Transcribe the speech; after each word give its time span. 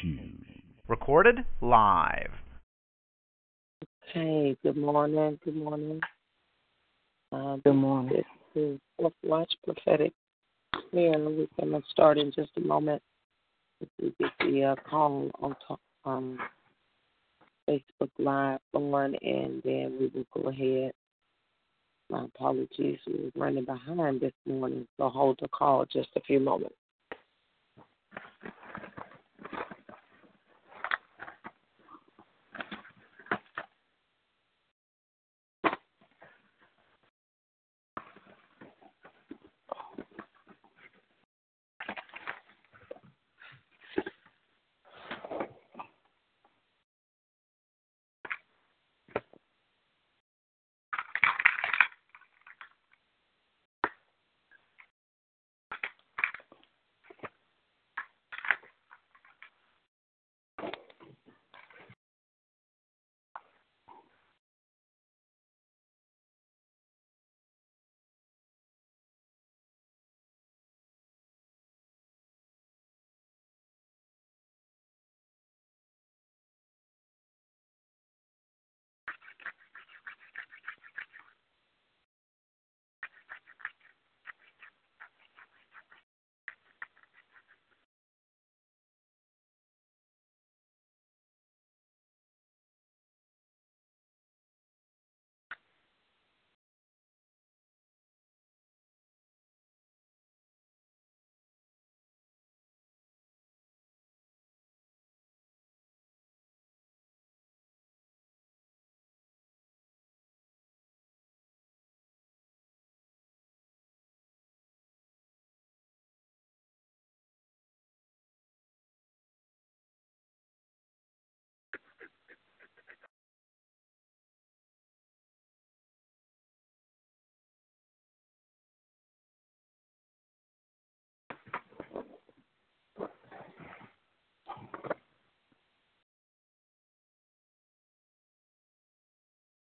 Shoe. 0.00 0.18
Recorded 0.88 1.44
live. 1.60 2.30
Hey, 4.12 4.56
good 4.62 4.76
morning. 4.76 5.38
Good 5.44 5.56
morning. 5.56 6.00
Uh, 7.32 7.56
Good 7.56 7.74
morning. 7.74 8.12
this 8.12 8.62
is 8.62 8.78
Fourth 8.96 9.12
Watch 9.24 9.52
Prophetic 9.64 10.12
Prayer. 10.90 11.18
We're 11.18 11.46
going 11.58 11.72
to 11.72 11.82
start 11.90 12.18
in 12.18 12.32
just 12.32 12.50
a 12.56 12.60
moment. 12.60 13.02
If 13.80 13.88
we 14.00 14.14
get 14.18 14.30
the 14.40 14.64
uh, 14.64 14.74
call 14.88 15.30
on 15.40 15.56
top, 15.66 15.80
um, 16.04 16.38
Facebook 17.68 18.10
Live 18.18 18.60
on, 18.72 19.16
and 19.22 19.60
then 19.64 19.96
we 19.98 20.10
will 20.14 20.26
go 20.32 20.48
ahead. 20.48 20.92
My 22.08 22.24
apologies. 22.24 22.98
We 23.06 23.14
were 23.24 23.30
running 23.34 23.64
behind 23.64 24.20
this 24.20 24.32
morning, 24.46 24.86
so 24.96 25.08
hold 25.08 25.38
the 25.42 25.48
call 25.48 25.84
just 25.84 26.08
a 26.14 26.20
few 26.20 26.38
moments. 26.38 26.76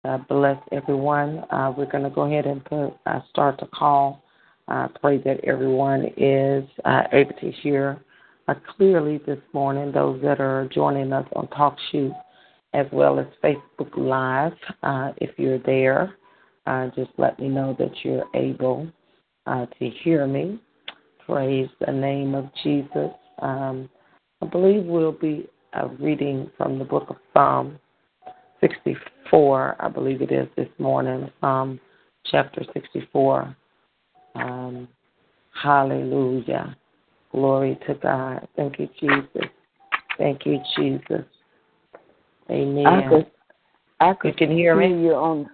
God 0.05 0.27
bless 0.27 0.61
everyone. 0.71 1.39
Uh, 1.49 1.73
we're 1.75 1.89
going 1.89 2.03
to 2.03 2.11
go 2.11 2.31
ahead 2.31 2.45
and 2.45 2.63
put, 2.63 2.93
uh, 3.07 3.21
start 3.31 3.59
the 3.59 3.65
call. 3.65 4.21
I 4.67 4.87
pray 5.01 5.17
that 5.17 5.43
everyone 5.43 6.05
is 6.15 6.63
uh, 6.85 7.03
able 7.11 7.33
to 7.41 7.51
hear 7.63 7.99
uh, 8.47 8.53
clearly 8.77 9.19
this 9.25 9.39
morning. 9.51 9.91
Those 9.91 10.21
that 10.21 10.39
are 10.39 10.69
joining 10.71 11.11
us 11.11 11.25
on 11.35 11.47
TalkShoe 11.47 12.11
as 12.75 12.85
well 12.91 13.19
as 13.19 13.25
Facebook 13.43 13.97
Live, 13.97 14.53
uh, 14.83 15.13
if 15.17 15.31
you're 15.39 15.57
there, 15.57 16.15
uh, 16.67 16.89
just 16.95 17.09
let 17.17 17.39
me 17.39 17.47
know 17.47 17.75
that 17.79 17.91
you're 18.03 18.25
able 18.35 18.87
uh, 19.47 19.65
to 19.79 19.89
hear 20.03 20.27
me. 20.27 20.61
Praise 21.25 21.69
the 21.83 21.91
name 21.91 22.35
of 22.35 22.47
Jesus. 22.63 23.09
Um, 23.41 23.89
I 24.43 24.45
believe 24.45 24.85
we'll 24.85 25.13
be 25.13 25.49
uh, 25.73 25.87
reading 25.99 26.51
from 26.57 26.77
the 26.77 26.85
book 26.85 27.07
of 27.09 27.15
Psalm 27.33 27.79
64, 28.61 29.14
I 29.33 29.89
believe 29.93 30.21
it 30.21 30.31
is 30.31 30.47
this 30.55 30.69
morning, 30.77 31.29
Psalm 31.41 31.79
chapter 32.25 32.63
64. 32.73 33.55
Um, 34.35 34.87
hallelujah. 35.61 36.75
Glory 37.31 37.77
to 37.87 37.95
God. 37.95 38.47
Thank 38.55 38.79
you, 38.79 38.89
Jesus. 38.99 39.49
Thank 40.17 40.45
you, 40.45 40.59
Jesus. 40.77 41.25
Amen. 42.49 42.85
I 42.85 43.09
could, 43.09 43.27
I 43.99 44.27
you 44.27 44.33
can 44.33 44.51
hear 44.51 44.75
me? 44.75 44.87
you 44.87 45.13
on 45.13 45.49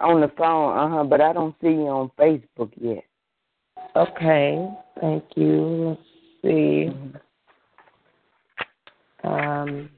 on 0.00 0.20
the 0.20 0.30
phone, 0.36 0.76
uh 0.76 0.96
huh, 0.96 1.04
but 1.04 1.20
I 1.20 1.32
don't 1.32 1.54
see 1.62 1.68
you 1.68 1.88
on 1.88 2.10
Facebook 2.18 2.70
yet. 2.80 3.04
Okay. 3.94 4.68
Thank 5.00 5.24
you. 5.36 5.96
Let's 5.96 6.00
see. 6.42 6.90
Um, 9.24 9.88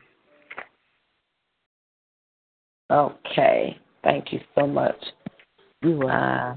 okay. 2.95 3.79
Thank 4.03 4.33
you 4.33 4.41
so 4.55 4.67
much. 4.67 4.97
You 5.83 6.03
are. 6.03 6.53
Uh, 6.53 6.57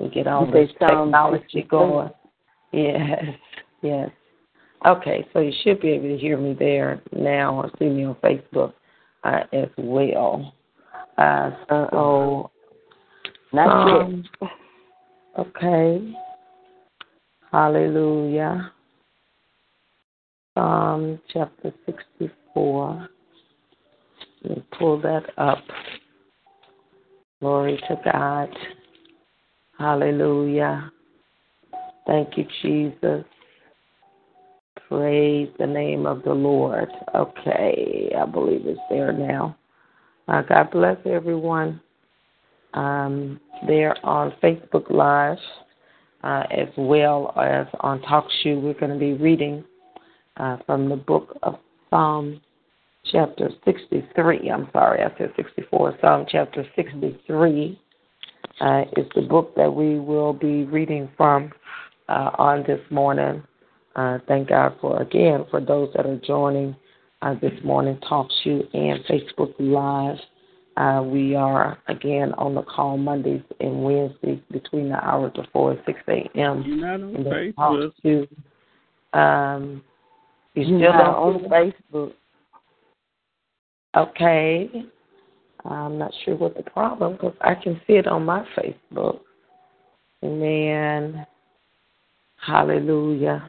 we 0.00 0.08
get 0.08 0.26
all 0.26 0.50
this 0.50 0.70
technology 0.78 1.44
64? 1.52 1.68
going. 1.68 2.10
Yes, 2.72 3.24
yes. 3.82 4.10
Okay, 4.84 5.26
so 5.32 5.38
you 5.38 5.52
should 5.62 5.80
be 5.80 5.90
able 5.90 6.08
to 6.08 6.18
hear 6.18 6.36
me 6.36 6.56
there 6.58 7.00
now 7.12 7.54
or 7.54 7.70
see 7.78 7.84
me 7.84 8.04
on 8.04 8.16
Facebook 8.16 8.72
uh, 9.22 9.40
as 9.52 9.68
well. 9.78 10.54
Uh, 11.18 11.50
so, 11.68 11.88
oh. 11.92 12.50
Not 13.52 13.86
yet. 13.86 14.02
um, 14.02 14.24
okay. 15.38 16.14
Hallelujah. 17.52 18.72
Psalm 20.54 21.20
chapter 21.32 21.72
64. 21.86 23.08
Let 24.42 24.56
me 24.56 24.64
pull 24.78 25.00
that 25.02 25.24
up. 25.38 25.62
Glory 27.40 27.80
to 27.88 28.00
God. 28.04 28.48
Hallelujah. 29.78 30.92
Thank 32.06 32.36
you, 32.36 32.46
Jesus. 32.62 33.24
Praise 34.88 35.48
the 35.58 35.66
name 35.66 36.06
of 36.06 36.22
the 36.22 36.32
Lord. 36.32 36.88
Okay, 37.14 38.12
I 38.16 38.26
believe 38.26 38.66
it's 38.66 38.80
there 38.90 39.12
now. 39.12 39.56
Uh, 40.28 40.42
God 40.42 40.70
bless 40.70 40.98
everyone. 41.06 41.80
Um, 42.74 43.40
they're 43.66 43.96
on 44.04 44.32
Facebook 44.42 44.90
Live 44.90 45.38
uh, 46.22 46.44
as 46.50 46.68
well 46.76 47.32
as 47.36 47.66
on 47.80 48.00
TalkShoe. 48.00 48.60
We're 48.60 48.74
going 48.74 48.92
to 48.92 48.98
be 48.98 49.14
reading 49.14 49.64
uh, 50.36 50.58
from 50.66 50.88
the 50.88 50.96
book 50.96 51.36
of 51.42 51.56
Psalm 51.90 52.40
chapter 53.10 53.50
63. 53.64 54.50
I'm 54.50 54.68
sorry, 54.72 55.02
I 55.02 55.16
said 55.18 55.32
64. 55.36 55.98
Psalm 56.00 56.26
chapter 56.28 56.64
63 56.76 57.80
uh, 58.60 58.82
is 58.96 59.06
the 59.14 59.22
book 59.22 59.54
that 59.56 59.72
we 59.72 59.98
will 59.98 60.32
be 60.32 60.64
reading 60.64 61.08
from 61.16 61.52
uh, 62.08 62.30
on 62.38 62.64
this 62.66 62.80
morning. 62.90 63.42
Uh, 63.96 64.18
thank 64.26 64.48
God 64.48 64.76
for, 64.80 65.00
again, 65.02 65.44
for 65.50 65.60
those 65.60 65.90
that 65.94 66.06
are 66.06 66.20
joining 66.26 66.74
uh, 67.20 67.34
this 67.40 67.52
morning, 67.64 67.98
TalkShoe 68.10 68.74
and 68.74 69.04
Facebook 69.04 69.54
Live. 69.58 70.18
Uh, 70.78 71.02
we 71.02 71.34
are, 71.34 71.78
again, 71.88 72.32
on 72.38 72.54
the 72.54 72.62
call 72.62 72.96
Mondays 72.96 73.42
and 73.60 73.84
Wednesdays 73.84 74.40
between 74.50 74.88
the 74.88 75.04
hours 75.04 75.32
of 75.36 75.44
4 75.52 75.72
and 75.72 75.80
6 75.84 76.00
a.m. 76.08 76.62
You're 76.66 76.76
not 76.76 76.94
on 76.94 77.16
And 77.16 77.26
then 77.26 77.52
Facebook. 77.58 78.28
Um, 79.12 79.82
you 80.54 80.64
You're 80.64 80.90
still 80.90 80.92
don't 80.92 81.14
on 81.14 81.72
Facebook. 81.92 82.12
Okay. 83.96 84.70
I'm 85.64 85.98
not 85.98 86.12
sure 86.24 86.36
what 86.36 86.56
the 86.56 86.62
problem 86.62 87.12
because 87.12 87.34
I 87.40 87.54
can 87.54 87.80
see 87.86 87.94
it 87.94 88.06
on 88.06 88.24
my 88.24 88.44
Facebook. 88.56 89.20
Amen. 90.24 91.26
Hallelujah. 92.44 93.48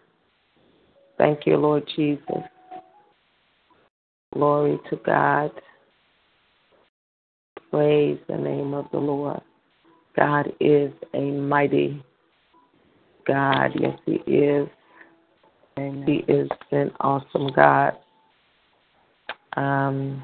Thank 1.18 1.46
you, 1.46 1.58
Lord 1.58 1.84
Jesus. 1.96 2.44
Glory 4.34 4.80
to 4.90 4.96
God. 4.98 5.52
Praise 7.72 8.20
the 8.28 8.38
name 8.38 8.74
of 8.74 8.86
the 8.92 9.00
Lord. 9.00 9.42
God 10.16 10.52
is 10.60 10.92
a 11.14 11.22
mighty 11.22 12.04
God. 13.26 13.72
Yes, 13.80 13.98
He 14.06 14.16
is. 14.32 14.68
And 15.78 16.08
He 16.08 16.18
is 16.28 16.50
an 16.72 16.92
awesome 17.00 17.52
God. 17.56 17.94
Um, 19.58 20.24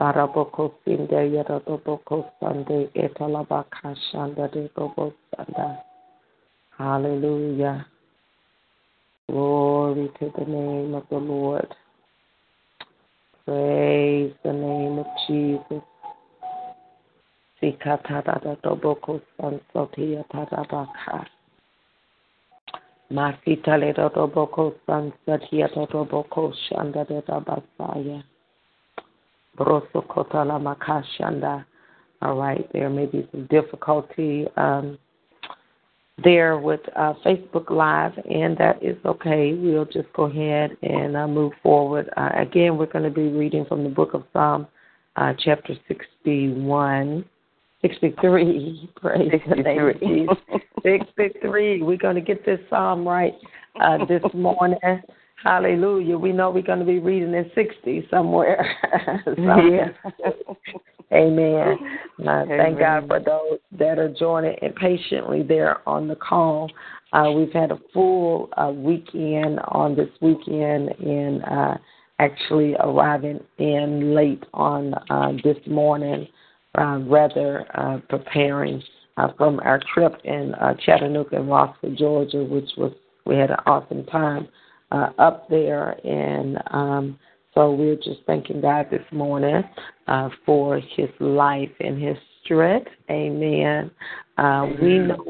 Saraboko 0.00 0.72
sinde 0.82 1.28
yada 1.28 1.60
da 1.60 1.76
boko 1.76 2.24
sande 2.40 2.88
etala 2.94 3.44
shanda 4.10 4.48
de 4.50 4.70
bobo 4.74 5.12
sanda. 5.28 5.84
Hallelujah. 6.78 7.84
Glory 9.28 10.10
to 10.18 10.32
the 10.38 10.44
name 10.46 10.94
of 10.94 11.04
the 11.10 11.18
Lord. 11.18 11.68
Praise 13.44 14.32
the 14.42 14.54
name 14.54 15.00
of 15.00 15.06
Jesus. 15.28 15.84
Sikatada 17.60 18.56
doboko 18.64 19.20
sansotia 19.36 20.24
tadabaka. 20.32 21.26
Masita 23.12 23.76
leda 23.78 24.08
doboko 24.08 24.72
sansatia 24.86 25.68
doboko 25.76 26.54
shanda 26.70 27.04
kotala 27.04 28.24
makashanda. 29.58 31.64
All 32.22 32.36
right, 32.36 32.68
there 32.72 32.90
may 32.90 33.06
be 33.06 33.26
some 33.30 33.46
difficulty 33.46 34.46
um, 34.56 34.98
there 36.22 36.58
with 36.58 36.80
uh, 36.96 37.14
Facebook 37.24 37.70
Live, 37.70 38.12
and 38.28 38.56
that 38.58 38.82
is 38.82 38.96
okay. 39.06 39.54
We'll 39.54 39.86
just 39.86 40.12
go 40.14 40.24
ahead 40.24 40.76
and 40.82 41.16
uh, 41.16 41.26
move 41.26 41.52
forward. 41.62 42.10
Uh, 42.16 42.30
again, 42.36 42.76
we're 42.76 42.86
going 42.86 43.04
to 43.04 43.10
be 43.10 43.28
reading 43.28 43.64
from 43.64 43.84
the 43.84 43.90
book 43.90 44.14
of 44.14 44.24
Psalm, 44.32 44.66
uh, 45.16 45.32
chapter 45.38 45.74
61. 45.88 47.24
63. 47.82 48.90
Praise 48.96 49.30
63. 49.30 49.48
the 49.48 49.62
name 49.62 49.88
of 49.88 50.00
Jesus. 50.00 50.36
63. 50.82 51.82
We're 51.82 51.96
going 51.96 52.16
to 52.16 52.20
get 52.20 52.44
this 52.44 52.60
psalm 52.68 53.06
right 53.06 53.34
uh, 53.80 54.04
this 54.06 54.22
morning. 54.34 54.78
Hallelujah. 55.42 56.18
We 56.18 56.32
know 56.32 56.50
we're 56.50 56.62
going 56.62 56.80
to 56.80 56.84
be 56.84 56.98
reading 56.98 57.34
in 57.34 57.50
60 57.54 58.08
somewhere. 58.10 58.76
somewhere. 59.24 59.96
Amen. 61.12 61.78
Uh, 62.26 62.44
thank 62.46 62.78
God 62.78 63.08
for 63.08 63.18
those 63.18 63.58
that 63.78 63.98
are 63.98 64.12
joining 64.12 64.54
and 64.62 64.72
impatiently 64.74 65.42
there 65.42 65.88
on 65.88 66.06
the 66.06 66.14
call. 66.14 66.70
Uh, 67.12 67.32
we've 67.34 67.52
had 67.52 67.72
a 67.72 67.78
full 67.92 68.48
uh, 68.56 68.70
weekend 68.70 69.58
on 69.68 69.96
this 69.96 70.10
weekend 70.20 70.90
and 71.00 71.42
uh, 71.44 71.74
actually 72.20 72.74
arriving 72.76 73.40
in 73.58 74.14
late 74.14 74.44
on 74.54 74.94
uh, 75.10 75.32
this 75.42 75.56
morning 75.66 76.28
uh, 76.78 77.00
rather 77.06 77.66
uh, 77.74 77.98
preparing 78.08 78.80
uh, 79.16 79.28
from 79.36 79.58
our 79.60 79.80
trip 79.92 80.14
in 80.24 80.54
uh, 80.54 80.74
Chattanooga 80.84 81.36
and 81.36 81.48
Rockford, 81.48 81.96
Georgia, 81.96 82.44
which 82.44 82.70
was 82.76 82.92
we 83.26 83.36
had 83.36 83.50
an 83.50 83.58
awesome 83.66 84.04
time 84.06 84.48
uh, 84.90 85.10
up 85.18 85.48
there, 85.48 85.90
and 86.06 86.58
um, 86.70 87.18
so 87.54 87.72
we're 87.72 87.96
just 87.96 88.20
thanking 88.26 88.60
God 88.60 88.86
this 88.90 89.04
morning 89.12 89.62
uh, 90.06 90.28
for 90.46 90.78
His 90.78 91.08
life 91.18 91.70
and 91.80 92.00
His 92.00 92.16
strength. 92.44 92.90
Amen. 93.10 93.90
Uh, 94.38 94.66
we 94.80 94.98
know, 94.98 95.24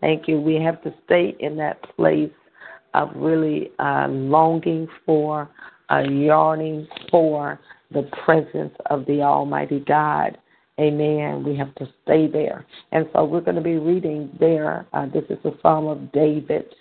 thank 0.00 0.28
you. 0.28 0.40
We 0.40 0.56
have 0.56 0.82
to 0.82 0.94
stay 1.06 1.36
in 1.40 1.56
that 1.56 1.82
place 1.96 2.30
of 2.94 3.10
really 3.14 3.70
uh, 3.78 4.08
longing 4.08 4.88
for, 5.06 5.48
uh, 5.90 6.00
yearning 6.00 6.86
for 7.10 7.58
the 7.90 8.08
presence 8.24 8.74
of 8.86 9.06
the 9.06 9.22
Almighty 9.22 9.80
God. 9.80 10.38
Amen. 10.78 11.44
We 11.44 11.56
have 11.56 11.74
to 11.76 11.88
stay 12.02 12.26
there. 12.26 12.66
And 12.92 13.06
so 13.12 13.24
we're 13.24 13.42
going 13.42 13.56
to 13.56 13.62
be 13.62 13.76
reading 13.76 14.30
there. 14.38 14.86
Uh, 14.92 15.06
this 15.06 15.24
is 15.28 15.38
the 15.42 15.56
Psalm 15.60 15.86
of 15.86 16.10
David. 16.12 16.74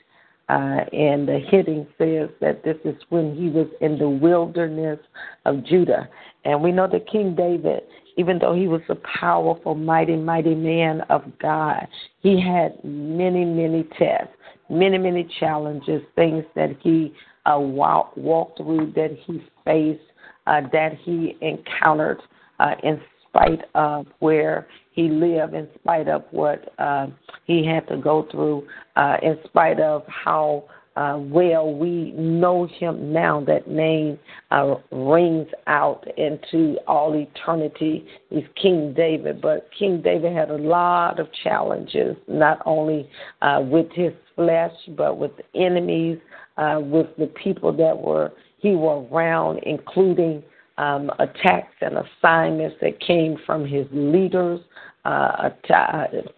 Uh, 0.50 0.84
and 0.94 1.28
the 1.28 1.40
heading 1.52 1.86
says 2.00 2.28
that 2.42 2.64
this 2.64 2.78
is 2.84 2.96
when 3.10 3.36
he 3.36 3.50
was 3.50 3.68
in 3.82 4.00
the 4.00 4.10
wilderness 4.10 5.00
of 5.46 5.64
Judah. 5.64 6.10
And 6.44 6.64
we 6.64 6.72
know 6.72 6.88
that 6.92 7.08
King 7.08 7.36
David, 7.36 7.84
even 8.18 8.40
though 8.40 8.56
he 8.56 8.68
was 8.68 8.82
a 8.90 8.96
powerful, 8.96 9.76
mighty, 9.76 10.16
mighty 10.16 10.56
man 10.56 11.02
of 11.10 11.24
God, 11.40 11.88
he 12.22 12.42
had 12.42 12.84
many, 12.84 13.46
many 13.46 13.88
tests, 13.98 14.34
many, 14.70 14.98
many 14.98 15.30
challenges, 15.40 16.02
things 16.16 16.44
that 16.56 16.72
he 16.82 17.14
uh, 17.46 17.60
walked, 17.60 18.18
walked 18.18 18.58
through, 18.58 18.92
that 18.96 19.16
he 19.26 19.44
faced, 19.64 20.02
uh, 20.48 20.62
that 20.74 20.94
he 21.04 21.38
encountered 21.42 22.22
uh, 22.60 22.74
in 22.84 23.00
spite 23.28 23.62
of 23.76 24.08
where 24.18 24.68
he 25.00 25.08
lived, 25.08 25.54
in 25.54 25.66
spite 25.80 26.10
of 26.10 26.26
what 26.32 26.74
uh, 26.78 27.08
he 27.46 27.66
had 27.66 27.88
to 27.88 27.96
go 27.96 28.28
through, 28.30 28.68
uh, 28.98 29.16
in 29.22 29.38
spite 29.46 29.80
of 29.80 30.04
how 30.08 30.66
uh, 30.98 31.18
well 31.18 31.74
we 31.74 32.12
know 32.18 32.68
him 32.68 33.14
now. 33.14 33.40
That 33.40 33.70
name 33.70 34.20
uh, 34.52 34.76
rings 34.92 35.48
out 35.68 36.06
into 36.18 36.78
all 36.86 37.16
eternity. 37.16 38.06
He's 38.30 38.44
King 38.62 38.94
David, 38.94 39.42
but 39.42 39.70
King 39.78 40.02
David 40.02 40.34
had 40.36 40.50
a 40.50 40.58
lot 40.58 41.18
of 41.18 41.28
challenges, 41.46 42.18
not 42.28 42.62
only 42.66 43.10
uh, 43.42 43.62
with 43.64 43.88
his 43.94 44.12
flesh, 44.36 44.74
but 44.98 45.18
with 45.18 45.32
enemies, 45.56 46.20
uh, 46.58 46.82
with 46.82 47.08
the 47.18 47.28
people 47.42 47.72
that 47.72 47.98
were 47.98 48.34
he 48.58 48.72
were 48.72 49.02
around, 49.04 49.60
including 49.64 50.44
um, 50.78 51.10
attacks 51.20 51.76
and 51.82 51.98
assignments 51.98 52.76
that 52.82 53.00
came 53.00 53.38
from 53.46 53.66
his 53.66 53.86
leaders, 53.92 54.60
uh, 55.06 55.50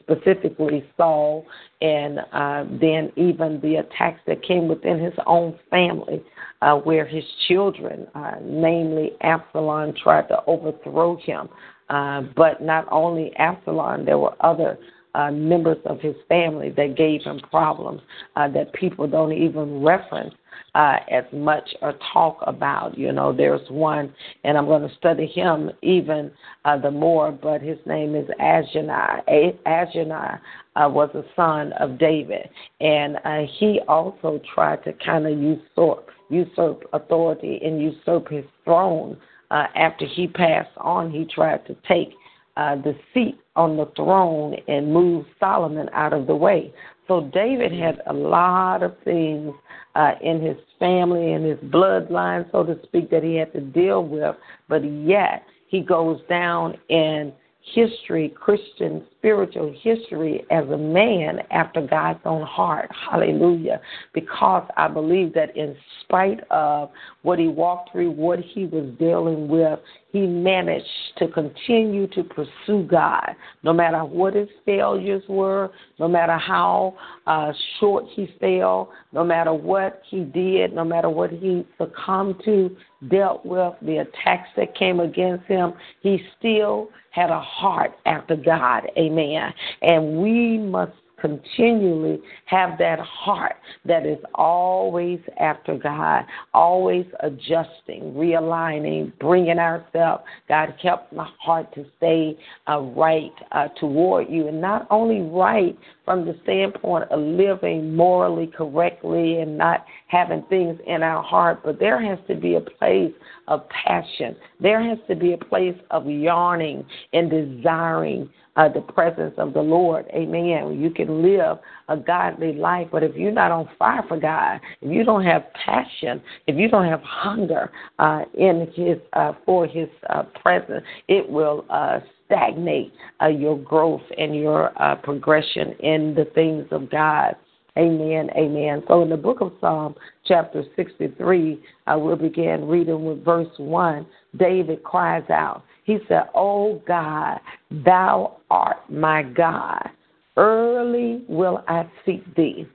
specifically 0.01 0.85
Saul, 0.97 1.45
and 1.81 2.19
uh, 2.31 2.65
then 2.79 3.11
even 3.15 3.59
the 3.61 3.77
attacks 3.77 4.19
that 4.27 4.43
came 4.43 4.67
within 4.67 4.99
his 4.99 5.13
own 5.25 5.57
family, 5.69 6.23
uh, 6.61 6.75
where 6.75 7.05
his 7.05 7.23
children, 7.47 8.07
uh, 8.13 8.35
namely 8.43 9.11
Absalom, 9.21 9.93
tried 10.01 10.27
to 10.27 10.43
overthrow 10.45 11.17
him. 11.17 11.49
Uh, 11.89 12.21
but 12.35 12.61
not 12.61 12.87
only 12.91 13.35
Absalom, 13.37 14.05
there 14.05 14.17
were 14.17 14.35
other 14.41 14.77
uh, 15.13 15.31
members 15.31 15.77
of 15.85 15.99
his 15.99 16.15
family 16.29 16.69
that 16.69 16.95
gave 16.95 17.21
him 17.23 17.39
problems 17.49 18.01
uh, 18.35 18.47
that 18.47 18.71
people 18.73 19.07
don't 19.07 19.33
even 19.33 19.81
reference 19.81 20.33
uh, 20.75 20.97
as 21.09 21.23
much 21.33 21.67
or 21.81 21.93
talk 22.13 22.39
about. 22.45 22.97
You 22.97 23.11
know, 23.11 23.35
there's 23.35 23.67
one, 23.69 24.13
and 24.43 24.57
I'm 24.57 24.65
going 24.65 24.87
to 24.87 24.95
study 24.95 25.25
him 25.25 25.71
even 25.81 26.31
uh, 26.65 26.77
the 26.77 26.91
more, 26.91 27.31
but 27.31 27.61
his 27.61 27.77
name 27.85 28.15
is 28.15 28.27
Ajani. 28.39 29.55
Ajani 29.65 30.39
uh, 30.75 30.89
was 30.89 31.09
a 31.13 31.23
son 31.35 31.73
of 31.73 31.97
David, 31.97 32.49
and 32.79 33.17
uh, 33.25 33.41
he 33.59 33.79
also 33.87 34.41
tried 34.53 34.83
to 34.83 34.93
kind 34.93 35.27
of 35.27 35.37
usurp, 35.37 36.09
usurp 36.29 36.83
authority 36.93 37.59
and 37.63 37.81
usurp 37.81 38.29
his 38.29 38.45
throne. 38.63 39.17
Uh, 39.49 39.67
after 39.75 40.05
he 40.05 40.27
passed 40.27 40.69
on, 40.77 41.11
he 41.11 41.25
tried 41.25 41.65
to 41.67 41.75
take 41.87 42.13
uh, 42.57 42.75
the 42.75 42.95
seat 43.13 43.37
on 43.55 43.77
the 43.77 43.89
throne 43.95 44.55
and 44.67 44.93
move 44.93 45.25
Solomon 45.39 45.89
out 45.93 46.13
of 46.13 46.27
the 46.27 46.35
way. 46.35 46.73
So 47.11 47.29
David 47.33 47.73
had 47.73 48.01
a 48.07 48.13
lot 48.13 48.83
of 48.83 48.95
things 49.03 49.53
uh, 49.95 50.13
in 50.21 50.39
his 50.39 50.55
family 50.79 51.33
and 51.33 51.43
his 51.43 51.57
bloodline, 51.69 52.49
so 52.53 52.63
to 52.63 52.79
speak, 52.83 53.09
that 53.11 53.21
he 53.21 53.35
had 53.35 53.51
to 53.51 53.59
deal 53.59 54.05
with, 54.05 54.33
but 54.69 54.81
yet 54.85 55.43
he 55.67 55.81
goes 55.81 56.21
down 56.29 56.77
in 56.87 57.33
history, 57.73 58.29
Christian 58.29 59.03
spiritual 59.17 59.75
history, 59.81 60.45
as 60.51 60.63
a 60.69 60.77
man 60.77 61.39
after 61.51 61.85
God's 61.85 62.21
own 62.23 62.43
heart. 62.43 62.89
Hallelujah. 63.11 63.81
Because 64.13 64.69
I 64.77 64.87
believe 64.87 65.33
that 65.33 65.55
in 65.57 65.75
spite 66.03 66.39
of 66.49 66.91
what 67.23 67.39
he 67.39 67.47
walked 67.47 67.91
through, 67.91 68.11
what 68.11 68.39
he 68.39 68.65
was 68.65 68.91
dealing 68.97 69.47
with, 69.47 69.79
he 70.11 70.25
managed 70.25 70.85
to 71.17 71.27
continue 71.27 72.07
to 72.07 72.23
pursue 72.23 72.83
God, 72.89 73.35
no 73.63 73.73
matter 73.73 73.99
what 73.99 74.33
his 74.33 74.49
failures 74.65 75.23
were, 75.29 75.71
no 75.99 76.07
matter 76.07 76.37
how 76.37 76.95
uh, 77.27 77.51
short 77.79 78.05
he 78.13 78.33
fell, 78.39 78.91
no 79.13 79.23
matter 79.23 79.53
what 79.53 80.01
he 80.09 80.21
did, 80.21 80.73
no 80.73 80.83
matter 80.83 81.09
what 81.09 81.29
he 81.31 81.65
succumbed 81.77 82.41
to, 82.45 82.75
dealt 83.09 83.45
with, 83.45 83.73
the 83.81 83.97
attacks 83.97 84.49
that 84.57 84.75
came 84.75 84.99
against 84.99 85.45
him, 85.45 85.73
he 86.01 86.21
still 86.37 86.89
had 87.11 87.29
a 87.29 87.39
heart 87.39 87.91
after 88.05 88.35
God. 88.35 88.83
Amen. 88.97 89.53
And 89.81 90.21
we 90.21 90.57
must 90.57 90.93
continually 91.21 92.19
have 92.45 92.77
that 92.79 92.99
heart 92.99 93.55
that 93.85 94.05
is 94.05 94.17
always 94.35 95.19
after 95.39 95.77
God, 95.77 96.25
always 96.53 97.05
adjusting, 97.21 98.13
realigning, 98.15 99.17
bringing 99.19 99.59
ourselves. 99.59 100.23
God 100.49 100.73
kept 100.81 101.13
my 101.13 101.29
heart 101.39 101.73
to 101.75 101.85
stay 101.97 102.37
uh, 102.67 102.79
right 102.79 103.31
uh, 103.51 103.67
toward 103.79 104.29
you, 104.29 104.47
and 104.47 104.59
not 104.59 104.87
only 104.89 105.21
right 105.21 105.77
from 106.03 106.25
the 106.25 106.35
standpoint 106.43 107.09
of 107.11 107.19
living 107.19 107.95
morally 107.95 108.47
correctly 108.47 109.39
and 109.39 109.57
not 109.57 109.85
having 110.07 110.43
things 110.49 110.77
in 110.87 111.03
our 111.03 111.23
heart, 111.23 111.61
but 111.63 111.79
there 111.79 112.01
has 112.01 112.19
to 112.27 112.35
be 112.35 112.55
a 112.55 112.61
place 112.61 113.13
of 113.47 113.61
passion. 113.69 114.35
There 114.59 114.81
has 114.83 114.97
to 115.07 115.15
be 115.15 115.33
a 115.33 115.37
place 115.37 115.77
of 115.91 116.09
yearning 116.09 116.85
and 117.13 117.29
desiring 117.29 118.29
uh, 118.61 118.69
the 118.69 118.81
presence 118.81 119.33
of 119.37 119.53
the 119.53 119.61
Lord. 119.61 120.05
Amen. 120.13 120.79
You 120.79 120.91
can 120.91 121.23
live 121.23 121.57
a 121.89 121.97
godly 121.97 122.53
life, 122.53 122.87
but 122.91 123.01
if 123.01 123.15
you're 123.15 123.31
not 123.31 123.51
on 123.51 123.67
fire 123.79 124.03
for 124.07 124.19
God, 124.19 124.59
if 124.81 124.91
you 124.91 125.03
don't 125.03 125.23
have 125.23 125.51
passion, 125.53 126.21
if 126.45 126.55
you 126.57 126.69
don't 126.69 126.87
have 126.87 127.01
hunger 127.01 127.71
uh, 127.97 128.23
in 128.37 128.71
His 128.75 128.97
uh, 129.13 129.33
for 129.45 129.65
His 129.65 129.89
uh, 130.09 130.23
presence, 130.39 130.83
it 131.07 131.27
will 131.27 131.65
uh, 131.71 132.01
stagnate 132.25 132.93
uh, 133.19 133.27
your 133.27 133.57
growth 133.57 134.03
and 134.17 134.35
your 134.35 134.79
uh, 134.81 134.95
progression 134.95 135.73
in 135.79 136.13
the 136.13 136.25
things 136.35 136.67
of 136.69 136.89
God. 136.91 137.35
Amen. 137.79 138.29
Amen. 138.37 138.83
So 138.87 139.01
in 139.01 139.09
the 139.09 139.17
book 139.17 139.41
of 139.41 139.53
Psalm, 139.61 139.95
chapter 140.25 140.63
63, 140.75 141.63
I 141.87 141.95
will 141.95 142.17
begin 142.17 142.67
reading 142.67 143.05
with 143.05 143.23
verse 143.23 143.47
1. 143.57 144.05
David 144.37 144.83
cries 144.83 145.27
out. 145.29 145.63
He 145.83 145.97
said, 146.07 146.23
Oh 146.35 146.81
God, 146.87 147.39
thou 147.69 148.37
art 148.49 148.77
my 148.89 149.23
God. 149.23 149.89
Early 150.37 151.23
will 151.27 151.63
I 151.67 151.89
seek 152.05 152.23
thee. 152.35 152.67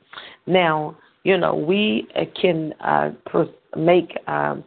Now, 0.47 0.97
you 1.25 1.39
know, 1.39 1.55
we 1.55 2.07
can 2.41 2.73
uh, 2.81 3.11
make 3.77 4.17
um, 4.29 4.63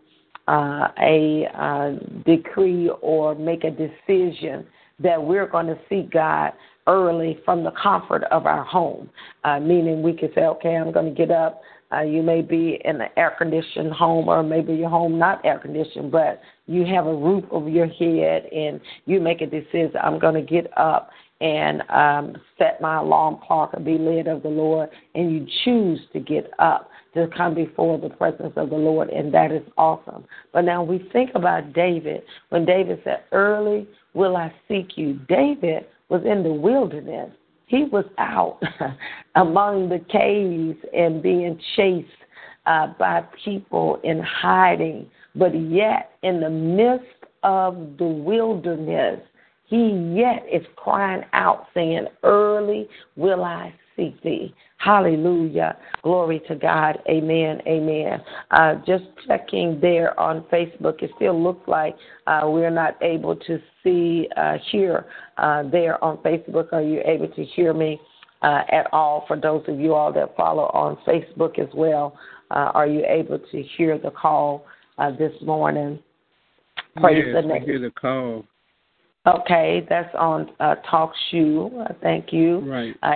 uh, 0.47 0.87
a 0.99 1.45
uh, 1.53 1.91
decree 2.25 2.89
or 3.01 3.35
make 3.35 3.63
a 3.63 3.71
decision 3.71 4.65
that 4.99 5.21
we're 5.23 5.47
going 5.47 5.67
to 5.67 5.77
seek 5.87 6.11
God 6.11 6.51
early 6.87 7.39
from 7.45 7.63
the 7.63 7.71
comfort 7.71 8.23
of 8.25 8.45
our 8.45 8.63
home, 8.63 9.09
uh, 9.43 9.59
meaning 9.59 10.01
we 10.01 10.11
can 10.11 10.29
say, 10.33 10.41
okay, 10.41 10.75
I'm 10.75 10.91
going 10.91 11.13
to 11.13 11.15
get 11.15 11.31
up. 11.31 11.61
Uh, 11.91 12.01
you 12.01 12.21
may 12.21 12.41
be 12.41 12.79
in 12.85 13.01
an 13.01 13.09
air 13.17 13.35
conditioned 13.37 13.91
home, 13.91 14.27
or 14.27 14.43
maybe 14.43 14.73
your 14.73 14.89
home 14.89 15.17
not 15.17 15.43
air 15.43 15.57
conditioned, 15.57 16.11
but 16.11 16.39
you 16.67 16.85
have 16.85 17.07
a 17.07 17.15
roof 17.15 17.43
over 17.49 17.67
your 17.67 17.87
head, 17.87 18.45
and 18.53 18.79
you 19.05 19.19
make 19.19 19.41
a 19.41 19.47
decision. 19.47 19.95
I'm 20.01 20.19
going 20.19 20.35
to 20.35 20.41
get 20.41 20.71
up 20.77 21.09
and 21.41 21.81
um, 21.89 22.35
set 22.57 22.81
my 22.81 22.97
alarm 22.97 23.39
clock 23.45 23.71
and 23.73 23.85
be 23.85 23.97
led 23.97 24.27
of 24.27 24.43
the 24.43 24.49
Lord, 24.49 24.89
and 25.15 25.31
you 25.31 25.47
choose 25.63 25.99
to 26.13 26.19
get 26.19 26.51
up 26.59 26.89
to 27.13 27.27
come 27.35 27.55
before 27.55 27.97
the 27.97 28.09
presence 28.09 28.53
of 28.55 28.69
the 28.69 28.75
Lord, 28.75 29.09
and 29.09 29.33
that 29.33 29.51
is 29.51 29.63
awesome. 29.77 30.25
But 30.53 30.61
now 30.61 30.83
we 30.83 31.09
think 31.11 31.31
about 31.33 31.73
David 31.73 32.21
when 32.49 32.65
David 32.65 33.01
said, 33.03 33.23
Early 33.31 33.87
will 34.13 34.37
I 34.37 34.53
seek 34.67 34.97
you. 34.97 35.19
David 35.27 35.85
was 36.09 36.21
in 36.25 36.43
the 36.43 36.53
wilderness. 36.53 37.31
He 37.69 37.83
was 37.83 38.05
out 38.17 38.59
among 39.35 39.89
the 39.89 39.99
caves 40.11 40.77
and 40.91 41.21
being 41.21 41.59
chased 41.75 42.07
uh, 42.65 42.87
by 42.97 43.23
people 43.45 43.99
in 44.03 44.19
hiding. 44.21 45.09
But 45.35 45.53
yet, 45.53 46.13
in 46.23 46.41
the 46.41 46.49
midst 46.49 47.05
of 47.43 47.95
the 47.99 48.07
wilderness, 48.07 49.19
he 49.65 50.15
yet 50.15 50.43
is 50.51 50.65
crying 50.77 51.23
out, 51.33 51.67
saying, 51.75 52.07
Early 52.23 52.89
will 53.15 53.43
I 53.43 53.71
seek 53.95 54.19
thee. 54.23 54.51
Hallelujah. 54.79 55.77
Glory 56.03 56.41
to 56.47 56.55
God. 56.55 56.99
Amen. 57.09 57.61
Amen. 57.67 58.21
Uh, 58.51 58.75
just 58.87 59.03
checking 59.27 59.77
there 59.81 60.17
on 60.17 60.43
Facebook, 60.43 61.03
it 61.03 61.11
still 61.17 61.41
looks 61.41 61.67
like 61.67 61.95
uh, 62.27 62.43
we're 62.45 62.69
not 62.69 62.95
able 63.03 63.35
to 63.35 63.59
see, 63.83 64.29
uh, 64.37 64.57
hear 64.71 65.05
uh, 65.37 65.63
there 65.69 66.01
on 66.01 66.17
Facebook. 66.17 66.71
Are 66.71 66.81
you 66.81 67.01
able 67.05 67.27
to 67.27 67.43
hear 67.43 67.73
me 67.73 67.99
uh, 68.41 68.61
at 68.71 68.87
all? 68.93 69.25
For 69.27 69.37
those 69.37 69.63
of 69.67 69.81
you 69.81 69.93
all 69.93 70.13
that 70.13 70.35
follow 70.37 70.71
on 70.73 70.97
Facebook 71.05 71.59
as 71.59 71.69
well, 71.73 72.17
uh, 72.51 72.71
are 72.73 72.87
you 72.87 73.03
able 73.05 73.37
to 73.37 73.63
hear 73.77 73.97
the 73.97 74.11
call 74.11 74.65
this 75.17 75.33
morning? 75.41 75.99
Praise 76.97 77.25
yes, 77.27 77.35
the 77.35 77.47
name. 77.47 77.61
I 77.61 77.65
hear 77.65 77.79
the 77.79 77.91
call. 77.91 78.45
Okay, 79.27 79.85
that's 79.89 80.13
on 80.17 80.49
uh, 80.61 80.75
Talk 80.89 81.11
Shoe. 81.29 81.69
Thank 82.01 82.31
you. 82.31 82.59
Right. 82.59 82.95
Uh, 83.03 83.15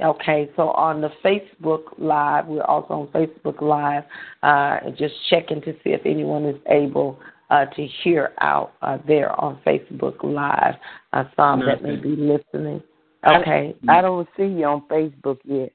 okay, 0.00 0.50
so 0.56 0.70
on 0.70 1.00
the 1.00 1.10
Facebook 1.24 1.82
Live, 1.98 2.46
we're 2.46 2.62
also 2.62 2.94
on 2.94 3.06
Facebook 3.08 3.60
Live, 3.60 4.04
uh, 4.42 4.90
just 4.96 5.14
checking 5.30 5.60
to 5.62 5.72
see 5.84 5.90
if 5.90 6.00
anyone 6.04 6.44
is 6.44 6.60
able 6.68 7.18
uh, 7.50 7.66
to 7.66 7.86
hear 8.02 8.32
out 8.40 8.72
uh, 8.82 8.98
there 9.06 9.38
on 9.40 9.60
Facebook 9.66 10.22
Live. 10.22 10.74
Uh, 11.12 11.24
some 11.36 11.60
that 11.66 11.82
may 11.82 11.96
be 11.96 12.16
listening. 12.16 12.82
Okay. 13.26 13.74
I, 13.88 13.98
I 13.98 14.02
don't 14.02 14.28
see 14.36 14.44
you 14.44 14.64
on 14.64 14.82
Facebook 14.90 15.38
yet. 15.44 15.72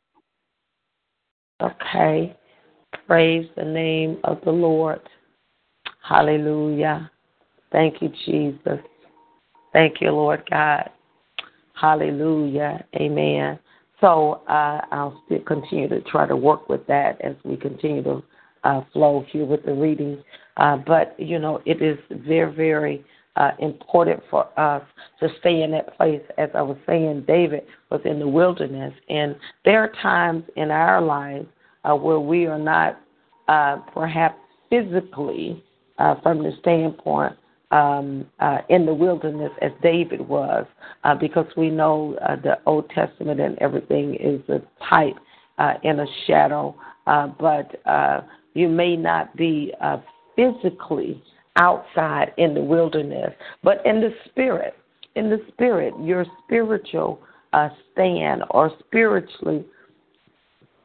Okay. 1.61 2.35
Praise 3.07 3.47
the 3.55 3.65
name 3.65 4.19
of 4.23 4.39
the 4.43 4.51
Lord. 4.51 5.01
Hallelujah. 6.07 7.09
Thank 7.71 8.01
you, 8.01 8.11
Jesus. 8.25 8.79
Thank 9.73 10.01
you, 10.01 10.11
Lord 10.11 10.43
God. 10.49 10.89
Hallelujah. 11.73 12.85
Amen. 12.95 13.59
So 14.01 14.41
uh, 14.47 14.81
I'll 14.91 15.21
still 15.25 15.41
continue 15.41 15.89
to 15.89 16.01
try 16.01 16.27
to 16.27 16.35
work 16.35 16.69
with 16.69 16.85
that 16.87 17.19
as 17.21 17.35
we 17.43 17.57
continue 17.57 18.03
to 18.03 18.23
uh, 18.63 18.81
flow 18.93 19.25
here 19.29 19.45
with 19.45 19.65
the 19.65 19.73
readings. 19.73 20.19
Uh, 20.57 20.77
but, 20.77 21.15
you 21.19 21.39
know, 21.39 21.61
it 21.65 21.81
is 21.81 21.97
very, 22.09 22.53
very 22.53 23.05
uh, 23.35 23.51
important 23.59 24.21
for 24.29 24.47
us 24.59 24.83
to 25.19 25.29
stay 25.39 25.63
in 25.63 25.71
that 25.71 25.95
place. 25.97 26.21
As 26.37 26.49
I 26.53 26.61
was 26.61 26.77
saying, 26.87 27.25
David 27.27 27.63
was 27.89 28.01
in 28.05 28.19
the 28.19 28.27
wilderness. 28.27 28.93
And 29.09 29.35
there 29.65 29.81
are 29.81 29.91
times 30.01 30.43
in 30.55 30.71
our 30.71 31.01
lives 31.01 31.47
uh, 31.83 31.95
where 31.95 32.19
we 32.19 32.45
are 32.45 32.59
not 32.59 33.01
uh, 33.47 33.77
perhaps 33.93 34.37
physically, 34.69 35.63
from 36.23 36.41
the 36.43 36.51
standpoint 36.61 37.35
um, 37.71 38.25
uh, 38.39 38.59
in 38.69 38.85
the 38.85 38.93
wilderness 38.93 39.51
as 39.61 39.71
David 39.81 40.21
was, 40.21 40.65
uh, 41.03 41.15
because 41.15 41.45
we 41.55 41.69
know 41.69 42.17
uh, 42.27 42.35
the 42.35 42.57
Old 42.65 42.89
Testament 42.89 43.39
and 43.39 43.57
everything 43.59 44.15
is 44.15 44.41
a 44.49 44.61
type 44.87 45.15
uh, 45.57 45.73
and 45.83 46.01
a 46.01 46.05
shadow, 46.25 46.75
uh, 47.07 47.27
but 47.39 47.79
uh, 47.85 48.21
you 48.53 48.67
may 48.67 48.95
not 48.95 49.35
be 49.35 49.73
uh, 49.81 49.97
physically 50.35 51.21
outside 51.57 52.33
in 52.37 52.53
the 52.53 52.61
wilderness, 52.61 53.33
but 53.63 53.85
in 53.85 53.99
the 53.99 54.13
spirit. 54.29 54.75
In 55.15 55.29
the 55.29 55.41
spirit, 55.49 55.93
your 56.01 56.25
spiritual 56.45 57.19
uh, 57.53 57.69
stand 57.91 58.43
or 58.51 58.71
spiritually 58.79 59.65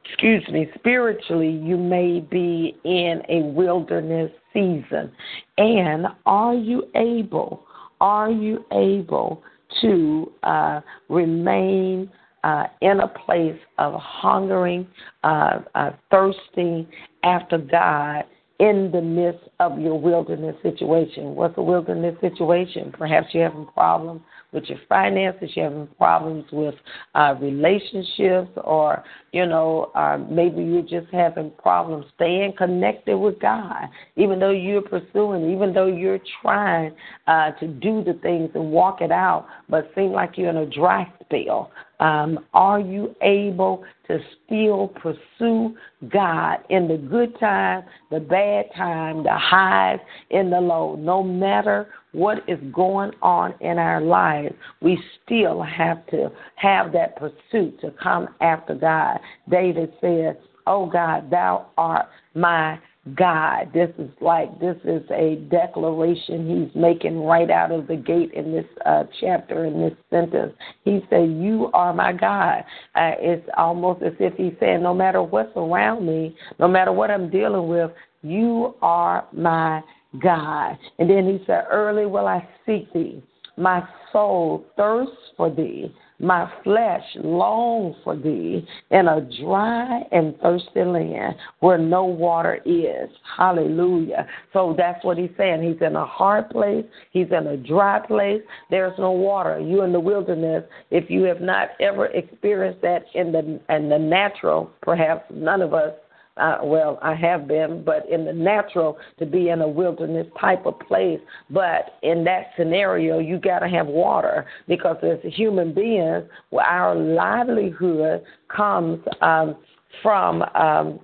excuse 0.07 0.47
me, 0.49 0.69
spiritually, 0.75 1.49
you 1.49 1.77
may 1.77 2.19
be 2.19 2.77
in 2.83 3.21
a 3.29 3.41
wilderness 3.43 4.31
season. 4.53 5.11
And 5.57 6.07
are 6.25 6.53
you 6.53 6.83
able, 6.95 7.65
are 7.99 8.31
you 8.31 8.65
able 8.71 9.43
to 9.81 10.31
uh, 10.43 10.81
remain 11.09 12.09
uh, 12.43 12.65
in 12.81 12.99
a 12.99 13.07
place 13.07 13.59
of 13.79 13.93
hungering, 13.95 14.87
uh, 15.23 15.59
uh 15.73 15.91
thirsting 16.11 16.87
after 17.23 17.57
God 17.57 18.23
in 18.59 18.91
the 18.91 19.01
midst 19.01 19.43
of 19.59 19.79
your 19.79 19.99
wilderness 19.99 20.55
situation? 20.61 21.35
What's 21.35 21.57
a 21.57 21.63
wilderness 21.63 22.15
situation? 22.21 22.93
Perhaps 22.97 23.27
you're 23.33 23.49
having 23.49 23.65
problems 23.73 24.21
with 24.55 24.63
your 24.65 24.79
finances, 24.89 25.51
you're 25.53 25.69
having 25.69 25.87
problems 25.97 26.45
with 26.51 26.73
uh, 27.13 27.35
relationships, 27.39 28.49
or 28.63 29.03
you 29.31 29.45
know, 29.45 29.91
uh, 29.95 30.17
maybe 30.31 30.63
you're 30.63 30.81
just 30.81 31.13
having 31.13 31.51
problems 31.61 32.05
staying 32.15 32.53
connected 32.57 33.17
with 33.17 33.39
God, 33.39 33.89
even 34.15 34.39
though 34.39 34.51
you're 34.51 34.81
pursuing, 34.81 35.51
even 35.51 35.73
though 35.73 35.87
you're 35.87 36.21
trying 36.41 36.95
uh, 37.27 37.51
to 37.51 37.67
do 37.67 38.03
the 38.03 38.13
things 38.23 38.49
and 38.55 38.71
walk 38.71 39.01
it 39.01 39.11
out, 39.11 39.45
but 39.69 39.91
seem 39.93 40.11
like 40.11 40.37
you're 40.37 40.49
in 40.49 40.57
a 40.57 40.65
dry 40.65 41.05
spell. 41.21 41.71
Um, 41.99 42.45
are 42.53 42.79
you 42.79 43.15
able 43.21 43.83
to 44.07 44.19
still 44.45 44.89
pursue 45.01 45.75
God 46.09 46.57
in 46.69 46.87
the 46.87 46.97
good 46.97 47.39
time, 47.39 47.83
the 48.11 48.19
bad 48.19 48.65
time, 48.75 49.23
the 49.23 49.33
highs, 49.33 49.99
and 50.31 50.51
the 50.51 50.59
low, 50.59 50.95
no 50.95 51.23
matter 51.23 51.87
what 52.15 52.37
is 52.47 52.59
going 52.73 53.11
on 53.21 53.53
in 53.59 53.77
our 53.77 54.01
lives, 54.01 54.55
we 54.81 54.97
still 55.23 55.61
have 55.61 56.05
to 56.07 56.31
have 56.55 56.91
that 56.93 57.17
pursuit 57.17 57.79
to 57.81 57.91
come 58.01 58.29
after 58.41 58.73
God. 58.73 59.19
David 59.49 59.93
said, 59.99 60.39
Oh 60.67 60.89
God, 60.89 61.29
thou 61.29 61.67
art 61.77 62.07
my 62.33 62.79
God. 63.13 63.71
This 63.71 63.89
is 63.99 64.09
like 64.19 64.59
this 64.59 64.77
is 64.83 65.03
a 65.11 65.35
declaration 65.51 66.65
he's 66.65 66.81
making 66.81 67.21
right 67.21 67.51
out 67.51 67.71
of 67.71 67.85
the 67.85 67.95
gate 67.95 68.31
in 68.33 68.51
this 68.51 68.65
uh, 68.85 69.03
chapter 69.21 69.65
in 69.65 69.79
this 69.79 69.93
sentence. 70.09 70.53
He 70.83 71.01
said, 71.11 71.29
"You 71.29 71.69
are 71.73 71.93
my 71.93 72.13
God." 72.13 72.63
Uh, 72.95 73.13
it's 73.19 73.47
almost 73.57 74.01
as 74.01 74.13
if 74.19 74.33
he's 74.35 74.53
saying, 74.59 74.81
"No 74.81 74.95
matter 74.95 75.21
what's 75.21 75.55
around 75.55 76.07
me, 76.07 76.35
no 76.57 76.67
matter 76.67 76.91
what 76.91 77.11
I'm 77.11 77.29
dealing 77.29 77.67
with, 77.67 77.91
you 78.23 78.73
are 78.81 79.27
my 79.31 79.83
God." 80.21 80.77
And 80.99 81.09
then 81.09 81.27
he 81.27 81.43
said, 81.45 81.65
"Early 81.69 82.05
will 82.05 82.27
I 82.27 82.47
seek 82.65 82.91
thee. 82.93 83.21
My 83.57 83.87
soul 84.11 84.65
thirsts 84.75 85.31
for 85.37 85.49
thee." 85.49 85.93
My 86.19 86.49
flesh 86.63 87.03
longs 87.15 87.97
for 88.03 88.15
thee 88.15 88.65
in 88.89 89.07
a 89.09 89.19
dry 89.43 90.01
and 90.13 90.39
thirsty 90.39 90.85
land 90.85 91.35
where 91.59 91.77
no 91.77 92.05
water 92.05 92.61
is. 92.63 93.09
Hallelujah. 93.35 94.25
So 94.53 94.73
that's 94.77 95.03
what 95.03 95.17
he's 95.17 95.35
saying. 95.37 95.61
He's 95.61 95.81
in 95.81 95.97
a 95.97 96.05
hard 96.05 96.49
place, 96.49 96.85
he's 97.11 97.27
in 97.31 97.47
a 97.47 97.57
dry 97.57 97.99
place, 97.99 98.41
there's 98.69 98.97
no 98.97 99.11
water. 99.11 99.59
You 99.59 99.81
in 99.81 99.91
the 99.91 99.99
wilderness, 99.99 100.63
if 100.89 101.09
you 101.09 101.23
have 101.23 101.41
not 101.41 101.71
ever 101.81 102.05
experienced 102.05 102.81
that 102.81 103.03
in 103.13 103.33
the 103.33 103.59
in 103.69 103.89
the 103.89 103.99
natural, 103.99 104.71
perhaps 104.81 105.25
none 105.33 105.61
of 105.61 105.73
us 105.73 105.93
uh, 106.37 106.57
well, 106.63 106.99
I 107.01 107.13
have 107.15 107.47
been, 107.47 107.83
but 107.83 108.09
in 108.09 108.25
the 108.25 108.33
natural, 108.33 108.97
to 109.19 109.25
be 109.25 109.49
in 109.49 109.61
a 109.61 109.67
wilderness 109.67 110.27
type 110.39 110.65
of 110.65 110.77
place. 110.79 111.19
But 111.49 111.97
in 112.03 112.23
that 112.25 112.47
scenario, 112.57 113.19
you 113.19 113.39
got 113.39 113.59
to 113.59 113.69
have 113.69 113.87
water 113.87 114.45
because 114.67 114.97
as 115.01 115.19
human 115.33 115.73
beings, 115.73 116.23
our 116.53 116.93
livelihood 116.93 118.23
comes 118.49 118.99
um, 119.21 119.55
from 120.01 120.43
um, 120.55 120.99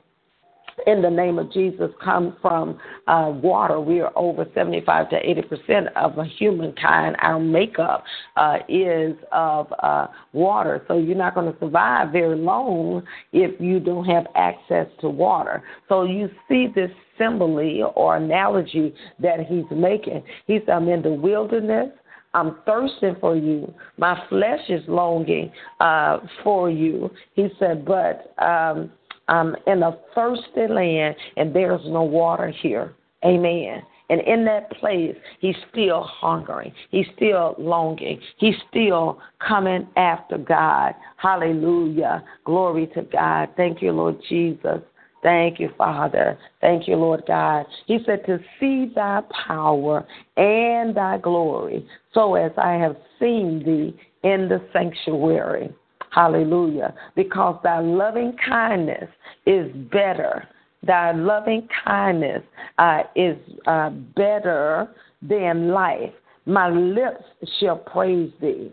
in 0.87 1.01
the 1.01 1.09
name 1.09 1.39
of 1.39 1.51
Jesus 1.51 1.89
come 2.03 2.35
from 2.41 2.79
uh, 3.07 3.31
water. 3.33 3.79
We 3.79 4.01
are 4.01 4.11
over 4.15 4.45
75 4.53 5.09
to 5.11 5.17
80 5.17 5.41
percent 5.43 5.87
of 5.95 6.17
a 6.17 6.25
humankind. 6.25 7.15
Our 7.21 7.39
makeup 7.39 8.03
uh, 8.35 8.57
is 8.67 9.15
of 9.31 9.71
uh, 9.83 10.07
water, 10.33 10.83
so 10.87 10.97
you're 10.97 11.15
not 11.15 11.35
going 11.35 11.51
to 11.51 11.59
survive 11.59 12.11
very 12.11 12.37
long 12.37 13.03
if 13.31 13.59
you 13.59 13.79
don't 13.79 14.05
have 14.05 14.25
access 14.35 14.87
to 15.01 15.09
water. 15.09 15.63
So 15.89 16.03
you 16.03 16.29
see 16.47 16.67
this 16.73 16.91
simile 17.17 17.93
or 17.95 18.17
analogy 18.17 18.93
that 19.19 19.41
he's 19.47 19.65
making. 19.71 20.23
He 20.47 20.59
said, 20.65 20.69
"I'm 20.69 20.89
in 20.89 21.01
the 21.01 21.13
wilderness." 21.13 21.89
I'm 22.33 22.57
thirsting 22.65 23.15
for 23.19 23.35
you. 23.35 23.73
My 23.97 24.21
flesh 24.29 24.61
is 24.69 24.81
longing 24.87 25.51
uh, 25.79 26.19
for 26.43 26.69
you. 26.69 27.11
He 27.33 27.49
said, 27.59 27.85
but 27.85 28.33
um, 28.41 28.91
I'm 29.31 29.55
in 29.65 29.81
a 29.81 29.97
thirsty 30.13 30.67
land 30.69 31.15
and 31.37 31.55
there's 31.55 31.81
no 31.85 32.03
water 32.03 32.49
here. 32.49 32.93
Amen. 33.23 33.81
And 34.09 34.19
in 34.27 34.43
that 34.43 34.69
place, 34.71 35.15
he's 35.39 35.55
still 35.71 36.03
hungering. 36.03 36.73
He's 36.89 37.05
still 37.15 37.55
longing. 37.57 38.19
He's 38.37 38.55
still 38.69 39.21
coming 39.39 39.87
after 39.95 40.37
God. 40.37 40.95
Hallelujah. 41.15 42.25
Glory 42.43 42.87
to 42.87 43.03
God. 43.03 43.47
Thank 43.55 43.81
you, 43.81 43.93
Lord 43.93 44.17
Jesus. 44.27 44.81
Thank 45.23 45.61
you, 45.61 45.69
Father. 45.77 46.37
Thank 46.59 46.89
you, 46.89 46.97
Lord 46.97 47.23
God. 47.25 47.67
He 47.85 47.99
said, 48.05 48.25
To 48.25 48.37
see 48.59 48.91
thy 48.93 49.21
power 49.47 50.05
and 50.35 50.93
thy 50.93 51.19
glory, 51.19 51.87
so 52.13 52.35
as 52.35 52.51
I 52.57 52.73
have 52.73 52.97
seen 53.17 53.63
thee 53.63 53.97
in 54.27 54.49
the 54.49 54.61
sanctuary. 54.73 55.73
Hallelujah. 56.11 56.93
Because 57.15 57.59
thy 57.63 57.79
loving 57.79 58.35
kindness 58.47 59.09
is 59.45 59.71
better. 59.91 60.47
Thy 60.83 61.11
loving 61.11 61.67
kindness 61.85 62.43
uh, 62.77 63.03
is 63.15 63.37
uh, 63.67 63.91
better 64.15 64.87
than 65.21 65.69
life. 65.69 66.13
My 66.45 66.69
lips 66.69 67.23
shall 67.59 67.77
praise 67.77 68.31
thee. 68.41 68.71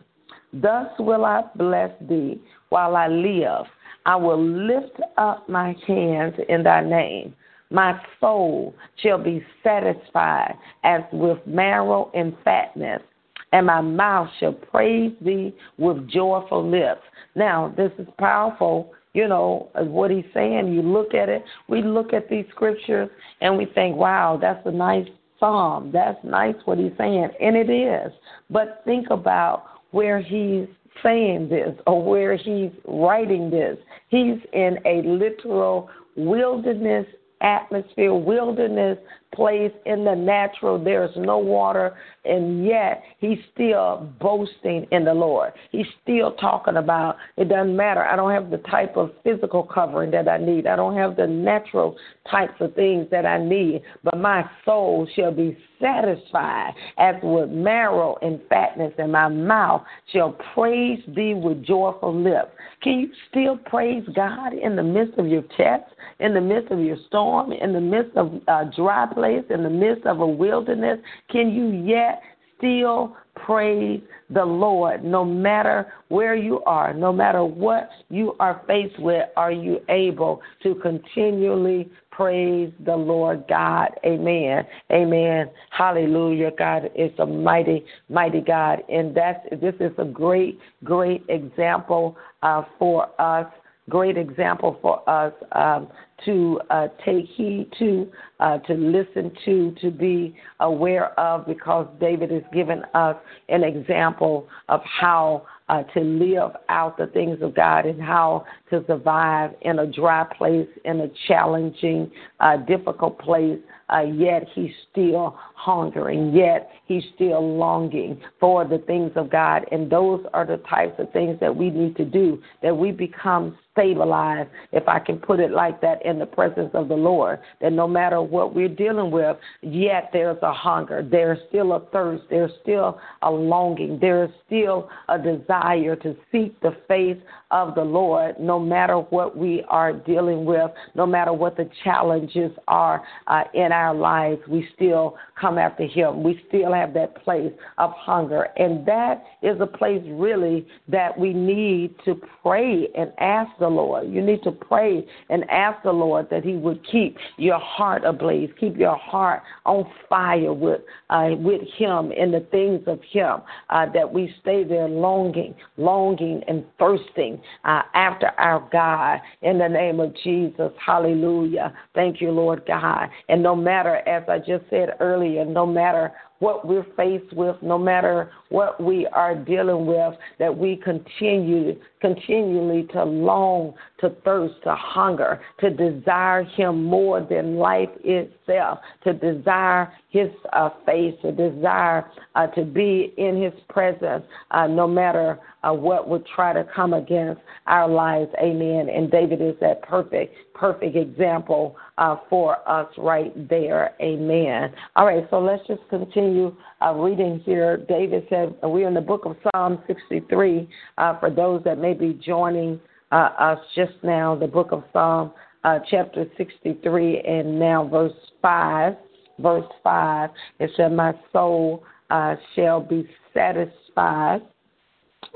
Thus 0.52 0.88
will 0.98 1.24
I 1.24 1.42
bless 1.56 1.90
thee 2.08 2.40
while 2.70 2.96
I 2.96 3.08
live. 3.08 3.66
I 4.06 4.16
will 4.16 4.42
lift 4.42 4.98
up 5.18 5.48
my 5.48 5.76
hands 5.86 6.34
in 6.48 6.62
thy 6.62 6.82
name. 6.82 7.34
My 7.70 8.00
soul 8.18 8.74
shall 9.02 9.22
be 9.22 9.44
satisfied 9.62 10.54
as 10.84 11.02
with 11.12 11.38
marrow 11.46 12.10
and 12.14 12.34
fatness, 12.42 13.02
and 13.52 13.66
my 13.66 13.80
mouth 13.80 14.28
shall 14.38 14.52
praise 14.52 15.12
thee 15.20 15.54
with 15.78 16.08
joyful 16.08 16.68
lips. 16.68 17.02
Now, 17.34 17.72
this 17.76 17.92
is 17.98 18.06
powerful, 18.18 18.92
you 19.14 19.28
know, 19.28 19.68
what 19.74 20.10
he's 20.10 20.24
saying. 20.34 20.72
You 20.72 20.82
look 20.82 21.14
at 21.14 21.28
it, 21.28 21.42
we 21.68 21.82
look 21.82 22.12
at 22.12 22.28
these 22.28 22.44
scriptures 22.50 23.08
and 23.40 23.56
we 23.56 23.66
think, 23.66 23.96
wow, 23.96 24.38
that's 24.40 24.64
a 24.66 24.72
nice 24.72 25.06
psalm. 25.40 25.90
That's 25.92 26.18
nice 26.24 26.56
what 26.64 26.78
he's 26.78 26.92
saying. 26.98 27.28
And 27.40 27.56
it 27.56 27.70
is. 27.70 28.12
But 28.50 28.82
think 28.84 29.10
about 29.10 29.64
where 29.92 30.20
he's 30.20 30.66
saying 31.02 31.48
this 31.48 31.74
or 31.86 32.02
where 32.02 32.36
he's 32.36 32.72
writing 32.86 33.50
this. 33.50 33.78
He's 34.08 34.38
in 34.52 34.78
a 34.84 35.02
literal 35.02 35.88
wilderness 36.16 37.06
atmosphere, 37.40 38.14
wilderness 38.14 38.98
place 39.32 39.72
in 39.86 40.04
the 40.04 40.14
natural. 40.14 40.82
There's 40.82 41.14
no 41.16 41.38
water, 41.38 41.96
and 42.28 42.64
yet 42.64 43.02
he's 43.18 43.38
still 43.54 44.12
boasting 44.20 44.86
in 44.90 45.04
the 45.04 45.14
Lord. 45.14 45.52
He's 45.70 45.86
still 46.02 46.32
talking 46.32 46.76
about 46.76 47.16
it 47.36 47.48
doesn't 47.48 47.76
matter. 47.76 48.04
I 48.04 48.16
don't 48.16 48.32
have 48.32 48.50
the 48.50 48.58
type 48.68 48.96
of 48.96 49.10
physical 49.24 49.62
covering 49.62 50.10
that 50.12 50.28
I 50.28 50.38
need, 50.38 50.66
I 50.66 50.76
don't 50.76 50.96
have 50.96 51.16
the 51.16 51.26
natural 51.26 51.96
types 52.30 52.54
of 52.60 52.74
things 52.74 53.06
that 53.10 53.26
I 53.26 53.38
need, 53.38 53.82
but 54.04 54.18
my 54.18 54.44
soul 54.64 55.08
shall 55.14 55.32
be 55.32 55.56
satisfied 55.80 56.72
as 56.98 57.14
with 57.22 57.50
marrow 57.50 58.16
and 58.22 58.40
fatness, 58.48 58.92
and 58.98 59.12
my 59.12 59.28
mouth 59.28 59.82
shall 60.12 60.36
praise 60.54 61.00
thee 61.14 61.34
with 61.34 61.64
joyful 61.64 62.14
lips. 62.14 62.50
Can 62.82 63.00
you 63.00 63.10
still 63.30 63.56
praise 63.56 64.04
God 64.14 64.52
in 64.54 64.76
the 64.76 64.82
midst 64.82 65.18
of 65.18 65.26
your 65.26 65.42
test, 65.56 65.84
in 66.20 66.34
the 66.34 66.40
midst 66.40 66.70
of 66.70 66.80
your 66.80 66.96
storm, 67.06 67.52
in 67.52 67.72
the 67.72 67.80
midst 67.80 68.16
of 68.16 68.40
a 68.48 68.70
dry 68.74 69.06
place, 69.12 69.44
in 69.50 69.62
the 69.62 69.70
midst 69.70 70.06
of 70.06 70.20
a 70.20 70.26
wilderness? 70.26 70.98
Can 71.30 71.52
you 71.52 71.68
yet 71.84 72.17
still 72.58 73.16
praise 73.34 74.00
the 74.30 74.44
Lord 74.44 75.04
no 75.04 75.24
matter 75.24 75.92
where 76.08 76.34
you 76.34 76.62
are, 76.64 76.92
no 76.92 77.12
matter 77.12 77.44
what 77.44 77.88
you 78.10 78.34
are 78.40 78.62
faced 78.66 78.98
with? 78.98 79.28
Are 79.36 79.52
you 79.52 79.80
able 79.88 80.42
to 80.62 80.74
continually 80.76 81.90
praise 82.10 82.72
the 82.84 82.96
Lord 82.96 83.44
God? 83.48 83.88
Amen. 84.04 84.66
Amen. 84.92 85.50
Hallelujah. 85.70 86.50
God 86.58 86.90
is 86.94 87.12
a 87.18 87.26
mighty, 87.26 87.84
mighty 88.08 88.40
God. 88.40 88.80
And 88.88 89.14
that's, 89.14 89.40
this 89.60 89.74
is 89.80 89.92
a 89.98 90.04
great, 90.04 90.58
great 90.84 91.24
example 91.28 92.16
uh, 92.42 92.62
for 92.78 93.08
us 93.20 93.46
great 93.88 94.18
example 94.18 94.78
for 94.82 95.08
us 95.08 95.32
um, 95.52 95.88
to 96.24 96.60
uh, 96.70 96.88
take 97.04 97.26
heed 97.26 97.70
to, 97.78 98.10
uh, 98.40 98.58
to 98.58 98.74
listen 98.74 99.30
to, 99.44 99.74
to 99.80 99.90
be 99.90 100.36
aware 100.60 101.18
of, 101.18 101.46
because 101.46 101.86
David 102.00 102.30
has 102.30 102.42
given 102.52 102.82
us 102.94 103.16
an 103.48 103.62
example 103.62 104.48
of 104.68 104.80
how 104.84 105.46
uh, 105.68 105.82
to 105.82 106.00
live 106.00 106.52
out 106.70 106.96
the 106.96 107.06
things 107.08 107.38
of 107.42 107.54
God 107.54 107.84
and 107.84 108.00
how 108.00 108.44
to 108.70 108.82
survive 108.86 109.50
in 109.62 109.80
a 109.80 109.86
dry 109.86 110.24
place, 110.24 110.68
in 110.84 111.00
a 111.00 111.08
challenging, 111.26 112.10
uh, 112.40 112.56
difficult 112.56 113.18
place. 113.18 113.58
Uh, 113.90 114.00
yet 114.00 114.46
he's 114.54 114.72
still 114.90 115.34
hungering, 115.54 116.34
yet 116.34 116.70
he's 116.86 117.04
still 117.14 117.56
longing 117.56 118.20
for 118.38 118.66
the 118.66 118.78
things 118.86 119.10
of 119.16 119.30
God. 119.30 119.64
And 119.72 119.90
those 119.90 120.24
are 120.34 120.44
the 120.44 120.58
types 120.68 120.98
of 120.98 121.10
things 121.12 121.38
that 121.40 121.54
we 121.54 121.70
need 121.70 121.96
to 121.96 122.04
do, 122.04 122.42
that 122.62 122.76
we 122.76 122.92
become 122.92 123.56
stabilized, 123.78 124.50
if 124.72 124.88
I 124.88 124.98
can 124.98 125.18
put 125.18 125.38
it 125.38 125.52
like 125.52 125.80
that, 125.82 126.04
in 126.04 126.18
the 126.18 126.26
presence 126.26 126.70
of 126.74 126.88
the 126.88 126.94
Lord. 126.94 127.38
That 127.60 127.72
no 127.72 127.86
matter 127.86 128.20
what 128.20 128.54
we're 128.54 128.68
dealing 128.68 129.10
with, 129.10 129.36
yet 129.62 130.10
there's 130.12 130.38
a 130.42 130.52
hunger, 130.52 131.06
there's 131.08 131.38
still 131.48 131.72
a 131.74 131.80
thirst, 131.92 132.24
there's 132.30 132.50
still 132.62 132.98
a 133.22 133.30
longing, 133.30 133.98
there 134.00 134.24
is 134.24 134.30
still 134.46 134.88
a 135.08 135.18
desire 135.18 135.96
to 135.96 136.16
seek 136.32 136.58
the 136.60 136.76
face 136.88 137.18
of 137.50 137.74
the 137.74 137.82
Lord, 137.82 138.38
no 138.38 138.58
matter 138.58 138.96
what 138.96 139.36
we 139.36 139.64
are 139.68 139.92
dealing 139.92 140.44
with, 140.44 140.70
no 140.94 141.06
matter 141.06 141.32
what 141.32 141.56
the 141.56 141.68
challenges 141.82 142.50
are 142.68 143.02
uh, 143.26 143.44
in 143.54 143.72
our 143.72 143.94
lives, 143.94 144.40
we 144.48 144.68
still 144.74 145.16
come 145.40 145.56
after 145.56 145.86
Him. 145.86 146.22
We 146.22 146.42
still 146.48 146.74
have 146.74 146.92
that 146.94 147.22
place 147.24 147.52
of 147.78 147.92
hunger. 147.92 148.48
And 148.56 148.84
that 148.86 149.24
is 149.42 149.58
a 149.60 149.66
place 149.66 150.02
really 150.06 150.66
that 150.88 151.18
we 151.18 151.32
need 151.32 151.94
to 152.04 152.20
pray 152.42 152.88
and 152.96 153.12
ask 153.18 153.50
the 153.58 153.67
the 153.74 153.82
Lord. 153.82 154.08
You 154.10 154.22
need 154.22 154.42
to 154.42 154.52
pray 154.52 155.06
and 155.30 155.48
ask 155.50 155.82
the 155.82 155.92
Lord 155.92 156.28
that 156.30 156.44
He 156.44 156.54
would 156.54 156.80
keep 156.90 157.16
your 157.36 157.58
heart 157.58 158.04
ablaze, 158.04 158.50
keep 158.58 158.76
your 158.76 158.96
heart 158.96 159.42
on 159.66 159.90
fire 160.08 160.52
with 160.52 160.80
uh, 161.10 161.30
with 161.38 161.62
Him 161.76 162.12
and 162.18 162.32
the 162.32 162.46
things 162.50 162.82
of 162.86 163.00
Him. 163.10 163.38
Uh, 163.70 163.86
that 163.92 164.12
we 164.12 164.34
stay 164.40 164.64
there 164.64 164.88
longing, 164.88 165.54
longing 165.76 166.42
and 166.48 166.64
thirsting 166.78 167.40
uh, 167.64 167.82
after 167.94 168.28
our 168.38 168.68
God 168.72 169.20
in 169.42 169.58
the 169.58 169.68
name 169.68 170.00
of 170.00 170.14
Jesus. 170.22 170.72
Hallelujah. 170.84 171.72
Thank 171.94 172.20
you, 172.20 172.30
Lord 172.30 172.64
God. 172.66 173.08
And 173.28 173.42
no 173.42 173.54
matter, 173.54 173.96
as 174.08 174.24
I 174.28 174.38
just 174.38 174.64
said 174.70 174.90
earlier, 175.00 175.44
no 175.44 175.66
matter 175.66 176.12
what 176.38 176.66
we're 176.66 176.86
faced 176.96 177.32
with, 177.32 177.56
no 177.62 177.78
matter 177.78 178.30
what 178.48 178.82
we 178.82 179.06
are 179.08 179.34
dealing 179.34 179.86
with, 179.86 180.14
that 180.38 180.56
we 180.56 180.76
continue 180.76 181.78
continually 182.00 182.86
to 182.92 183.02
long, 183.02 183.74
to 184.00 184.10
thirst, 184.24 184.54
to 184.62 184.74
hunger, 184.74 185.40
to 185.60 185.70
desire 185.70 186.44
Him 186.44 186.84
more 186.84 187.26
than 187.28 187.56
life 187.56 187.88
itself, 188.04 188.78
to 189.04 189.12
desire 189.12 189.92
His 190.10 190.28
uh, 190.52 190.70
face, 190.86 191.14
to 191.22 191.32
desire 191.32 192.08
uh, 192.34 192.46
to 192.48 192.64
be 192.64 193.12
in 193.16 193.42
His 193.42 193.52
presence, 193.68 194.24
uh, 194.52 194.66
no 194.66 194.86
matter 194.86 195.38
uh, 195.64 195.72
what 195.72 196.08
would 196.08 196.24
try 196.26 196.52
to 196.52 196.64
come 196.74 196.94
against 196.94 197.40
our 197.66 197.88
lives. 197.88 198.30
Amen. 198.40 198.88
And 198.88 199.10
David 199.10 199.40
is 199.40 199.54
that 199.60 199.82
perfect, 199.82 200.34
perfect 200.58 200.96
example 200.96 201.76
uh, 201.98 202.16
for 202.28 202.68
us 202.68 202.88
right 202.98 203.48
there. 203.48 203.94
Amen. 204.00 204.72
All 204.96 205.06
right, 205.06 205.26
so 205.30 205.38
let's 205.38 205.66
just 205.66 205.80
continue 205.88 206.54
uh, 206.82 206.92
reading 206.94 207.40
here. 207.44 207.76
David 207.88 208.26
said, 208.28 208.54
We're 208.62 208.88
in 208.88 208.94
the 208.94 209.00
book 209.00 209.24
of 209.24 209.36
Psalm 209.52 209.82
63. 209.86 210.68
Uh, 210.98 211.18
for 211.20 211.30
those 211.30 211.62
that 211.64 211.78
may 211.78 211.94
be 211.94 212.14
joining 212.24 212.80
uh, 213.12 213.30
us 213.38 213.58
just 213.74 213.92
now, 214.02 214.34
the 214.34 214.46
book 214.46 214.68
of 214.72 214.84
Psalm, 214.92 215.32
uh, 215.64 215.78
chapter 215.90 216.26
63, 216.36 217.20
and 217.20 217.58
now 217.58 217.86
verse 217.86 218.12
5. 218.42 218.94
Verse 219.40 219.66
5, 219.84 220.30
it 220.58 220.70
said, 220.76 220.92
My 220.92 221.12
soul 221.32 221.84
uh, 222.10 222.34
shall 222.56 222.80
be 222.80 223.08
satisfied 223.32 224.40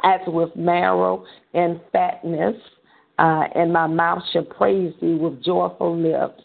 as 0.05 0.21
with 0.27 0.55
marrow 0.57 1.25
and 1.55 1.81
fatness, 1.93 2.57
and 3.23 3.73
my 3.73 3.87
mouth 3.87 4.23
shall 4.33 4.43
praise 4.45 4.93
thee 5.01 5.15
with 5.15 5.43
joyful 5.43 5.97
lips. 5.97 6.43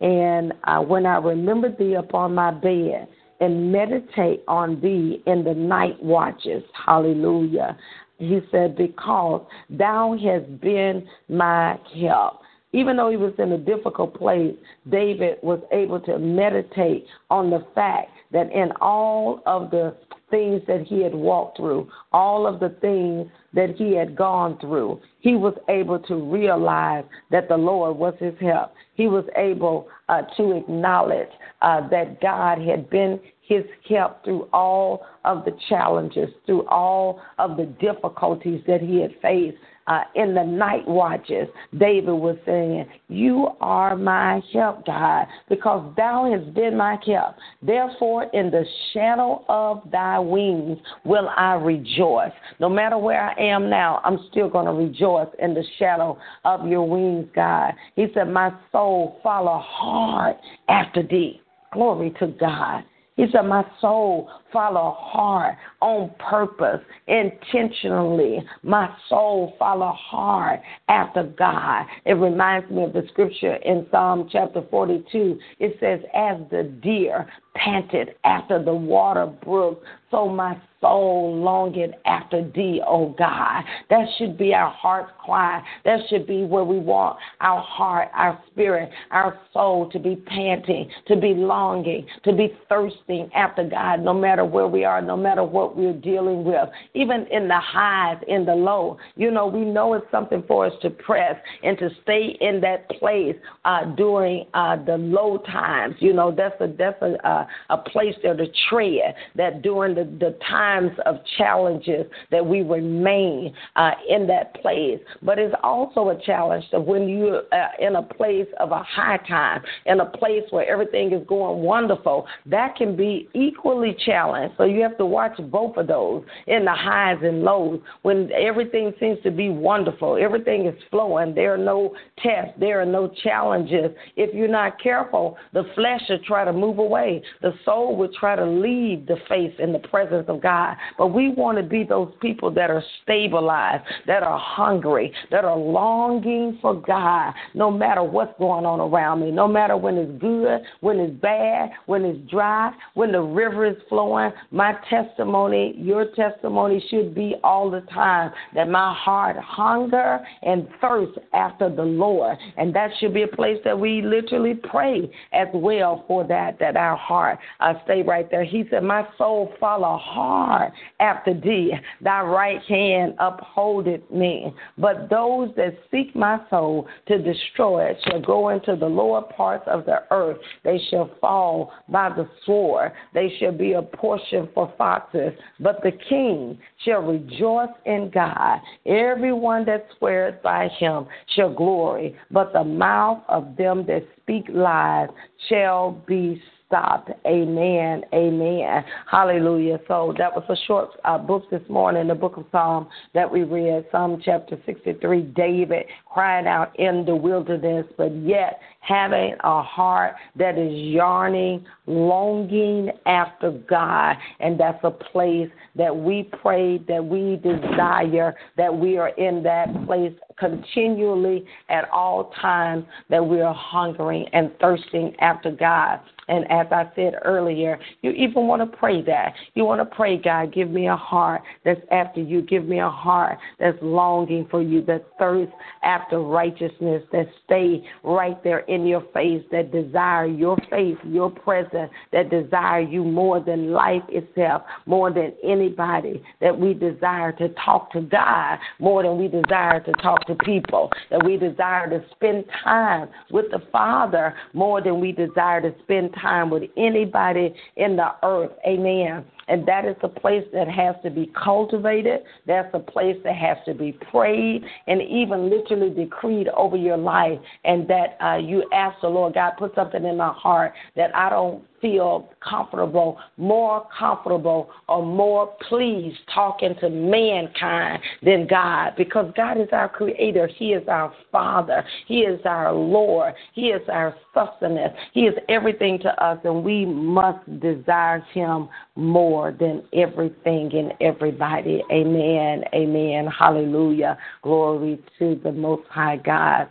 And 0.00 0.52
uh, 0.64 0.80
when 0.80 1.06
I 1.06 1.16
remember 1.16 1.74
thee 1.74 1.94
upon 1.94 2.34
my 2.34 2.50
bed 2.50 3.08
and 3.40 3.72
meditate 3.72 4.42
on 4.46 4.80
thee 4.80 5.22
in 5.26 5.44
the 5.44 5.54
night 5.54 6.02
watches, 6.02 6.62
hallelujah. 6.86 7.76
He 8.18 8.40
said, 8.50 8.76
Because 8.76 9.46
thou 9.70 10.16
hast 10.22 10.60
been 10.60 11.06
my 11.28 11.78
help. 12.00 12.40
Even 12.72 12.96
though 12.96 13.10
he 13.10 13.16
was 13.16 13.32
in 13.38 13.52
a 13.52 13.58
difficult 13.58 14.14
place, 14.14 14.54
David 14.90 15.38
was 15.42 15.60
able 15.72 16.00
to 16.00 16.18
meditate 16.18 17.06
on 17.30 17.48
the 17.48 17.66
fact 17.74 18.10
that 18.32 18.52
in 18.52 18.72
all 18.80 19.42
of 19.46 19.70
the 19.70 19.96
things 20.30 20.62
that 20.66 20.82
he 20.82 21.02
had 21.02 21.14
walked 21.14 21.56
through, 21.56 21.88
all 22.12 22.46
of 22.46 22.60
the 22.60 22.70
things 22.80 23.30
that 23.54 23.76
he 23.76 23.94
had 23.94 24.16
gone 24.16 24.58
through, 24.60 25.00
he 25.20 25.34
was 25.34 25.54
able 25.68 25.98
to 26.00 26.16
realize 26.16 27.04
that 27.30 27.48
the 27.48 27.56
Lord 27.56 27.96
was 27.96 28.14
his 28.18 28.34
help. 28.40 28.72
He 28.94 29.08
was 29.08 29.24
able 29.36 29.88
uh, 30.08 30.22
to 30.36 30.52
acknowledge 30.52 31.30
uh, 31.62 31.88
that 31.88 32.20
God 32.20 32.60
had 32.60 32.90
been 32.90 33.20
his 33.48 33.64
help 33.88 34.22
through 34.24 34.48
all 34.52 35.06
of 35.24 35.44
the 35.44 35.56
challenges, 35.68 36.28
through 36.44 36.66
all 36.68 37.20
of 37.38 37.56
the 37.56 37.64
difficulties 37.64 38.62
that 38.66 38.82
he 38.82 39.00
had 39.00 39.14
faced 39.22 39.56
uh, 39.88 40.04
in 40.14 40.34
the 40.34 40.44
night 40.44 40.86
watches, 40.86 41.48
David 41.78 42.12
was 42.12 42.36
saying, 42.44 42.86
You 43.08 43.48
are 43.60 43.96
my 43.96 44.42
help, 44.52 44.84
God, 44.84 45.26
because 45.48 45.94
thou 45.96 46.30
hast 46.30 46.54
been 46.54 46.76
my 46.76 46.98
help. 47.06 47.36
Therefore, 47.62 48.24
in 48.34 48.50
the 48.50 48.64
shadow 48.92 49.44
of 49.48 49.82
thy 49.90 50.18
wings 50.18 50.78
will 51.04 51.30
I 51.34 51.54
rejoice. 51.54 52.32
No 52.60 52.68
matter 52.68 52.98
where 52.98 53.22
I 53.22 53.34
am 53.40 53.70
now, 53.70 54.00
I'm 54.04 54.18
still 54.30 54.50
going 54.50 54.66
to 54.66 54.72
rejoice 54.72 55.28
in 55.38 55.54
the 55.54 55.64
shadow 55.78 56.18
of 56.44 56.66
your 56.66 56.86
wings, 56.86 57.26
God. 57.34 57.72
He 57.96 58.06
said, 58.12 58.24
My 58.24 58.52
soul 58.70 59.18
follow 59.22 59.58
hard 59.64 60.36
after 60.68 61.02
thee. 61.02 61.40
Glory 61.72 62.14
to 62.20 62.26
God. 62.26 62.84
He 63.18 63.26
said, 63.32 63.42
My 63.42 63.66
soul 63.80 64.30
follow 64.52 64.96
hard 64.96 65.56
on 65.82 66.12
purpose, 66.20 66.80
intentionally. 67.08 68.38
My 68.62 68.94
soul 69.08 69.54
follow 69.58 69.92
hard 69.92 70.60
after 70.88 71.24
God. 71.24 71.84
It 72.06 72.12
reminds 72.12 72.70
me 72.70 72.84
of 72.84 72.92
the 72.92 73.02
scripture 73.10 73.56
in 73.56 73.88
Psalm 73.90 74.28
chapter 74.30 74.62
42. 74.70 75.36
It 75.58 75.76
says, 75.80 75.98
As 76.14 76.36
the 76.52 76.72
deer 76.80 77.28
panted 77.64 78.14
after 78.24 78.62
the 78.62 78.74
water 78.74 79.26
brook, 79.26 79.82
so 80.10 80.28
my 80.28 80.56
soul 80.80 81.36
longing 81.36 81.92
after 82.06 82.50
thee, 82.54 82.80
O 82.86 83.14
God. 83.18 83.64
That 83.90 84.06
should 84.16 84.38
be 84.38 84.54
our 84.54 84.70
heart's 84.70 85.10
cry. 85.24 85.62
That 85.84 86.00
should 86.08 86.26
be 86.26 86.44
where 86.44 86.64
we 86.64 86.78
want 86.78 87.18
our 87.40 87.60
heart, 87.60 88.08
our 88.14 88.40
spirit, 88.50 88.90
our 89.10 89.38
soul 89.52 89.90
to 89.90 89.98
be 89.98 90.16
panting, 90.16 90.90
to 91.06 91.16
be 91.16 91.34
longing, 91.34 92.06
to 92.24 92.32
be 92.32 92.56
thirsting 92.68 93.30
after 93.34 93.68
God, 93.68 94.00
no 94.00 94.14
matter 94.14 94.44
where 94.44 94.68
we 94.68 94.84
are, 94.84 95.02
no 95.02 95.16
matter 95.16 95.44
what 95.44 95.76
we're 95.76 95.92
dealing 95.92 96.44
with, 96.44 96.68
even 96.94 97.26
in 97.30 97.48
the 97.48 97.58
highs, 97.58 98.18
in 98.28 98.44
the 98.44 98.54
low. 98.54 98.98
You 99.16 99.30
know, 99.30 99.46
we 99.46 99.64
know 99.64 99.94
it's 99.94 100.06
something 100.10 100.42
for 100.46 100.66
us 100.66 100.72
to 100.82 100.90
press 100.90 101.36
and 101.62 101.78
to 101.78 101.90
stay 102.02 102.36
in 102.40 102.60
that 102.60 102.88
place 102.90 103.36
uh, 103.64 103.84
during 103.96 104.46
uh, 104.54 104.82
the 104.84 104.96
low 104.96 105.38
times. 105.38 105.96
You 105.98 106.12
know, 106.12 106.34
that's 106.34 106.60
a 106.60 106.68
that's 106.78 107.00
a, 107.02 107.14
a, 107.26 107.47
a 107.70 107.78
place 107.78 108.14
there 108.22 108.36
to 108.36 108.46
tread. 108.68 109.14
That 109.36 109.62
during 109.62 109.94
the, 109.94 110.04
the 110.04 110.36
times 110.48 110.92
of 111.06 111.16
challenges, 111.36 112.06
that 112.30 112.44
we 112.44 112.62
remain 112.62 113.54
uh, 113.76 113.92
in 114.08 114.26
that 114.28 114.54
place. 114.60 115.00
But 115.22 115.38
it's 115.38 115.54
also 115.62 116.10
a 116.10 116.20
challenge 116.24 116.64
that 116.72 116.84
when 116.84 117.08
you're 117.08 117.42
uh, 117.52 117.68
in 117.80 117.96
a 117.96 118.02
place 118.02 118.46
of 118.60 118.72
a 118.72 118.82
high 118.82 119.18
time, 119.28 119.62
in 119.86 120.00
a 120.00 120.06
place 120.06 120.42
where 120.50 120.68
everything 120.68 121.12
is 121.12 121.26
going 121.26 121.62
wonderful, 121.62 122.26
that 122.46 122.76
can 122.76 122.96
be 122.96 123.28
equally 123.34 123.96
challenged. 124.04 124.54
So 124.56 124.64
you 124.64 124.82
have 124.82 124.98
to 124.98 125.06
watch 125.06 125.38
both 125.50 125.76
of 125.76 125.86
those 125.86 126.24
in 126.46 126.64
the 126.64 126.74
highs 126.74 127.18
and 127.22 127.42
lows. 127.42 127.80
When 128.02 128.30
everything 128.32 128.92
seems 129.00 129.18
to 129.22 129.30
be 129.30 129.48
wonderful, 129.48 130.18
everything 130.20 130.66
is 130.66 130.74
flowing, 130.90 131.34
there 131.34 131.54
are 131.54 131.58
no 131.58 131.94
tests, 132.22 132.54
there 132.58 132.80
are 132.80 132.86
no 132.86 133.12
challenges. 133.22 133.90
If 134.16 134.34
you're 134.34 134.48
not 134.48 134.80
careful, 134.82 135.36
the 135.52 135.64
flesh 135.74 136.02
will 136.08 136.18
try 136.26 136.44
to 136.44 136.52
move 136.52 136.78
away. 136.78 137.22
The 137.42 137.52
soul 137.64 137.96
will 137.96 138.10
try 138.18 138.36
to 138.36 138.44
leave 138.44 139.06
the 139.06 139.16
face 139.28 139.54
in 139.58 139.72
the 139.72 139.78
presence 139.78 140.26
of 140.28 140.42
God. 140.42 140.76
But 140.96 141.08
we 141.08 141.30
want 141.30 141.58
to 141.58 141.64
be 141.64 141.84
those 141.84 142.12
people 142.20 142.50
that 142.52 142.70
are 142.70 142.82
stabilized, 143.02 143.84
that 144.06 144.22
are 144.22 144.38
hungry, 144.38 145.12
that 145.30 145.44
are 145.44 145.56
longing 145.56 146.58
for 146.60 146.74
God, 146.74 147.32
no 147.54 147.70
matter 147.70 148.02
what's 148.02 148.36
going 148.38 148.66
on 148.66 148.80
around 148.80 149.20
me, 149.20 149.30
no 149.30 149.46
matter 149.46 149.76
when 149.76 149.96
it's 149.96 150.20
good, 150.20 150.60
when 150.80 150.98
it's 150.98 151.20
bad, 151.20 151.70
when 151.86 152.04
it's 152.04 152.30
dry, 152.30 152.72
when 152.94 153.12
the 153.12 153.20
river 153.20 153.66
is 153.66 153.76
flowing. 153.88 154.30
My 154.50 154.74
testimony, 154.88 155.74
your 155.78 156.06
testimony 156.14 156.84
should 156.90 157.14
be 157.14 157.36
all 157.44 157.70
the 157.70 157.82
time 157.92 158.32
that 158.54 158.68
my 158.68 158.94
heart 158.94 159.36
hunger 159.36 160.20
and 160.42 160.68
thirst 160.80 161.18
after 161.32 161.74
the 161.74 161.82
Lord. 161.82 162.36
And 162.56 162.74
that 162.74 162.90
should 162.98 163.14
be 163.14 163.22
a 163.22 163.28
place 163.28 163.58
that 163.64 163.78
we 163.78 164.02
literally 164.02 164.54
pray 164.54 165.10
as 165.32 165.48
well 165.52 166.04
for 166.06 166.26
that, 166.26 166.58
that 166.60 166.76
our 166.76 166.96
heart 166.96 167.17
uh, 167.60 167.74
stay 167.84 168.02
right 168.02 168.30
there. 168.30 168.44
He 168.44 168.64
said, 168.70 168.82
My 168.82 169.06
soul 169.16 169.52
follow 169.58 169.98
hard 169.98 170.72
after 171.00 171.34
thee. 171.34 171.72
Thy 172.00 172.22
right 172.22 172.62
hand 172.62 173.14
upholdeth 173.18 174.10
me. 174.10 174.52
But 174.76 175.08
those 175.10 175.50
that 175.56 175.76
seek 175.90 176.14
my 176.14 176.38
soul 176.50 176.86
to 177.06 177.18
destroy 177.18 177.90
it 177.90 177.98
shall 178.04 178.20
go 178.20 178.50
into 178.50 178.76
the 178.76 178.86
lower 178.86 179.22
parts 179.22 179.64
of 179.66 179.84
the 179.84 180.02
earth. 180.10 180.38
They 180.64 180.80
shall 180.90 181.10
fall 181.20 181.72
by 181.88 182.10
the 182.10 182.28
sword. 182.44 182.92
They 183.14 183.32
shall 183.38 183.52
be 183.52 183.72
a 183.72 183.82
portion 183.82 184.48
for 184.54 184.72
foxes. 184.78 185.32
But 185.60 185.82
the 185.82 185.92
king 186.08 186.58
shall 186.84 187.00
rejoice 187.00 187.68
in 187.86 188.10
God. 188.12 188.60
Everyone 188.86 189.64
that 189.66 189.86
sweareth 189.98 190.42
by 190.42 190.68
him 190.78 191.06
shall 191.34 191.52
glory. 191.52 192.16
But 192.30 192.52
the 192.52 192.64
mouth 192.64 193.22
of 193.28 193.56
them 193.56 193.84
that 193.86 194.04
speak 194.22 194.46
lies 194.52 195.08
shall 195.48 196.02
be 196.06 196.40
stopped. 196.68 197.10
Amen. 197.26 198.04
Amen. 198.14 198.84
Hallelujah. 199.10 199.80
So 199.88 200.14
that 200.18 200.32
was 200.32 200.44
a 200.48 200.56
short 200.66 200.90
uh, 201.04 201.18
book 201.18 201.50
this 201.50 201.62
morning, 201.68 202.06
the 202.06 202.14
book 202.14 202.36
of 202.36 202.44
Psalm 202.52 202.88
that 203.14 203.30
we 203.30 203.42
read, 203.42 203.86
Psalm 203.90 204.20
chapter 204.24 204.56
63. 204.66 205.22
David 205.22 205.86
crying 206.10 206.46
out 206.46 206.78
in 206.78 207.04
the 207.04 207.14
wilderness, 207.14 207.86
but 207.96 208.14
yet 208.16 208.60
having 208.80 209.34
a 209.44 209.62
heart 209.62 210.14
that 210.36 210.56
is 210.58 210.72
yearning, 210.72 211.64
longing 211.86 212.90
after 213.06 213.52
God. 213.68 214.16
And 214.40 214.58
that's 214.58 214.82
a 214.84 214.90
place 214.90 215.48
that 215.76 215.94
we 215.94 216.28
pray, 216.40 216.78
that 216.88 217.04
we 217.04 217.36
desire, 217.36 218.34
that 218.56 218.74
we 218.74 218.96
are 218.96 219.10
in 219.10 219.42
that 219.42 219.68
place 219.86 220.12
continually 220.38 221.44
at 221.68 221.88
all 221.90 222.32
times 222.40 222.84
that 223.10 223.24
we 223.24 223.40
are 223.40 223.54
hungering 223.54 224.26
and 224.32 224.50
thirsting 224.60 225.14
after 225.20 225.50
God. 225.50 226.00
And 226.28 226.44
as 226.50 226.66
I 226.70 226.90
said 226.94 227.14
earlier, 227.24 227.78
you 228.02 228.10
even 228.10 228.46
want 228.46 228.60
to 228.60 228.76
pray 228.76 229.00
that. 229.02 229.32
You 229.54 229.64
want 229.64 229.80
to 229.80 229.96
pray, 229.96 230.18
God, 230.18 230.52
give 230.52 230.70
me 230.70 230.86
a 230.86 230.96
heart 230.96 231.40
that's 231.64 231.80
after 231.90 232.20
you. 232.20 232.42
Give 232.42 232.66
me 232.66 232.80
a 232.80 232.90
heart 232.90 233.38
that's 233.58 233.78
longing 233.80 234.46
for 234.50 234.62
you, 234.62 234.82
that 234.82 235.06
thirsts 235.18 235.54
after 235.82 235.97
righteousness, 236.12 237.02
that 237.12 237.26
stay 237.44 237.84
right 238.02 238.42
there 238.44 238.60
in 238.60 238.86
your 238.86 239.02
face, 239.12 239.42
that 239.50 239.72
desire 239.72 240.26
your 240.26 240.56
face, 240.70 240.96
your 241.04 241.30
presence, 241.30 241.90
that 242.12 242.30
desire 242.30 242.80
you 242.80 243.04
more 243.04 243.40
than 243.40 243.72
life 243.72 244.02
itself, 244.08 244.62
more 244.86 245.12
than 245.12 245.32
anybody, 245.44 246.22
that 246.40 246.58
we 246.58 246.74
desire 246.74 247.32
to 247.32 247.48
talk 247.64 247.92
to 247.92 248.00
God 248.02 248.58
more 248.78 249.02
than 249.02 249.18
we 249.18 249.28
desire 249.28 249.80
to 249.80 249.92
talk 249.92 250.26
to 250.26 250.34
people, 250.36 250.90
that 251.10 251.24
we 251.24 251.36
desire 251.36 251.88
to 251.88 252.04
spend 252.12 252.44
time 252.64 253.08
with 253.30 253.46
the 253.50 253.60
Father 253.72 254.34
more 254.52 254.80
than 254.82 255.00
we 255.00 255.12
desire 255.12 255.60
to 255.60 255.74
spend 255.82 256.14
time 256.14 256.50
with 256.50 256.64
anybody 256.76 257.54
in 257.76 257.96
the 257.96 258.08
earth. 258.22 258.52
Amen. 258.66 259.24
And 259.48 259.66
that 259.66 259.84
is 259.84 259.96
a 260.02 260.08
place 260.08 260.44
that 260.52 260.68
has 260.68 260.94
to 261.02 261.10
be 261.10 261.30
cultivated. 261.42 262.20
That's 262.46 262.68
a 262.74 262.78
place 262.78 263.16
that 263.24 263.36
has 263.36 263.56
to 263.66 263.74
be 263.74 263.92
prayed 264.10 264.64
and 264.86 265.00
even 265.02 265.50
literally 265.50 265.90
decreed 265.90 266.48
over 266.48 266.76
your 266.76 266.96
life. 266.96 267.38
And 267.64 267.88
that 267.88 268.16
uh, 268.22 268.36
you 268.36 268.64
ask 268.72 269.00
the 269.00 269.08
Lord, 269.08 269.34
God, 269.34 269.52
put 269.58 269.74
something 269.74 270.04
in 270.04 270.16
my 270.16 270.32
heart 270.32 270.72
that 270.96 271.14
I 271.14 271.30
don't 271.30 271.64
feel 271.80 272.28
comfortable, 272.40 273.18
more 273.36 273.86
comfortable, 273.96 274.70
or 274.88 275.04
more 275.04 275.54
pleased 275.68 276.18
talking 276.34 276.74
to 276.80 276.88
mankind 276.88 278.02
than 278.22 278.46
God 278.46 278.94
because 278.96 279.32
God 279.36 279.60
is 279.60 279.68
our 279.72 279.88
creator. 279.88 280.48
He 280.48 280.72
is 280.72 280.86
our 280.88 281.12
Father. 281.30 281.84
He 282.06 282.20
is 282.20 282.40
our 282.44 282.72
Lord. 282.72 283.34
He 283.54 283.66
is 283.68 283.82
our 283.88 284.14
sustenance. 284.34 284.94
He 285.12 285.22
is 285.22 285.34
everything 285.48 285.98
to 286.00 286.24
us, 286.24 286.38
and 286.44 286.64
we 286.64 286.84
must 286.84 287.60
desire 287.60 288.24
Him 288.32 288.68
more 288.96 289.37
than 289.58 289.82
everything 289.92 290.70
and 290.74 290.92
everybody. 291.00 291.82
Amen. 291.90 292.64
Amen. 292.74 293.26
Hallelujah. 293.26 294.18
Glory 294.42 295.02
to 295.18 295.40
the 295.42 295.52
Most 295.52 295.86
High 295.88 296.16
God. 296.16 296.68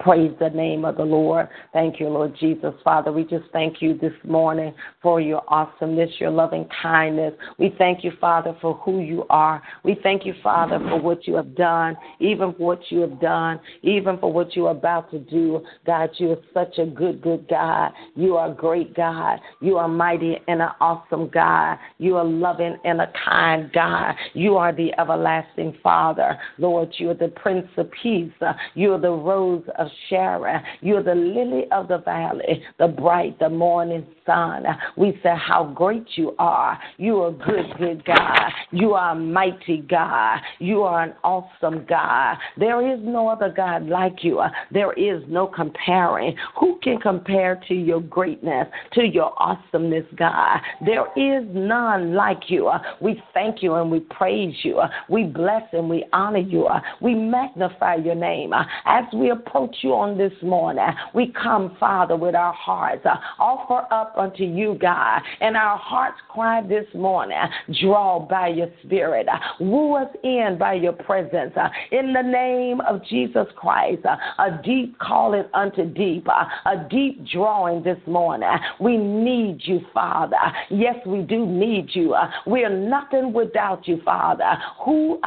Praise 0.00 0.32
the 0.40 0.48
name 0.48 0.86
of 0.86 0.96
the 0.96 1.04
Lord. 1.04 1.46
Thank 1.74 2.00
you, 2.00 2.08
Lord 2.08 2.34
Jesus. 2.40 2.72
Father, 2.82 3.12
we 3.12 3.22
just 3.24 3.44
thank 3.52 3.82
you 3.82 3.98
this 3.98 4.14
morning 4.24 4.72
for 5.02 5.20
your 5.20 5.42
awesomeness, 5.48 6.08
your 6.18 6.30
loving 6.30 6.66
kindness. 6.80 7.34
We 7.58 7.74
thank 7.76 8.02
you, 8.02 8.12
Father, 8.18 8.56
for 8.62 8.76
who 8.76 9.00
you 9.00 9.26
are. 9.28 9.62
We 9.84 9.98
thank 10.02 10.24
you, 10.24 10.32
Father, 10.42 10.78
for 10.78 10.98
what 10.98 11.26
you 11.26 11.34
have 11.34 11.54
done, 11.54 11.98
even 12.18 12.54
for 12.54 12.66
what 12.66 12.80
you 12.88 13.00
have 13.00 13.20
done, 13.20 13.60
even 13.82 14.16
for 14.16 14.32
what 14.32 14.56
you're 14.56 14.70
about 14.70 15.10
to 15.10 15.18
do. 15.18 15.62
God, 15.84 16.08
you 16.16 16.30
are 16.30 16.38
such 16.54 16.78
a 16.78 16.86
good, 16.86 17.20
good 17.20 17.46
God. 17.48 17.92
You 18.14 18.36
are 18.36 18.52
a 18.52 18.54
great 18.54 18.96
God. 18.96 19.38
You 19.60 19.76
are 19.76 19.88
mighty 19.88 20.38
and 20.48 20.62
an 20.62 20.70
awesome 20.80 21.28
God. 21.28 21.76
You 21.98 22.16
are 22.16 22.24
loving 22.24 22.78
and 22.84 23.02
a 23.02 23.12
kind 23.22 23.70
God. 23.74 24.14
You 24.32 24.56
are 24.56 24.74
the 24.74 24.98
everlasting 24.98 25.76
Father. 25.82 26.38
Lord, 26.56 26.88
you 26.96 27.10
are 27.10 27.14
the 27.14 27.28
Prince 27.28 27.68
of 27.76 27.90
Peace. 28.02 28.32
You 28.74 28.94
are 28.94 29.00
the 29.00 29.10
Rose 29.10 29.64
of 29.78 29.89
Sharon. 30.08 30.62
You're 30.80 31.02
the 31.02 31.14
lily 31.14 31.64
of 31.72 31.88
the 31.88 31.98
valley, 31.98 32.62
the 32.78 32.88
bright, 32.88 33.38
the 33.38 33.48
morning 33.48 34.06
sun. 34.26 34.64
We 34.96 35.18
say 35.22 35.34
how 35.36 35.72
great 35.74 36.06
you 36.14 36.34
are. 36.38 36.78
You 36.96 37.22
are 37.22 37.32
good, 37.32 37.66
good 37.78 38.04
God. 38.04 38.50
You 38.70 38.94
are 38.94 39.12
a 39.12 39.14
mighty 39.14 39.78
God. 39.88 40.38
You 40.58 40.82
are 40.82 41.02
an 41.02 41.14
awesome 41.24 41.86
God. 41.88 42.36
There 42.56 42.94
is 42.94 43.00
no 43.02 43.28
other 43.28 43.52
God 43.54 43.86
like 43.86 44.22
you. 44.22 44.40
There 44.70 44.92
is 44.92 45.22
no 45.28 45.46
comparing. 45.46 46.36
Who 46.58 46.78
can 46.82 46.98
compare 46.98 47.60
to 47.68 47.74
your 47.74 48.00
greatness, 48.00 48.68
to 48.92 49.04
your 49.04 49.32
awesomeness, 49.38 50.06
God? 50.16 50.60
There 50.84 51.06
is 51.16 51.46
none 51.52 52.14
like 52.14 52.48
you. 52.48 52.70
We 53.00 53.22
thank 53.34 53.62
you 53.62 53.74
and 53.74 53.90
we 53.90 54.00
praise 54.00 54.54
you. 54.62 54.80
We 55.08 55.24
bless 55.24 55.62
and 55.72 55.88
we 55.88 56.04
honor 56.12 56.38
you. 56.38 56.68
We 57.00 57.14
magnify 57.14 57.96
your 57.96 58.14
name. 58.14 58.52
As 58.84 59.04
we 59.14 59.30
approach 59.30 59.76
you 59.82 59.94
on 59.94 60.16
this 60.16 60.32
morning. 60.42 60.86
We 61.14 61.32
come, 61.32 61.76
Father, 61.78 62.16
with 62.16 62.34
our 62.34 62.52
hearts, 62.52 63.04
uh, 63.04 63.16
offer 63.38 63.86
up 63.92 64.14
unto 64.16 64.44
you, 64.44 64.76
God, 64.80 65.22
and 65.40 65.56
our 65.56 65.78
hearts 65.78 66.18
cry 66.28 66.62
this 66.62 66.86
morning, 66.94 67.38
draw 67.80 68.18
by 68.18 68.48
your 68.48 68.68
spirit, 68.84 69.28
uh, 69.28 69.38
woo 69.60 69.94
us 69.94 70.08
in 70.22 70.56
by 70.58 70.74
your 70.74 70.92
presence. 70.92 71.52
Uh, 71.56 71.68
in 71.92 72.12
the 72.12 72.22
name 72.22 72.80
of 72.82 73.04
Jesus 73.04 73.46
Christ, 73.56 74.04
a 74.04 74.60
deep 74.64 74.98
calling 74.98 75.44
unto 75.54 75.84
deep, 75.86 76.26
a 76.28 76.86
deep 76.90 77.26
drawing 77.32 77.82
this 77.82 77.98
morning. 78.06 78.48
We 78.80 78.96
need 78.96 79.60
you, 79.64 79.80
Father. 79.92 80.36
Yes, 80.70 80.96
we 81.06 81.22
do 81.22 81.46
need 81.46 81.90
you. 81.92 82.14
We 82.46 82.64
are 82.64 82.70
nothing 82.70 83.32
without 83.32 83.86
you, 83.86 84.00
Father. 84.04 84.56
Who 84.84 85.20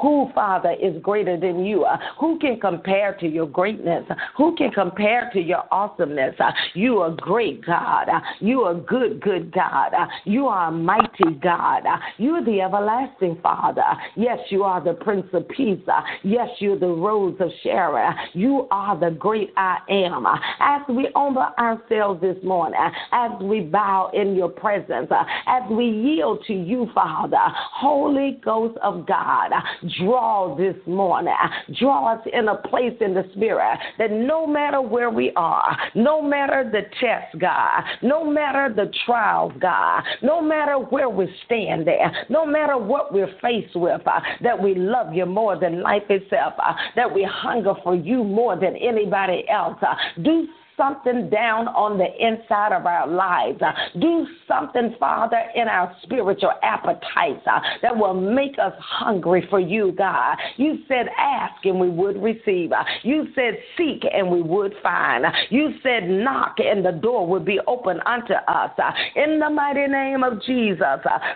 who, 0.00 0.30
Father, 0.34 0.74
is 0.80 1.02
greater 1.02 1.36
than 1.38 1.64
you? 1.64 1.86
Who 2.22 2.38
can 2.38 2.60
compare 2.60 3.16
to 3.18 3.26
your 3.26 3.48
greatness? 3.48 4.04
Who 4.36 4.54
can 4.54 4.70
compare 4.70 5.28
to 5.32 5.40
your 5.40 5.64
awesomeness? 5.72 6.36
You 6.72 6.98
are 6.98 7.10
great, 7.10 7.66
God. 7.66 8.06
You 8.38 8.60
are 8.60 8.74
good, 8.74 9.20
good 9.20 9.52
God. 9.52 9.90
You 10.24 10.46
are 10.46 10.68
a 10.68 10.70
mighty 10.70 11.34
God. 11.42 11.82
You 12.18 12.34
are 12.34 12.44
the 12.44 12.60
everlasting 12.60 13.40
Father. 13.42 13.82
Yes, 14.14 14.38
you 14.50 14.62
are 14.62 14.80
the 14.80 14.92
Prince 14.92 15.26
of 15.32 15.48
Peace. 15.48 15.80
Yes, 16.22 16.48
you're 16.60 16.78
the 16.78 16.86
Rose 16.86 17.34
of 17.40 17.50
Sharon. 17.64 18.14
You 18.34 18.68
are 18.70 18.96
the 18.96 19.10
great 19.10 19.50
I 19.56 19.78
am. 19.90 20.24
As 20.60 20.82
we 20.88 21.08
humble 21.16 21.48
ourselves 21.58 22.20
this 22.20 22.36
morning, 22.44 22.78
as 23.10 23.32
we 23.42 23.62
bow 23.62 24.12
in 24.14 24.36
your 24.36 24.48
presence, 24.48 25.10
as 25.48 25.62
we 25.68 25.86
yield 25.86 26.44
to 26.46 26.52
you, 26.52 26.88
Father, 26.94 27.36
Holy 27.40 28.38
Ghost 28.44 28.78
of 28.80 29.08
God, 29.08 29.50
draw 29.98 30.54
this 30.54 30.76
morning. 30.86 31.34
Draw 31.80 32.11
us 32.12 32.26
in 32.32 32.48
a 32.48 32.56
place 32.56 32.96
in 33.00 33.14
the 33.14 33.24
spirit 33.34 33.78
that 33.98 34.10
no 34.10 34.46
matter 34.46 34.80
where 34.80 35.10
we 35.10 35.32
are, 35.36 35.76
no 35.94 36.22
matter 36.22 36.68
the 36.70 36.82
test, 37.00 37.38
God, 37.40 37.82
no 38.02 38.24
matter 38.24 38.72
the 38.74 38.92
trials, 39.06 39.52
God, 39.60 40.02
no 40.22 40.40
matter 40.40 40.74
where 40.78 41.08
we 41.08 41.28
stand 41.46 41.86
there, 41.86 42.26
no 42.28 42.44
matter 42.46 42.76
what 42.76 43.12
we're 43.12 43.34
faced 43.40 43.74
with, 43.74 44.00
uh, 44.06 44.20
that 44.42 44.60
we 44.60 44.74
love 44.74 45.14
you 45.14 45.26
more 45.26 45.58
than 45.58 45.82
life 45.82 46.02
itself, 46.08 46.54
uh, 46.58 46.72
that 46.96 47.12
we 47.12 47.26
hunger 47.30 47.74
for 47.82 47.94
you 47.94 48.24
more 48.24 48.56
than 48.56 48.76
anybody 48.76 49.44
else. 49.48 49.76
Uh, 49.82 49.94
do 50.22 50.46
something 50.76 51.28
down 51.30 51.68
on 51.68 51.98
the 51.98 52.08
inside 52.18 52.72
of 52.72 52.86
our 52.86 53.06
lives. 53.06 53.60
Uh, 53.62 53.72
do 54.00 54.26
something, 54.48 54.94
Father, 54.98 55.42
in 55.54 55.68
our 55.68 55.94
spiritual 56.02 56.52
appetites 56.62 57.46
uh, 57.46 57.60
that 57.82 57.96
will 57.96 58.14
make 58.14 58.58
us 58.58 58.72
hungry 58.78 59.46
for 59.50 59.60
you, 59.60 59.92
God. 59.92 60.36
You 60.56 60.78
said, 60.88 61.06
ask 61.18 61.64
and 61.64 61.78
we 61.78 61.88
would 61.88 62.22
receive. 62.22 62.72
Uh, 62.72 62.84
you 63.02 63.28
said, 63.34 63.58
seek 63.76 64.04
and 64.12 64.30
we 64.30 64.42
would 64.42 64.74
find. 64.82 65.24
You 65.50 65.74
said, 65.82 66.08
knock 66.08 66.56
and 66.58 66.84
the 66.84 66.92
door 66.92 67.26
would 67.26 67.44
be 67.44 67.60
open 67.66 68.00
unto 68.06 68.34
us. 68.34 68.70
In 69.16 69.38
the 69.38 69.50
mighty 69.50 69.86
name 69.86 70.22
of 70.22 70.42
Jesus. 70.42 70.82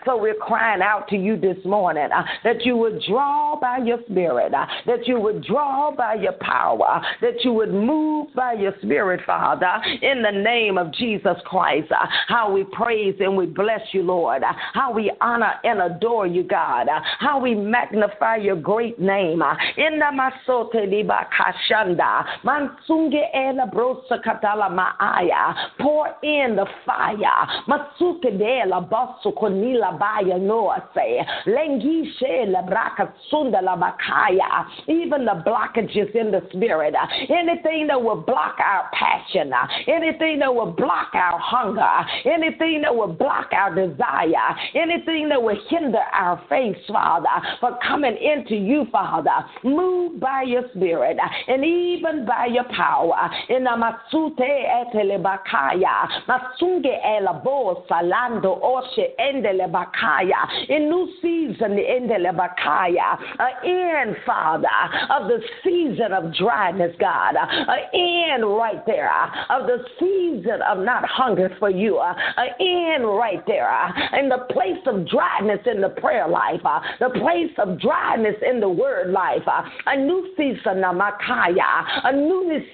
So 0.04 0.16
we're 0.16 0.34
crying 0.34 0.82
out 0.82 1.08
to 1.08 1.16
you 1.16 1.36
this 1.38 1.58
morning 1.64 2.08
that 2.44 2.64
you 2.64 2.76
would 2.76 3.02
draw 3.08 3.58
by 3.60 3.78
your 3.78 3.98
spirit, 4.08 4.52
that 4.52 5.06
you 5.06 5.20
would 5.20 5.44
draw 5.44 5.94
by 5.94 6.14
your 6.14 6.34
power, 6.40 7.02
that 7.20 7.44
you 7.44 7.52
would 7.52 7.72
move 7.72 8.28
by 8.34 8.54
your 8.54 8.72
spirit, 8.82 9.20
Father, 9.26 9.82
in 10.02 10.22
the 10.22 10.30
name 10.30 10.78
of 10.78 10.92
Jesus 10.92 11.36
Christ. 11.44 11.90
Uh, 11.90 12.06
how 12.28 12.52
we 12.52 12.64
praise 12.64 13.16
and 13.18 13.36
we 13.36 13.46
bless 13.46 13.80
you, 13.92 14.02
Lord. 14.02 14.42
Uh, 14.42 14.52
how 14.72 14.92
we 14.92 15.12
honor 15.20 15.54
and 15.64 15.80
adore 15.82 16.26
you, 16.26 16.44
God. 16.44 16.88
Uh, 16.88 17.00
how 17.18 17.40
we 17.40 17.54
magnify 17.54 18.36
your 18.36 18.56
great 18.56 19.00
name. 19.00 19.42
In 19.76 19.98
the 19.98 20.12
masote 20.14 20.88
liba 20.88 21.26
kashanda, 21.36 22.24
mansunge 22.44 23.20
ela 23.34 23.66
brosa 23.72 24.22
katala 24.24 24.70
maaya. 24.70 25.54
Pour 25.80 26.08
in 26.22 26.54
the 26.56 26.66
fire. 26.84 27.18
Masuke 27.66 28.38
de 28.38 28.62
la 28.68 28.80
basso 28.80 29.32
konila 29.32 29.98
baya 29.98 30.38
noase. 30.38 31.24
Lengishe 31.46 32.46
la 32.48 32.62
braka 32.62 33.12
sunda 33.28 33.60
la 33.60 33.76
bakaya. 33.76 34.66
Even 34.86 35.24
the 35.24 35.42
blockages 35.44 36.14
in 36.14 36.30
the 36.30 36.42
spirit. 36.52 36.94
Anything 37.28 37.88
that 37.88 38.00
will 38.00 38.20
block 38.20 38.56
our 38.60 38.88
path 38.92 39.15
passion, 39.16 39.52
uh, 39.52 39.66
anything 39.86 40.38
that 40.40 40.54
will 40.54 40.72
block 40.72 41.14
our 41.14 41.38
hunger, 41.38 41.84
anything 42.24 42.82
that 42.82 42.94
will 42.94 43.12
block 43.12 43.50
our 43.52 43.74
desire, 43.74 44.56
anything 44.74 45.28
that 45.28 45.42
will 45.42 45.58
hinder 45.68 46.02
our 46.12 46.42
faith, 46.48 46.76
Father, 46.88 47.28
for 47.60 47.78
coming 47.86 48.16
into 48.16 48.54
you, 48.54 48.86
Father. 48.92 49.30
Move 49.64 50.20
by 50.20 50.42
your 50.42 50.62
spirit 50.74 51.18
uh, 51.22 51.52
and 51.52 51.64
even 51.64 52.26
by 52.26 52.46
your 52.46 52.64
power. 52.64 53.30
In 53.48 53.64
the 53.64 53.70
Masute 53.70 54.40
etelebakaya, 54.40 56.08
Masunge 56.26 57.04
elabo 57.04 57.86
salando 57.88 58.60
oshe 58.62 59.16
endelebakaya. 59.18 60.68
In 60.68 60.88
new 60.88 61.08
season, 61.22 61.76
endelebakaya. 61.76 63.18
An 63.38 63.52
end, 63.64 64.16
Father, 64.24 64.68
of 65.10 65.28
the 65.28 65.40
season 65.64 66.12
of 66.12 66.34
dryness, 66.34 66.94
God. 66.98 67.34
An 67.36 67.78
end 67.92 68.44
right 68.44 68.84
there 68.86 69.05
Uh, 69.06 69.60
of 69.60 69.66
the 69.66 69.84
season 69.98 70.60
of 70.68 70.78
not 70.78 71.04
hunger 71.04 71.50
for 71.58 71.70
you. 71.70 71.98
Uh, 71.98 72.06
uh, 72.06 72.14
An 72.36 72.48
end 72.60 73.04
right 73.06 73.44
there 73.46 73.70
in 74.18 74.28
the 74.28 74.46
place 74.50 74.80
of 74.86 75.08
dryness 75.08 75.60
in 75.66 75.80
the 75.80 75.88
prayer 75.88 76.28
life, 76.28 76.60
the 77.00 77.10
place 77.10 77.52
of 77.58 77.80
dryness 77.80 78.36
in 78.48 78.60
the 78.60 78.68
word 78.68 79.10
life. 79.10 79.42
A 79.86 79.96
new 79.96 80.28
season, 80.36 80.82
Namakaya, 80.82 82.04
a 82.04 82.12
newness, 82.12 82.64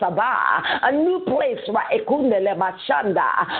Sabah, 0.00 0.62
a 0.82 0.92
new 0.92 1.20
place, 1.26 1.58
of 1.68 1.74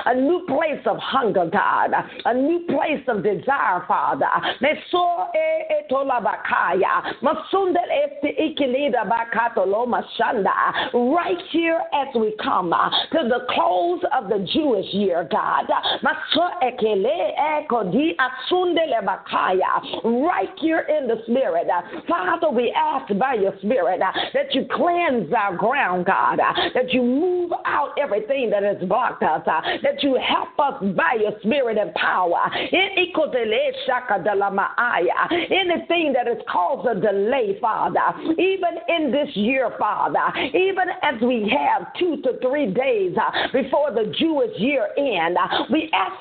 a 0.06 0.14
new 0.14 0.44
place 0.46 0.86
of 0.86 0.96
hunger, 0.98 1.48
God, 1.52 1.90
a 2.24 2.34
new 2.34 2.60
place 2.66 3.02
of 3.08 3.22
desire, 3.22 3.84
Father. 3.86 4.28
Right 11.12 11.36
here 11.50 11.82
as 11.92 12.08
we 12.14 12.34
come 12.42 12.72
uh, 12.72 12.88
to 12.88 13.28
the 13.28 13.40
close 13.50 14.00
of 14.16 14.30
the 14.30 14.48
Jewish 14.54 14.86
year, 14.94 15.28
God. 15.30 15.66
Right 20.04 20.48
here 20.58 20.86
in 20.88 21.06
the 21.08 21.16
Spirit. 21.26 21.68
Uh, 21.68 21.82
Father, 22.08 22.48
we 22.50 22.72
ask 22.74 23.12
by 23.18 23.34
your 23.34 23.52
Spirit 23.58 24.00
uh, 24.00 24.10
that 24.32 24.54
you 24.54 24.66
cleanse 24.72 25.30
our 25.34 25.54
ground, 25.56 26.06
God, 26.06 26.38
that 26.74 26.90
you 26.92 27.02
move 27.02 27.52
out 27.66 27.90
everything 28.00 28.48
that 28.50 28.62
has 28.62 28.78
blocked 28.88 29.22
us, 29.22 29.42
that 29.46 30.02
you 30.02 30.18
help 30.26 30.58
us 30.58 30.82
by 30.96 31.18
your 31.20 31.32
Spirit 31.42 31.76
and 31.76 31.92
power. 31.94 32.50
Anything 32.54 33.34
that 36.14 36.26
has 36.26 36.38
caused 36.50 36.88
a 36.88 36.94
delay, 36.98 37.58
Father, 37.60 38.00
even 38.38 38.78
in 38.88 39.10
this 39.10 39.28
year, 39.36 39.72
Father, 39.78 40.32
even 40.38 40.88
as 41.02 41.20
we 41.20 41.50
have 41.50 41.92
two 41.98 42.22
to 42.22 42.38
three 42.40 42.72
days 42.72 43.16
uh, 43.18 43.48
before 43.52 43.90
the 43.92 44.12
Jewish 44.18 44.58
year 44.58 44.88
end, 44.96 45.36
uh, 45.36 45.64
we 45.70 45.90
ask 45.92 46.16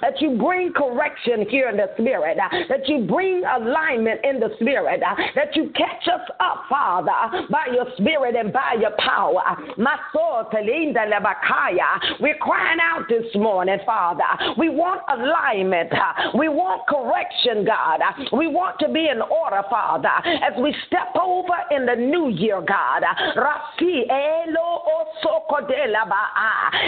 that 0.00 0.20
you 0.20 0.36
bring 0.38 0.72
correction 0.72 1.46
here 1.48 1.68
in 1.68 1.76
the 1.76 1.90
spirit, 1.98 2.38
uh, 2.38 2.48
that 2.68 2.88
you 2.88 3.06
bring 3.06 3.42
alignment 3.44 4.20
in 4.24 4.40
the 4.40 4.50
spirit, 4.60 5.00
that 5.00 5.56
you 5.56 5.70
catch 5.76 6.08
us 6.08 6.28
up, 6.38 6.64
Father, 6.68 7.46
by 7.50 7.66
your 7.72 7.86
spirit 7.98 8.36
and 8.36 8.52
by 8.52 8.76
your 8.80 8.92
power. 8.98 9.42
We're 12.20 12.36
crying 12.36 12.78
out 12.82 13.08
this 13.08 13.34
morning, 13.34 13.78
Father. 13.84 14.24
We 14.58 14.68
want 14.68 15.02
alignment. 15.08 15.92
We 16.34 16.48
want 16.48 16.86
correction, 16.88 17.64
God. 17.64 18.00
We 18.32 18.46
want 18.46 18.78
to 18.80 18.88
be 18.88 19.08
in 19.08 19.20
order, 19.20 19.62
Father, 19.68 20.08
as 20.24 20.54
we 20.60 20.74
step 20.86 21.14
over 21.20 21.56
in 21.70 21.86
the 21.86 21.94
new 21.96 22.28
year, 22.28 22.60
God. 22.60 23.04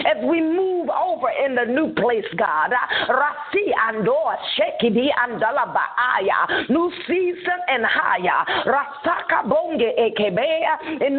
As 0.05 0.25
we 0.25 0.41
move 0.41 0.89
over 0.91 1.31
in 1.45 1.55
the 1.55 1.65
new 1.65 1.93
place, 1.95 2.25
God. 2.37 2.73
Rasi 3.09 3.73
ando 3.89 4.37
shekidi 4.57 5.11
andalabaaya. 5.13 6.69
New 6.71 6.91
season 7.07 7.61
and 7.69 7.85
higher. 7.85 8.45
Rasaka 8.67 9.45
bonge 9.49 9.95
ekebea. 9.99 10.79
In 11.03 11.17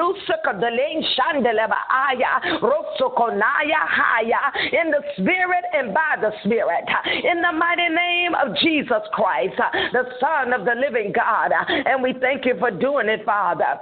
the 4.91 5.03
spirit 5.17 5.65
and 5.73 5.93
by 5.93 6.15
the 6.19 6.31
spirit. 6.43 6.85
In 7.23 7.41
the 7.41 7.51
mighty 7.51 7.89
name 7.89 8.35
of 8.35 8.55
Jesus 8.57 9.01
Christ, 9.13 9.57
the 9.93 10.05
Son 10.19 10.53
of 10.53 10.65
the 10.65 10.75
living 10.75 11.11
God. 11.13 11.51
And 11.67 12.02
we 12.03 12.13
thank 12.19 12.45
you 12.45 12.55
for 12.59 12.69
doing 12.69 13.07
it, 13.07 13.25
Father. 13.25 13.79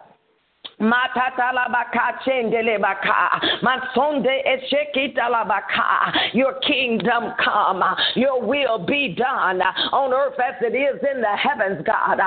Your 6.34 6.54
kingdom 6.68 7.34
come, 7.44 7.84
your 8.16 8.42
will 8.42 8.86
be 8.86 9.16
done 9.16 9.62
on 9.62 10.14
earth 10.14 10.40
as 10.40 10.56
it 10.62 10.76
is 10.76 11.02
in 11.14 11.22
the 11.22 11.36
heavens, 11.38 11.86
God. 11.86 12.20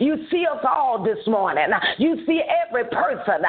You 0.00 0.16
see 0.30 0.46
us 0.46 0.64
all 0.64 1.02
this 1.04 1.26
morning. 1.26 1.68
You 1.98 2.16
see 2.26 2.42
every 2.66 2.84
person. 2.84 3.44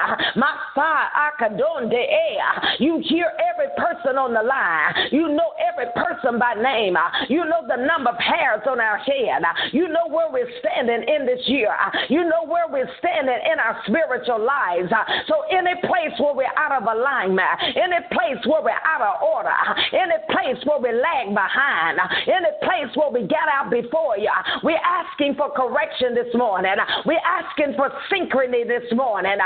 You 2.79 3.01
hear 3.05 3.31
every 3.51 3.67
person 3.77 4.17
on 4.17 4.33
the 4.33 4.43
line. 4.43 5.09
You 5.11 5.29
know 5.29 5.51
every 5.59 5.91
person 5.95 6.39
by 6.39 6.53
name. 6.55 6.97
You 7.27 7.45
know 7.45 7.65
the 7.67 7.75
number 7.75 8.11
hairs 8.19 8.61
on 8.67 8.79
our 8.79 8.97
head. 8.97 9.41
You 9.71 9.87
know 9.87 10.07
where 10.07 10.31
we're 10.31 10.49
standing 10.59 11.07
in 11.07 11.25
this 11.25 11.41
year. 11.47 11.73
You 12.09 12.23
know 12.23 12.45
where 12.45 12.67
we're 12.67 12.89
standing 12.99 13.39
in 13.51 13.59
our 13.59 13.81
spiritual 13.87 14.43
lives. 14.43 14.91
So, 15.27 15.43
any 15.51 15.75
place 15.81 16.13
where 16.19 16.35
we're 16.35 16.55
out 16.57 16.71
of 16.71 16.83
alignment, 16.83 17.47
any 17.75 18.03
place 18.11 18.41
where 18.45 18.61
we're 18.61 18.83
out 18.85 19.01
of 19.01 19.21
order, 19.21 19.55
any 19.93 20.19
place 20.29 20.59
where 20.65 20.79
we 20.79 20.91
lag 20.91 21.33
behind, 21.33 21.99
any 22.27 22.51
place 22.63 22.91
where 22.95 23.11
we 23.11 23.27
get 23.27 23.47
out 23.51 23.69
before 23.71 24.17
you, 24.17 24.31
we're 24.63 24.83
asking 24.83 25.35
for 25.35 25.51
correction 25.51 26.15
this 26.15 26.33
morning. 26.35 26.75
We're 27.05 27.23
asking 27.25 27.75
for 27.75 27.91
synchrony 28.11 28.67
this 28.67 28.91
morning. 28.95 29.37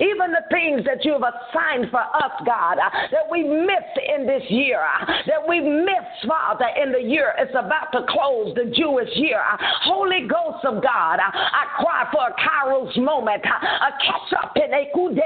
Even 0.00 0.30
the 0.32 0.44
things 0.50 0.84
that 0.84 1.04
you've 1.04 1.22
assigned 1.22 1.90
for 1.90 2.00
us, 2.00 2.32
God, 2.44 2.78
that 2.78 3.30
we 3.30 3.42
missed 3.44 3.98
in 4.16 4.26
this 4.26 4.42
year, 4.48 4.80
that 5.26 5.46
we 5.46 5.60
missed, 5.60 6.26
Father, 6.26 6.68
in 6.80 6.92
the 6.92 7.02
year 7.02 7.34
it's 7.38 7.54
about 7.54 7.92
to 7.92 8.04
close, 8.08 8.54
the 8.54 8.72
Jewish 8.74 9.10
year. 9.16 9.40
Uh, 9.40 9.56
Holy 9.84 10.26
Ghost 10.28 10.64
of 10.64 10.82
God, 10.82 11.18
uh, 11.18 11.30
I 11.32 11.64
cry 11.80 12.08
for 12.12 12.28
a 12.28 12.34
Kairos 12.36 12.96
moment, 13.02 13.44
uh, 13.44 13.88
a 13.88 13.90
catch 14.02 14.32
up 14.42 14.52
in 14.56 14.72
a 14.72 14.90
kude 14.94 15.20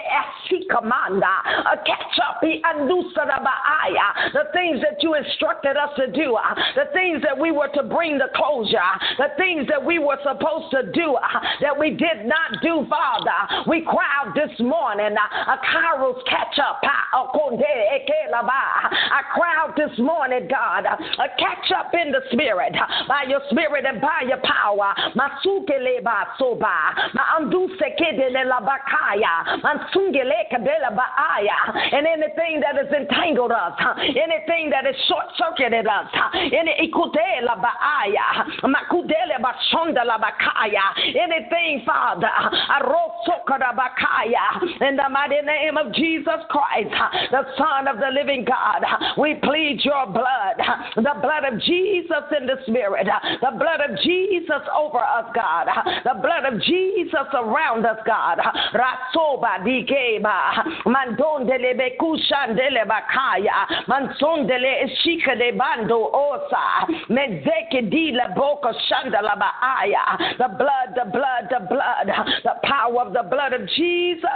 commander, 0.71 1.25
a 1.25 1.77
catch 1.85 2.19
up 2.29 2.43
in 2.43 2.89
the 4.33 4.45
things 4.53 4.81
that 4.83 5.03
you 5.03 5.15
instructed 5.15 5.77
us 5.77 5.91
to 5.97 6.11
do, 6.13 6.37
the 6.77 6.87
things 6.93 7.23
that 7.23 7.39
we 7.39 7.51
were 7.51 7.69
to 7.75 7.83
bring 7.83 8.19
to 8.19 8.29
closure, 8.35 8.79
the 9.19 9.29
things 9.37 9.67
that 9.69 9.83
we 9.83 9.99
were 9.99 10.19
supposed 10.23 10.71
to 10.71 10.91
do 10.93 11.17
that 11.61 11.79
we 11.79 11.91
did 11.91 12.27
not 12.27 12.61
do, 12.63 12.87
Father. 12.89 13.65
We 13.69 13.83
cry 13.83 14.09
out 14.21 14.35
this 14.35 14.53
morning, 14.61 15.17
a 15.17 15.57
Kairos 15.65 16.21
catch 16.29 16.59
up. 16.59 16.81
I 19.13 19.23
cry 19.35 19.55
out 19.57 19.72
this 19.77 19.97
morning, 19.99 20.49
God, 20.49 20.87
uh, 20.87 20.97
catch 21.39 21.71
up 21.77 21.93
in 21.95 22.13
the 22.13 22.21
spirit, 22.33 22.75
uh, 22.75 22.87
by 23.09 23.25
your 23.29 23.41
spirit 23.51 23.85
and 23.87 24.01
by 24.01 24.25
your 24.29 24.41
power. 24.45 24.95
Masukele 25.15 26.03
ba 26.03 26.29
soba, 26.39 26.95
ma 27.15 27.39
andusekede 27.39 28.33
la 28.47 28.61
bakaya, 28.61 29.63
mansungele 29.63 30.49
kabela 30.53 30.93
baaya, 30.93 31.57
and 31.93 32.07
anything 32.07 32.61
that 32.61 32.77
has 32.77 32.91
entangled 32.93 33.53
us, 33.53 33.73
uh, 33.81 33.95
anything 34.01 34.71
that 34.71 34.85
has 34.85 34.97
short 35.09 35.27
circuited 35.37 35.87
us, 35.87 36.07
any 36.35 36.89
ikutela 36.89 37.57
baaya, 37.57 38.45
makudele 38.63 39.41
bashonda 39.41 40.05
la 40.05 40.19
bakaya, 40.19 40.85
anything, 41.17 41.83
Father, 41.87 42.29
arosokara 42.29 43.75
bakaya, 43.75 44.63
in 44.89 44.97
the 44.97 45.09
mighty 45.09 45.41
name 45.43 45.77
of 45.77 45.93
Jesus 45.95 46.41
Christ, 46.51 46.91
the 47.31 47.45
Son 47.57 47.89
of 47.89 47.97
the 47.99 48.11
living 48.13 48.45
God, 48.45 48.85
we 49.19 49.35
plead 49.43 49.62
your 49.85 50.07
blood, 50.07 50.57
the 50.97 51.15
blood 51.21 51.45
of 51.53 51.61
Jesus 51.61 52.25
in 52.39 52.47
the 52.47 52.57
spirit, 52.67 53.07
the 53.41 53.53
blood 53.59 53.81
of 53.89 53.99
Jesus 53.99 54.63
over 54.77 54.99
us, 54.99 55.27
God, 55.35 55.69
the 56.05 56.21
blood 56.21 56.53
of 56.53 56.61
Jesus 56.63 57.29
around 57.35 57.87
us, 57.87 57.99
God. 58.07 58.39
Rasoba 58.75 59.63
dikeba, 59.65 60.85
mandondele 60.85 61.75
bekushandele 61.79 62.85
bakaya, 62.87 63.87
mansondele 63.89 64.89
shika 65.03 65.39
de 65.39 65.53
bando 65.57 66.11
osa, 66.13 66.87
mezeke 67.09 67.91
di 67.91 68.13
la 68.13 68.35
boca 68.35 68.73
shandala 68.89 69.39
baaya. 69.39 70.37
The 70.39 70.49
blood, 70.49 70.95
the 70.95 71.11
blood, 71.11 71.49
the 71.51 71.67
blood, 71.69 72.09
the 72.45 72.55
power 72.65 73.07
of 73.07 73.13
the 73.13 73.23
blood 73.23 73.53
of 73.53 73.69
Jesus 73.69 74.29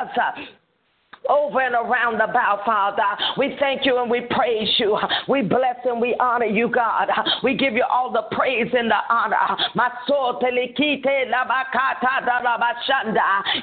over 1.28 1.60
and 1.60 1.74
around 1.74 2.20
about, 2.20 2.64
Father. 2.64 3.02
We 3.36 3.56
thank 3.58 3.84
you 3.84 4.00
and 4.00 4.10
we 4.10 4.22
praise 4.30 4.68
you. 4.78 4.98
We 5.28 5.42
bless 5.42 5.76
and 5.84 6.00
we 6.00 6.14
honor 6.20 6.46
you, 6.46 6.68
God. 6.68 7.08
We 7.42 7.56
give 7.56 7.74
you 7.74 7.84
all 7.90 8.12
the 8.12 8.22
praise 8.34 8.72
and 8.72 8.90
the 8.90 9.00
honor. 9.10 9.36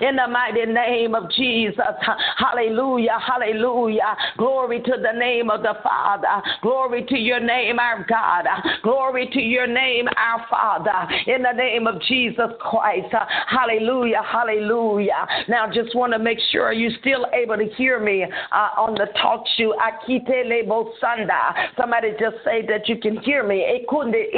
In 0.01 0.15
the 0.15 0.27
mighty 0.27 0.65
name 0.65 1.15
of 1.15 1.31
Jesus. 1.31 1.79
Hallelujah. 2.37 3.17
Hallelujah. 3.25 4.15
Glory 4.37 4.81
to 4.81 4.91
the 5.01 5.17
name 5.17 5.49
of 5.49 5.61
the 5.61 5.75
Father. 5.83 6.41
Glory 6.61 7.05
to 7.09 7.17
your 7.17 7.39
name, 7.39 7.79
our 7.79 8.05
God. 8.07 8.45
Glory 8.81 9.29
to 9.33 9.39
your 9.39 9.67
name, 9.67 10.07
our 10.17 10.45
Father. 10.49 11.13
In 11.27 11.43
the 11.43 11.53
name 11.53 11.87
of 11.87 12.01
Jesus 12.01 12.51
Christ. 12.59 13.13
Hallelujah. 13.47 14.21
Hallelujah. 14.29 15.27
Now, 15.47 15.67
just 15.71 15.95
want 15.95 16.13
to 16.13 16.19
make 16.19 16.39
sure 16.51 16.73
you're 16.73 16.91
still 16.99 17.25
able 17.33 17.52
able 17.53 17.69
to 17.69 17.75
hear 17.75 17.99
me 17.99 18.23
uh, 18.23 18.69
on 18.77 18.93
the 18.95 19.07
talk 19.21 19.43
show. 19.57 19.73
Akite 19.79 20.47
lebo 20.47 20.93
sanda. 21.01 21.53
Somebody 21.77 22.11
just 22.19 22.37
say 22.43 22.65
that 22.67 22.87
you 22.87 22.97
can 22.97 23.17
hear 23.17 23.45
me. 23.45 23.63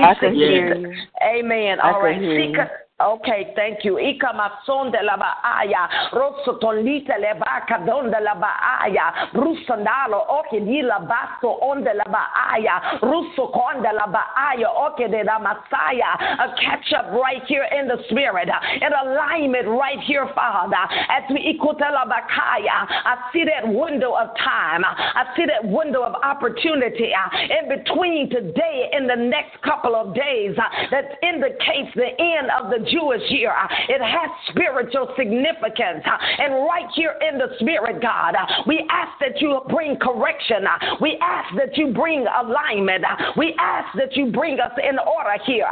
I 0.02 0.14
can 0.20 0.34
hear 0.34 0.76
you. 0.76 0.94
Amen. 1.24 1.80
I 1.82 1.92
All 1.92 2.02
right. 2.02 2.20
Seek, 2.20 2.85
Okay, 2.98 3.52
thank 3.58 3.84
you. 3.84 4.00
Ika 4.00 4.32
masonde 4.32 5.04
la 5.04 5.18
baaya, 5.18 6.12
rosso 6.14 6.58
tolite 6.60 7.12
le 7.20 7.36
baka 7.38 7.84
donde 7.86 8.16
la 8.24 8.36
baaya, 8.36 9.32
brusandalo 9.34 10.24
oke 10.30 10.64
di 10.64 10.82
la 10.82 11.00
basto 11.00 11.60
onde 11.62 11.92
la 11.94 12.06
baaya, 12.08 12.98
russo 13.02 13.52
conde 13.52 13.92
la 13.92 14.08
baaya, 14.08 14.72
oke 14.72 15.12
de 15.12 15.26
la 15.26 15.40
masaya. 15.40 16.40
A 16.40 16.56
catch 16.56 16.94
up 16.98 17.12
right 17.12 17.44
here 17.48 17.68
in 17.78 17.90
the 17.90 17.98
spirit, 18.10 18.48
an 18.48 18.94
alignment 18.94 19.68
right 19.68 20.00
here, 20.08 20.30
Father. 20.34 20.80
As 21.10 21.24
we 21.30 21.52
ikuta 21.52 21.92
la 21.92 22.06
bakaya, 22.06 22.88
I 22.88 23.30
see 23.34 23.44
that 23.44 23.68
window 23.68 24.16
of 24.16 24.30
time. 24.38 24.86
I 24.86 25.36
see 25.36 25.44
that 25.48 25.70
window 25.70 26.04
of 26.04 26.16
opportunity 26.24 27.12
uh, 27.12 27.60
in 27.60 27.68
between 27.68 28.30
today 28.30 28.90
and 28.94 29.10
the 29.10 29.18
next 29.18 29.62
couple 29.64 29.98
of 29.98 30.16
days 30.16 30.56
uh, 30.58 30.64
that 30.92 31.20
indicates 31.22 31.92
the 31.96 32.16
end 32.16 32.48
of 32.56 32.72
the 32.72 32.85
Jewish 32.92 33.24
year. 33.30 33.52
Uh, 33.52 33.68
it 33.90 34.02
has 34.02 34.30
spiritual 34.50 35.14
significance. 35.18 36.04
Uh, 36.06 36.18
and 36.40 36.54
right 36.66 36.90
here 36.96 37.16
in 37.22 37.38
the 37.38 37.48
Spirit, 37.60 38.02
God, 38.02 38.36
uh, 38.36 38.46
we 38.68 38.86
ask 38.90 39.12
that 39.20 39.42
you 39.42 39.62
bring 39.70 39.98
correction. 39.98 40.66
We 41.02 41.18
ask 41.22 41.56
that 41.58 41.78
you 41.78 41.94
bring 41.94 42.26
alignment. 42.28 43.06
We 43.38 43.56
ask 43.60 43.96
that 43.98 44.16
you 44.16 44.32
bring 44.32 44.60
us 44.60 44.72
in 44.78 44.98
order 45.00 45.38
here. 45.46 45.68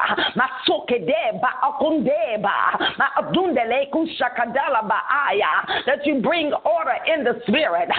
That 5.86 6.06
you 6.06 6.22
bring 6.22 6.54
order 6.66 6.98
in 7.14 7.24
the 7.24 7.42
spirit. 7.48 7.90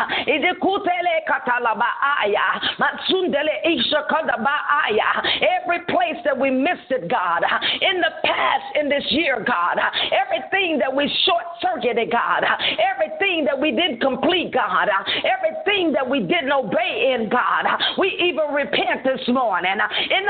Every 5.64 5.80
place 5.88 6.18
that 6.24 6.38
we 6.38 6.50
missed 6.50 6.90
it, 6.90 7.08
God, 7.10 7.42
in 7.80 8.00
the 8.00 8.10
past, 8.24 8.64
in 8.80 8.88
this 8.88 9.03
year, 9.10 9.44
God. 9.46 9.78
Everything 10.12 10.78
that 10.78 10.94
we 10.94 11.10
short 11.24 11.44
circuited, 11.60 12.10
God. 12.10 12.44
Everything 12.78 13.44
that 13.44 13.58
we 13.58 13.70
didn't 13.70 14.00
complete, 14.00 14.52
God. 14.52 14.88
Everything 15.24 15.92
that 15.92 16.08
we 16.08 16.20
didn't 16.20 16.52
obey 16.52 17.14
in, 17.14 17.28
God. 17.28 17.64
We 17.98 18.08
even 18.22 18.54
repent 18.54 19.04
this 19.04 19.20
morning. 19.28 19.72
In 19.74 20.24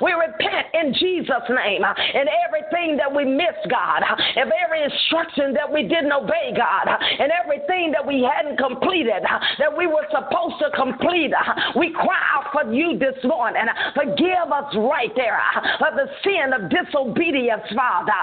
we 0.00 0.12
repent 0.12 0.66
in 0.74 0.94
Jesus' 0.94 1.48
name. 1.48 1.82
And 1.84 2.28
everything 2.46 2.96
that 2.96 3.12
we 3.12 3.24
missed, 3.24 3.68
God. 3.68 4.02
Of 4.02 4.48
every 4.64 4.84
instruction 4.84 5.52
that 5.54 5.70
we 5.70 5.82
didn't 5.82 6.12
obey, 6.12 6.52
God. 6.56 6.88
And 6.88 7.32
everything 7.32 7.92
that 7.92 8.06
we 8.06 8.26
hadn't 8.26 8.58
completed, 8.58 9.22
that 9.58 9.76
we 9.76 9.86
were 9.86 10.06
supposed 10.10 10.58
to 10.60 10.70
complete. 10.76 11.32
We 11.76 11.92
cry 11.92 12.20
out 12.34 12.52
for 12.52 12.72
you 12.72 12.98
this 12.98 13.16
morning. 13.24 13.66
Forgive 13.94 14.50
us 14.52 14.74
right 14.76 15.12
there 15.16 15.40
for 15.78 15.90
the 15.94 16.06
sin 16.26 16.50
of 16.52 16.68
disobedience, 16.68 17.62
Father. 17.74 18.18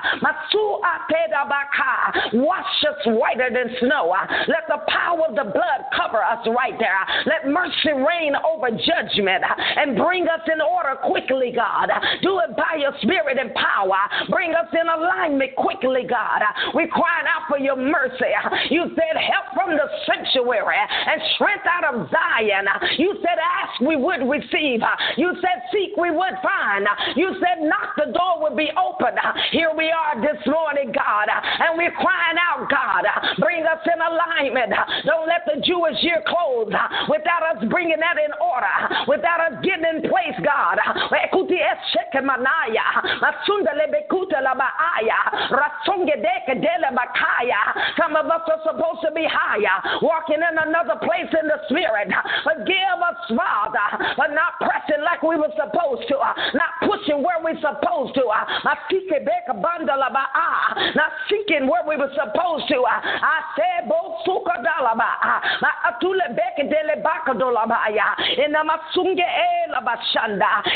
Wash 2.33 2.83
us 2.83 2.99
whiter 3.05 3.49
than 3.53 3.75
snow. 3.79 4.13
Let 4.47 4.67
the 4.67 4.83
power 4.91 5.27
of 5.29 5.35
the 5.35 5.47
blood 5.47 5.81
cover 5.95 6.21
us 6.23 6.45
right 6.47 6.75
there. 6.77 6.99
Let 7.25 7.47
mercy 7.47 7.93
reign 7.95 8.35
over 8.43 8.69
judgment 8.71 9.43
and 9.47 9.95
bring 9.95 10.27
us 10.27 10.41
in 10.51 10.59
order 10.59 10.99
quickly, 11.03 11.53
God. 11.55 11.89
Do 12.21 12.39
it 12.39 12.55
by 12.57 12.79
your 12.79 12.93
spirit 13.01 13.37
and 13.39 13.53
power. 13.53 13.97
Bring 14.29 14.53
us 14.53 14.67
in 14.73 14.87
alignment 14.87 15.55
quickly, 15.55 16.03
God. 16.09 16.41
We're 16.73 16.87
crying 16.87 17.27
out 17.27 17.47
for 17.47 17.57
your 17.57 17.77
mercy. 17.77 18.33
You 18.69 18.91
said, 18.95 19.15
help 19.15 19.53
from 19.53 19.77
the 19.77 19.87
sanctuary 20.05 20.75
and 20.75 21.21
strength 21.35 21.65
out 21.69 21.93
of 21.93 22.09
Zion. 22.09 22.65
You 22.97 23.15
said, 23.21 23.37
ask, 23.39 23.79
we 23.79 23.95
would 23.95 24.27
receive. 24.27 24.81
You 25.17 25.33
said, 25.39 25.63
seek, 25.71 25.95
we 25.97 26.11
would 26.11 26.35
find. 26.41 26.87
You 27.15 27.35
said, 27.39 27.63
knock, 27.63 27.92
the 27.97 28.11
door 28.11 28.41
would 28.41 28.57
be 28.57 28.71
open. 28.73 29.13
Here 29.51 29.71
we 29.75 29.91
are 29.93 30.17
this 30.21 30.41
morning, 30.47 30.91
God, 30.91 31.27
and 31.29 31.77
we're 31.77 31.93
crying 31.93 32.39
out, 32.41 32.69
God, 32.69 33.05
bring 33.39 33.65
us 33.65 33.81
in 33.85 33.99
alignment. 34.01 34.73
Don't 35.05 35.27
let 35.27 35.45
the 35.45 35.61
Jewish 35.61 36.01
year 36.01 36.23
close 36.25 36.73
without 37.09 37.43
us 37.53 37.63
bringing 37.69 37.99
that 37.99 38.17
in 38.17 38.33
order, 38.41 39.05
without 39.07 39.39
us 39.45 39.59
getting 39.61 39.85
in 39.85 40.09
place, 40.09 40.37
God. 40.41 40.79
Some 47.97 48.15
of 48.15 48.25
us 48.25 48.41
are 48.47 48.61
supposed 48.63 49.01
to 49.05 49.11
be 49.13 49.25
higher, 49.29 49.99
walking 50.01 50.41
in 50.41 50.55
another 50.57 50.97
place 50.99 51.29
in 51.29 51.47
the 51.47 51.59
spirit. 51.69 52.09
Forgive 52.43 52.97
us, 53.03 53.19
Father, 53.29 54.15
for 54.15 54.27
not 54.33 54.57
pressing 54.59 55.03
like 55.03 55.21
we 55.21 55.35
were 55.35 55.53
supposed 55.53 56.07
to, 56.09 56.17
not 56.57 56.71
pushing 56.81 57.21
where 57.21 57.37
we're 57.43 57.59
supposed 57.59 57.82
to, 58.15 58.23
of 58.23 60.15
I. 60.15 60.93
not 60.95 61.11
seeking 61.29 61.67
where 61.67 61.83
we 61.87 61.95
were 61.97 62.11
supposed 62.15 62.67
to. 62.69 62.83
I 62.85 63.41
said, 63.55 63.89
in 68.33 68.51
the 68.51 68.63
Masunge 68.63 69.23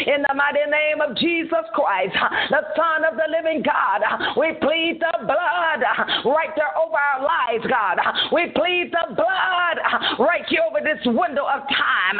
in 0.08 0.22
the 0.22 0.34
mighty 0.34 0.66
name 0.70 1.01
of 1.01 1.16
Jesus 1.18 1.66
Christ, 1.74 2.16
the 2.49 2.62
Son 2.76 3.05
of 3.05 3.18
the 3.18 3.28
living 3.30 3.64
God, 3.64 4.01
we 4.38 4.53
plead 4.60 4.99
the 4.99 5.26
blood 5.26 5.82
right 6.26 6.53
there 6.55 6.74
over 6.78 6.97
our 6.97 7.22
lives, 7.22 7.66
God. 7.68 7.97
We 8.32 8.51
plead 8.55 8.91
the 8.91 9.16
blood 9.16 9.78
right 10.20 10.45
here 10.47 10.62
over 10.70 10.80
this 10.82 11.03
window 11.05 11.45
of 11.45 11.62
time. 11.70 12.20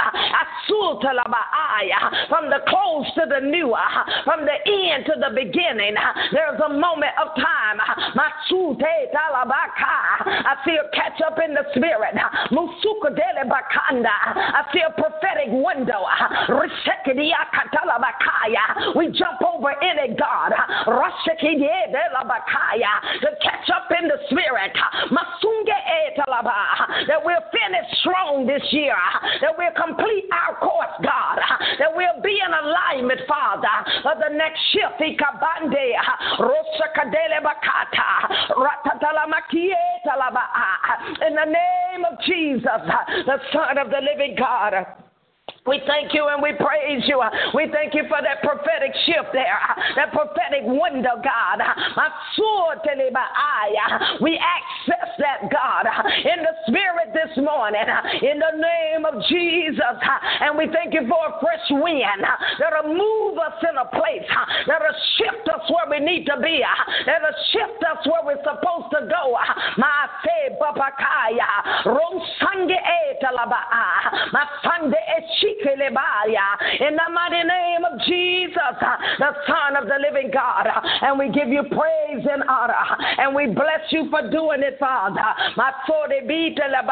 From 2.30 2.50
the 2.50 2.60
close 2.68 3.06
to 3.16 3.26
the 3.28 3.40
new, 3.46 3.76
from 4.26 4.46
the 4.46 4.58
end 4.78 5.06
to 5.06 5.14
the 5.20 5.30
beginning, 5.34 5.96
there's 6.32 6.60
a 6.62 6.70
moment 6.70 7.14
of 7.22 7.34
time. 7.36 7.80
I 7.80 8.32
see 10.66 10.78
a 10.78 10.90
catch 10.96 11.22
up 11.26 11.40
in 11.44 11.54
the 11.54 11.66
spirit. 11.76 12.16
I 12.18 12.48
see 14.74 14.82
a 14.82 14.90
prophetic 14.94 15.50
window. 15.50 16.06
We 18.96 19.08
jump 19.12 19.42
over 19.42 19.72
in 19.72 19.98
it, 20.00 20.18
God. 20.18 20.54
To 23.22 23.30
catch 23.42 23.70
up 23.74 23.92
in 24.00 24.08
the 24.08 24.18
spirit. 24.30 24.72
Eh, 25.88 26.10
that 27.08 27.24
we'll 27.24 27.44
finish 27.52 27.88
strong 28.00 28.48
this 28.48 28.64
year. 28.72 28.96
That 29.42 29.58
we'll 29.58 29.72
complete 29.76 30.26
our 30.32 30.56
course, 30.60 30.96
God. 31.04 31.40
That 31.80 31.96
we'll 31.96 32.22
be 32.24 32.40
in 32.40 32.54
alignment, 32.54 33.22
Father, 33.28 33.68
for 34.04 34.16
the 34.20 34.30
next 34.36 34.60
shift. 34.74 35.02
In 35.02 35.18
the 41.36 41.46
name 41.46 42.06
of 42.06 42.20
Jesus, 42.26 42.82
the 43.26 43.40
Son 43.54 43.78
of 43.78 43.90
the 43.90 44.02
living 44.02 44.36
God. 44.38 44.74
We 45.68 45.82
thank 45.86 46.14
you 46.14 46.28
and 46.32 46.42
we 46.42 46.54
praise 46.54 47.04
you. 47.08 47.22
We 47.54 47.68
thank 47.74 47.94
you 47.94 48.04
for 48.08 48.24
that 48.24 48.42
prophetic 48.42 48.96
shift 49.06 49.34
there, 49.34 49.60
that 50.00 50.12
prophetic 50.16 50.64
window, 50.64 51.20
God. 51.20 51.60
We 54.22 54.40
access 54.40 55.12
that, 55.20 55.52
God, 55.52 55.86
in 56.24 56.40
the 56.40 56.56
spirit 56.72 57.12
this 57.12 57.36
morning, 57.44 57.84
in 58.24 58.40
the 58.40 58.56
name 58.56 59.04
of 59.04 59.22
Jesus. 59.28 60.00
And 60.40 60.58
we 60.58 60.72
thank 60.72 60.94
you 60.94 61.04
for 61.04 61.36
a 61.36 61.40
fresh 61.44 61.68
wind 61.70 62.24
that'll 62.60 62.88
move 62.88 63.17
us 63.48 63.56
in 63.64 63.76
a 63.80 63.88
place, 63.88 64.28
that'll 64.68 65.00
shift 65.16 65.48
us 65.48 65.64
where 65.72 65.88
we 65.88 66.04
need 66.04 66.26
to 66.28 66.36
be, 66.44 66.60
that'll 67.06 67.40
shift 67.56 67.80
us 67.88 68.04
where 68.04 68.24
we're 68.28 68.44
supposed 68.44 68.92
to 68.92 69.08
go. 69.08 69.36
My 69.78 70.08
Sunday 74.64 75.08
In 76.80 76.96
the 76.96 77.10
mighty 77.12 77.44
name 77.44 77.84
of 77.86 78.00
Jesus, 78.06 78.76
the 79.20 79.32
Son 79.48 79.76
of 79.76 79.88
the 79.88 79.98
living 80.00 80.32
God. 80.32 80.68
And 81.02 81.18
we 81.18 81.30
give 81.32 81.48
you 81.50 81.64
praise 81.64 82.26
and 82.30 82.44
honor. 82.48 82.86
And 83.18 83.36
we 83.36 83.48
bless 83.48 83.92
you 83.92 84.10
for 84.10 84.30
doing 84.30 84.62
it, 84.64 84.78
Father. 84.80 85.22
My 85.56 85.72
forty 85.88 86.22
beat 86.28 86.58
in 86.60 86.72
the 86.72 86.84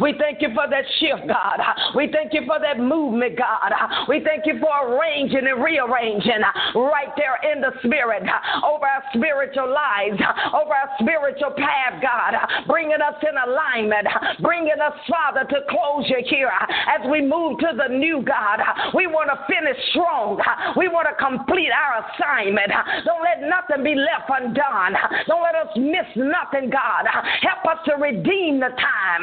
We 0.00 0.14
thank 0.18 0.42
you 0.42 0.48
for 0.54 0.68
that 0.68 0.84
shift, 0.98 1.26
God. 1.34 1.58
We 1.96 2.10
thank 2.12 2.32
you 2.32 2.46
for 2.46 2.62
that 2.62 2.78
movement, 2.78 3.36
God. 3.36 3.74
We 4.08 4.22
thank 4.22 4.46
you 4.46 4.58
for 4.62 4.70
arranging 4.70 5.42
and 5.42 5.58
rearranging 5.62 6.42
right 6.74 7.10
there 7.18 7.38
in 7.50 7.60
the 7.60 7.74
spirit 7.82 8.22
over 8.62 8.86
our 8.86 9.02
spiritual 9.14 9.66
lives, 9.66 10.20
over 10.54 10.70
our 10.70 10.90
spiritual 11.02 11.50
path, 11.58 11.98
God, 11.98 12.38
bringing 12.66 13.02
us 13.02 13.18
in 13.22 13.34
alignment, 13.34 14.06
bringing 14.40 14.78
us, 14.78 14.94
Father, 15.10 15.42
to 15.42 15.58
closure 15.66 16.22
here 16.30 16.52
as 16.70 17.02
we 17.10 17.20
move 17.20 17.58
to 17.60 17.74
the 17.74 17.90
new 17.90 18.22
God. 18.22 18.62
We 18.94 19.06
want 19.06 19.30
to 19.34 19.38
finish 19.50 19.76
strong. 19.90 20.38
We 20.76 20.86
want 20.86 21.08
to 21.10 21.16
complete 21.18 21.70
our 21.74 22.06
assignment. 22.06 22.70
Don't 23.04 23.22
let 23.26 23.42
nothing 23.42 23.82
be 23.82 23.98
left 23.98 24.30
undone. 24.30 24.94
Don't 25.26 25.42
let 25.42 25.54
us 25.58 25.74
miss 25.74 26.06
nothing, 26.14 26.70
God. 26.70 27.10
Help 27.42 27.66
us 27.66 27.82
to 27.86 27.98
redeem 27.98 28.60
the 28.60 28.70
time. 28.70 29.22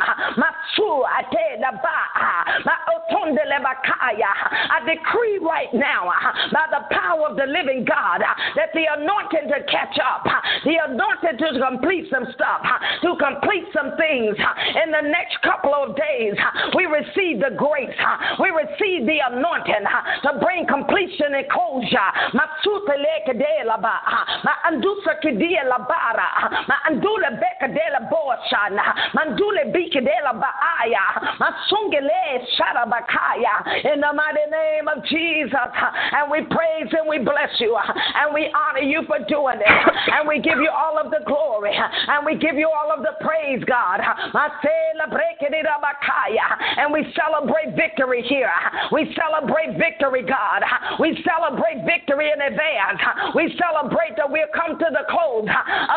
I 1.11 2.00
decree 4.85 5.39
right 5.41 5.71
now 5.73 6.09
uh, 6.09 6.33
by 6.51 6.65
the 6.71 6.83
power 6.93 7.29
of 7.29 7.37
the 7.37 7.45
living 7.45 7.85
God 7.85 8.21
uh, 8.21 8.33
that 8.55 8.73
the 8.73 8.85
anointing 8.97 9.47
to 9.49 9.59
catch 9.69 9.97
up, 9.99 10.25
uh, 10.25 10.41
the 10.65 10.77
anointing 10.89 11.37
to 11.39 11.47
complete 11.59 12.07
some 12.11 12.27
stuff, 12.33 12.61
to 13.01 13.15
complete 13.17 13.67
some 13.73 13.95
things 13.97 14.35
in 14.83 14.91
the 14.91 15.03
next 15.07 15.41
couple 15.43 15.73
of 15.73 15.95
days, 15.95 16.35
we 16.75 16.85
receive 16.85 17.39
the 17.39 17.53
grace, 17.55 17.95
we 18.39 18.49
receive 18.49 19.05
the 19.05 19.19
anointing 19.31 19.85
to 20.23 20.39
bring 20.39 20.65
completion 20.67 21.33
and 21.35 21.47
closure. 21.49 22.09
In 33.83 33.99
the 33.99 34.13
mighty 34.13 34.45
name 34.49 34.87
of 34.87 35.03
Jesus, 35.05 35.51
and 35.53 36.31
we 36.31 36.41
praise 36.47 36.89
and 36.91 37.07
we 37.09 37.19
bless 37.19 37.49
you, 37.59 37.77
and 37.77 38.33
we 38.33 38.51
honor 38.55 38.85
you 38.85 39.03
for 39.07 39.19
doing 39.27 39.59
it, 39.59 39.67
and 40.13 40.27
we 40.27 40.39
give 40.39 40.59
you 40.59 40.69
all 40.69 40.97
of 40.97 41.11
the 41.11 41.19
glory, 41.25 41.75
and 41.75 42.25
we 42.25 42.35
give 42.37 42.55
you 42.55 42.69
all 42.69 42.91
of 42.91 43.03
the 43.03 43.13
praise, 43.19 43.63
God. 43.65 43.99
And 46.77 46.93
we 46.93 47.05
celebrate 47.15 47.75
victory 47.75 48.23
here. 48.27 48.51
We 48.91 49.13
celebrate 49.15 49.77
victory, 49.77 50.23
God. 50.23 50.63
We 50.99 51.17
celebrate 51.23 51.83
victory 51.85 52.31
in 52.31 52.41
advance. 52.41 53.01
We 53.35 53.53
celebrate 53.57 54.15
that 54.17 54.31
we've 54.31 54.51
come 54.53 54.77
to 54.79 54.87
the 54.91 55.05
close 55.09 55.47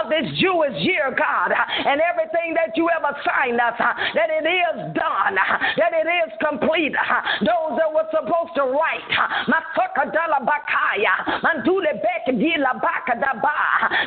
of 0.03 0.11
this 0.11 0.26
Jewish 0.40 0.74
year, 0.82 1.14
God, 1.16 1.53
and 1.53 2.01
everything 2.01 2.55
that 2.55 2.76
you 2.76 2.88
have 2.92 3.05
assigned 3.05 3.61
us, 3.61 3.76
that 3.78 4.30
it 4.30 4.47
is 4.47 4.95
done, 4.95 5.36
that 5.76 5.84
it 5.93 6.09
is 6.09 6.32
complete. 6.41 6.95
Those 7.41 7.76
that 7.76 7.91
were 7.93 8.09
supposed 8.11 8.55
to 8.57 8.64
write, 8.64 9.05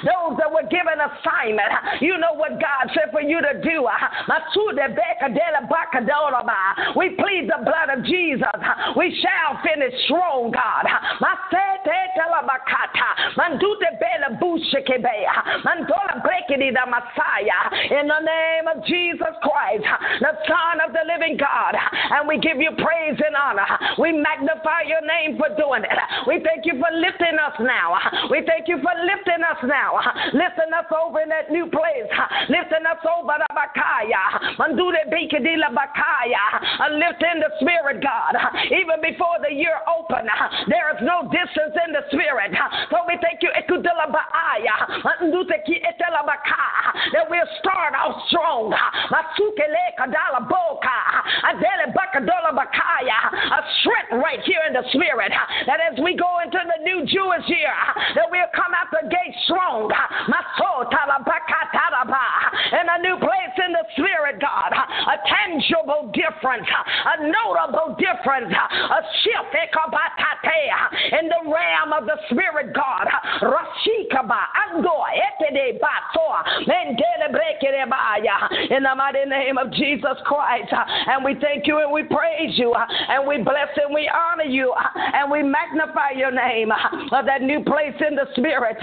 those 0.03 0.37
that 0.37 0.51
were 0.51 0.67
given 0.69 0.97
assignment, 0.99 2.01
you 2.01 2.17
know 2.17 2.33
what 2.33 2.59
God 2.59 2.89
said 2.93 3.11
for 3.11 3.21
you 3.21 3.41
to 3.41 3.61
do. 3.61 3.87
We 6.95 7.09
plead 7.15 7.49
the 7.49 7.63
blood 7.63 7.89
of 7.97 8.05
Jesus. 8.05 8.47
We 8.95 9.15
shall 9.21 9.59
finish 9.63 9.93
strong, 10.05 10.51
God. 10.51 10.85
In 17.89 18.07
the 18.07 18.19
name 18.19 18.67
of 18.67 18.85
Jesus 18.85 19.33
Christ, 19.41 19.85
the 20.19 20.33
Son 20.47 20.81
of 20.85 20.93
the 20.93 21.03
living 21.07 21.37
God. 21.37 21.66
And 21.75 22.27
we 22.27 22.39
give 22.39 22.57
you 22.57 22.71
praise 22.77 23.17
and 23.19 23.35
honor. 23.35 23.67
We 23.99 24.13
magnify 24.13 24.87
your 24.87 25.01
name 25.03 25.37
for 25.37 25.49
doing 25.57 25.83
it. 25.83 25.99
We 26.27 26.43
thank 26.43 26.65
you 26.65 26.79
for 26.79 26.91
lifting 26.93 27.37
us 27.39 27.55
now. 27.59 27.97
We 28.29 28.43
thank 28.45 28.67
you 28.67 28.77
for 28.79 28.93
lifting 29.03 29.43
us 29.43 29.59
now. 29.65 29.99
Lifting 30.33 30.71
us 30.71 30.87
over 30.93 31.21
in 31.21 31.29
that 31.29 31.51
new 31.51 31.67
place. 31.67 32.07
Lifting 32.49 32.85
us 32.85 33.01
over 33.03 33.35
the 33.39 33.49
Bakaya. 33.51 34.55
Mandule 34.61 35.01
Bikadila 35.11 35.73
Bakaya. 35.73 36.45
Lift 36.95 37.23
in 37.23 37.39
the 37.41 37.51
spirit, 37.59 38.03
God. 38.03 38.35
Even 38.71 39.01
before 39.01 39.39
the 39.43 39.53
year 39.53 39.79
open, 39.87 40.27
there 40.67 40.89
is 40.95 41.01
no 41.03 41.27
distance 41.31 41.75
in 41.85 41.93
the 41.93 42.03
spirit. 42.11 42.53
So 42.91 43.03
we 43.07 43.17
thank 43.21 43.41
you. 43.43 43.49
That 47.13 47.29
we'll 47.29 47.47
start 47.59 47.93
off 47.95 48.27
strong. 48.27 48.73
Masukele 49.11 49.95
A 53.17 53.61
strength 53.81 54.11
right 54.23 54.41
here 54.45 54.61
in 54.67 54.73
the 54.73 54.83
spirit. 54.93 55.31
That 55.65 55.79
as 55.81 55.99
we 55.99 56.15
go 56.15 56.39
into 56.43 56.59
the 56.59 56.83
new 56.83 57.05
Jewish 57.05 57.47
year, 57.47 57.73
that 58.15 58.29
we'll 58.29 58.51
come 58.53 58.73
out 58.73 58.89
the 58.91 59.07
gate 59.09 59.35
strong. 59.45 59.91
In 62.67 62.85
a 62.89 62.97
new 63.01 63.17
place 63.17 63.55
in 63.65 63.71
the 63.73 63.85
spirit, 63.93 64.39
God. 64.41 64.71
A 64.73 65.17
tangible 65.27 66.11
difference, 66.13 66.67
a 66.67 67.27
notable 67.27 67.95
difference, 67.97 68.51
a 68.53 69.01
shift 69.23 69.55
eh, 69.55 69.67
in 71.19 71.29
the 71.29 71.41
realm 71.45 71.93
of 71.93 72.05
the 72.05 72.17
spirit, 72.29 72.73
God. 72.73 73.07
In 78.69 78.83
the 78.83 78.95
mighty 78.95 79.25
name 79.25 79.57
of 79.57 79.71
Jesus 79.71 80.17
Christ. 80.25 80.73
And 81.07 81.23
we 81.23 81.33
thank 81.47 81.65
you 81.65 81.79
and 81.79 81.91
we 81.91 82.03
praise 82.03 82.57
you 82.59 82.73
uh, 82.73 82.85
and 83.09 83.25
we 83.25 83.37
bless 83.37 83.71
and 83.79 83.93
we 83.95 84.09
honor 84.11 84.43
you 84.43 84.73
uh, 84.75 84.99
and 85.15 85.31
we 85.31 85.41
magnify 85.41 86.11
your 86.11 86.31
name 86.31 86.71
uh, 86.71 87.15
of 87.15 87.25
that 87.25 87.41
new 87.41 87.63
place 87.63 87.95
in 88.03 88.15
the 88.15 88.27
spirit. 88.35 88.75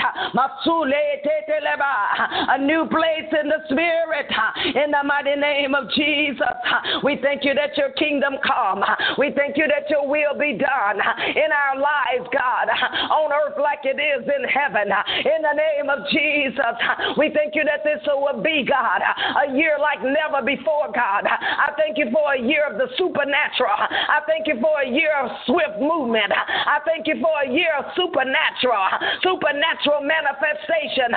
A 2.49 2.59
new 2.59 2.87
place 2.89 3.29
in 3.41 3.49
the 3.49 3.61
spirit. 3.69 4.29
In 4.75 4.91
the 4.91 5.03
mighty 5.05 5.37
name 5.37 5.75
of 5.75 5.91
Jesus. 5.93 6.57
We 7.03 7.19
thank 7.21 7.45
you 7.45 7.53
that 7.55 7.77
your 7.77 7.91
kingdom 7.93 8.35
come. 8.47 8.83
We 9.19 9.33
thank 9.37 9.57
you 9.57 9.67
that 9.69 9.91
your 9.91 10.09
will 10.09 10.39
be 10.39 10.57
done 10.57 10.97
in 11.37 11.51
our 11.53 11.77
lives, 11.77 12.29
God, 12.33 12.69
on 13.11 13.33
earth 13.33 13.59
like 13.61 13.85
it 13.85 14.01
is 14.01 14.25
in 14.25 14.45
heaven. 14.49 14.89
In 14.89 15.43
the 15.43 15.55
name 15.55 15.91
of 15.91 16.09
Jesus. 16.09 16.75
We 17.19 17.31
thank 17.35 17.55
you 17.55 17.65
that 17.65 17.85
this 17.85 18.01
will 18.07 18.41
be, 18.41 18.65
God, 18.65 19.03
a 19.45 19.53
year 19.57 19.77
like 19.81 20.01
never 20.01 20.45
before, 20.45 20.89
God. 20.95 21.27
I 21.27 21.73
thank 21.77 21.99
you 21.99 22.11
for 22.12 22.35
a 22.35 22.41
year 22.41 22.54
of 22.63 22.79
the 22.79 22.87
supernatural. 22.97 23.75
I 23.75 24.21
thank 24.27 24.47
you 24.47 24.61
for 24.61 24.81
a 24.83 24.89
year 24.89 25.11
of 25.19 25.31
swift 25.47 25.81
movement. 25.81 26.31
I 26.31 26.79
thank 26.87 27.07
you 27.07 27.19
for 27.19 27.35
a 27.43 27.49
year 27.51 27.75
of 27.79 27.91
supernatural, 27.97 28.87
supernatural 29.23 30.03
manifestation. 30.07 31.11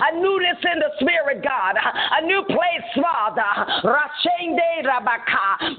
A 0.00 0.12
newness 0.14 0.60
in 0.60 0.78
the 0.80 0.90
spirit, 1.00 1.42
God. 1.42 1.76
A 1.76 2.20
new 2.26 2.42
place, 2.44 2.86
Father. 2.94 3.50
Rashende 3.84 4.84
Rabaka. 4.84 5.78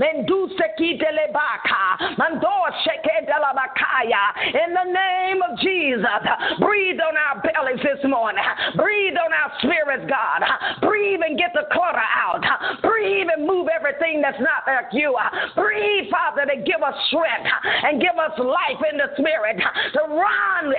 In 4.51 4.73
the 4.73 4.83
name 4.83 5.41
of 5.41 5.59
Jesus, 5.59 6.23
breathe 6.59 6.99
on 6.99 7.15
our 7.17 7.41
bellies 7.41 7.81
this 7.83 8.03
morning. 8.09 8.43
Breathe 8.75 9.15
on 9.17 9.31
our 9.33 9.51
spirits, 9.59 10.05
God. 10.09 10.41
Breathe 10.81 11.21
and 11.25 11.37
get 11.37 11.53
the 11.53 11.67
clutter 11.71 12.01
out. 12.01 12.43
Breathe 12.81 13.27
and 13.33 13.45
move 13.47 13.67
everything 13.67 14.21
that's 14.21 14.39
not 14.39 14.63
like 14.67 14.93
you. 14.93 15.17
Breathe, 15.55 16.09
Father, 16.11 16.45
to 16.45 16.57
give 16.61 16.81
us 16.81 16.95
strength 17.07 17.49
and 17.83 18.01
give 18.01 18.17
us 18.17 18.37
life 18.37 18.81
in 18.91 18.97
the 18.97 19.09
spirit 19.17 19.57
to 19.57 20.01
run, 20.09 20.73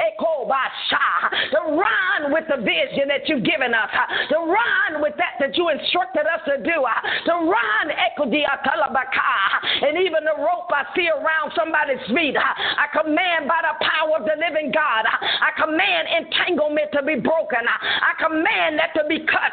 to 1.50 1.60
run 1.76 2.32
with 2.32 2.44
the 2.48 2.56
vision 2.62 3.08
that 3.08 3.28
you've 3.28 3.44
given 3.44 3.74
us, 3.74 3.90
to 4.30 4.38
run 4.38 5.00
with 5.02 5.16
that 5.16 5.38
that 5.40 5.56
you 5.56 5.68
instructed 5.68 6.26
us 6.26 6.40
to 6.46 6.58
do, 6.62 6.84
to 7.26 7.32
run, 7.32 7.84
and 9.82 9.98
even 9.98 10.24
the 10.24 10.36
rope 10.38 10.70
I 10.70 10.84
see 10.94 11.08
around 11.08 11.52
somebody's 11.56 12.02
feet. 12.14 12.36
I 12.36 12.86
command 12.92 13.48
by 13.48 13.60
the 13.62 13.74
power 13.84 14.18
of 14.20 14.24
the 14.24 14.36
living 14.38 14.70
God, 14.72 15.04
I 15.06 15.50
command 15.58 16.08
entanglement 16.08 16.92
to 16.92 17.02
be 17.02 17.16
broken. 17.16 17.60
I 17.66 18.14
command 18.22 18.78
that 18.78 18.94
to 18.94 19.04
be 19.08 19.20
cut. 19.26 19.52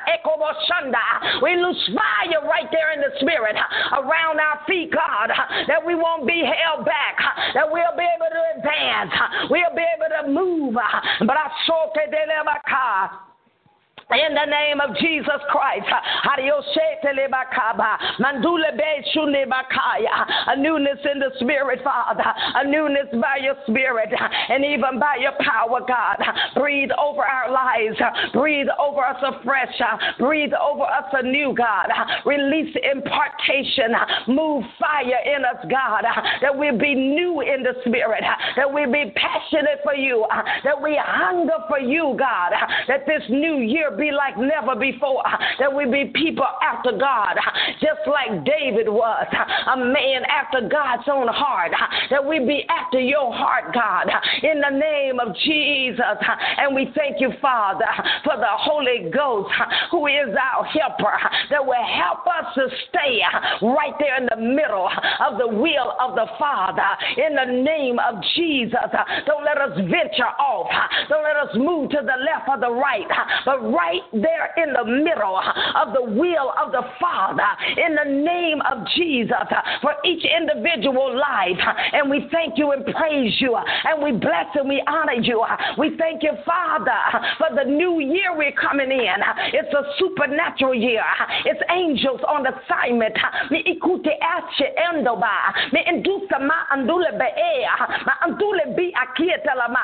We 1.41 1.55
lose 1.55 1.89
fire 1.95 2.41
right 2.47 2.69
there 2.71 2.93
in 2.93 3.01
the 3.01 3.11
spirit 3.19 3.55
uh, 3.55 4.01
around 4.01 4.39
our 4.39 4.59
feet, 4.67 4.91
God, 4.91 5.31
uh, 5.31 5.67
that 5.67 5.83
we 5.85 5.95
won't 5.95 6.27
be 6.27 6.43
held 6.43 6.85
back, 6.85 7.17
uh, 7.19 7.53
that 7.53 7.67
we'll 7.71 7.95
be 7.97 8.05
able 8.05 8.29
to 8.31 8.43
advance, 8.57 9.11
we'll 9.49 9.75
be 9.75 9.85
able 9.95 10.09
to 10.21 10.31
move. 10.31 10.73
But 10.73 11.37
I 11.37 11.49
saw 11.65 11.91
in 14.09 14.33
the 14.33 14.45
name 14.49 14.81
of 14.81 14.97
Jesus 14.97 15.37
Christ. 15.49 15.85
A 20.47 20.57
newness 20.57 20.99
in 21.11 21.19
the 21.19 21.29
spirit, 21.39 21.79
Father. 21.83 22.23
A 22.55 22.67
newness 22.67 23.05
by 23.21 23.37
your 23.43 23.55
spirit 23.67 24.09
and 24.49 24.65
even 24.65 24.99
by 24.99 25.17
your 25.21 25.33
power, 25.39 25.81
God. 25.87 26.17
Breathe 26.55 26.89
over 26.97 27.21
our 27.21 27.51
lives. 27.51 27.97
Breathe 28.33 28.67
over 28.79 29.05
us 29.05 29.21
afresh. 29.21 29.79
Breathe 30.17 30.53
over 30.59 30.83
us 30.83 31.13
anew, 31.13 31.53
God. 31.55 31.89
Release 32.25 32.75
impartation. 32.81 33.93
Move 34.27 34.63
fire 34.79 35.21
in 35.25 35.45
us, 35.45 35.63
God. 35.69 36.03
That 36.41 36.57
we 36.57 36.71
be 36.71 36.95
new 36.95 37.41
in 37.41 37.61
the 37.61 37.75
spirit. 37.85 38.23
That 38.55 38.73
we 38.73 38.87
be 38.87 39.13
passionate 39.15 39.81
for 39.83 39.93
you. 39.93 40.25
That 40.63 40.81
we 40.81 40.99
hunger 40.99 41.59
for 41.67 41.79
you, 41.79 42.15
God. 42.17 42.53
That 42.87 43.05
this 43.05 43.21
new 43.29 43.57
year 43.59 43.97
be 43.99 44.11
like 44.11 44.37
never 44.37 44.79
before. 44.79 45.23
That 45.59 45.73
we 45.73 45.85
be 45.85 46.11
people 46.15 46.47
after 46.61 46.91
God, 46.97 47.35
just 47.79 48.07
like 48.07 48.45
David 48.45 48.87
was, 48.87 49.27
a 49.29 49.77
man 49.77 50.23
after 50.29 50.67
God's 50.67 51.07
own 51.11 51.27
heart. 51.27 51.71
That 52.09 52.25
we 52.25 52.39
be 52.39 52.65
after 52.69 52.99
your 52.99 53.33
heart, 53.33 53.73
God, 53.73 54.09
in 54.43 54.61
the 54.61 54.69
name 54.69 55.19
of 55.19 55.35
Jesus. 55.43 56.17
And 56.57 56.75
we 56.75 56.91
thank 56.95 57.19
you, 57.19 57.31
Father, 57.41 57.89
for 58.23 58.37
the 58.37 58.49
Holy 58.49 59.09
Ghost, 59.11 59.51
who 59.91 60.07
is 60.07 60.29
our 60.35 60.63
helper, 60.65 61.17
that 61.49 61.65
will 61.65 61.73
help 61.73 62.25
us 62.27 62.53
to 62.55 62.67
stay 62.89 63.19
right 63.61 63.93
there 63.99 64.17
in 64.17 64.27
the 64.29 64.37
middle 64.37 64.89
of 65.19 65.37
the 65.37 65.47
will 65.47 65.95
of 65.99 66.15
the 66.15 66.27
Father. 66.37 66.87
In 67.17 67.35
the 67.35 67.61
name 67.63 67.99
of 67.99 68.23
Jesus, 68.35 68.79
don't 69.25 69.43
let 69.43 69.57
us 69.57 69.75
venture 69.75 70.31
off. 70.39 70.69
Don't 71.09 71.23
let 71.23 71.35
us 71.35 71.49
move 71.55 71.89
to 71.91 71.97
the 72.01 72.17
left 72.23 72.47
or 72.47 72.59
the 72.59 72.71
right, 72.71 73.07
but 73.45 73.59
right 73.71 73.88
there 74.13 74.53
in 74.57 74.73
the 74.73 74.85
middle 74.85 75.37
of 75.37 75.93
the 75.93 76.03
will 76.03 76.53
of 76.59 76.71
the 76.71 76.83
Father 76.99 77.49
in 77.77 77.95
the 77.95 78.09
name 78.09 78.61
of 78.71 78.85
Jesus 78.95 79.47
for 79.81 79.93
each 80.05 80.23
individual 80.25 81.15
life. 81.17 81.59
And 81.93 82.09
we 82.09 82.27
thank 82.31 82.57
you 82.57 82.71
and 82.71 82.85
praise 82.85 83.33
you 83.39 83.55
and 83.55 84.03
we 84.03 84.11
bless 84.11 84.47
and 84.55 84.67
we 84.67 84.83
honor 84.87 85.19
you. 85.21 85.43
We 85.77 85.95
thank 85.97 86.23
you, 86.23 86.33
Father, 86.45 87.01
for 87.37 87.55
the 87.55 87.69
new 87.69 87.99
year 87.99 88.35
we're 88.35 88.53
coming 88.53 88.91
in. 88.91 89.19
It's 89.53 89.73
a 89.73 89.83
supernatural 89.97 90.75
year. 90.75 91.03
It's 91.45 91.61
angels 91.71 92.21
on 92.27 92.45
assignment. 92.45 93.17
Me 93.51 93.63
ikute 93.63 94.11
ache 94.11 94.67
endoba. 94.77 95.53
Me 95.73 95.83
indusa 95.87 96.39
ma 96.41 96.67
andule 96.71 97.11
be'ea. 97.17 97.75
Ma 98.05 98.13
andule 98.25 98.75
bi 98.75 98.91
akietela 98.95 99.69
ma 99.69 99.83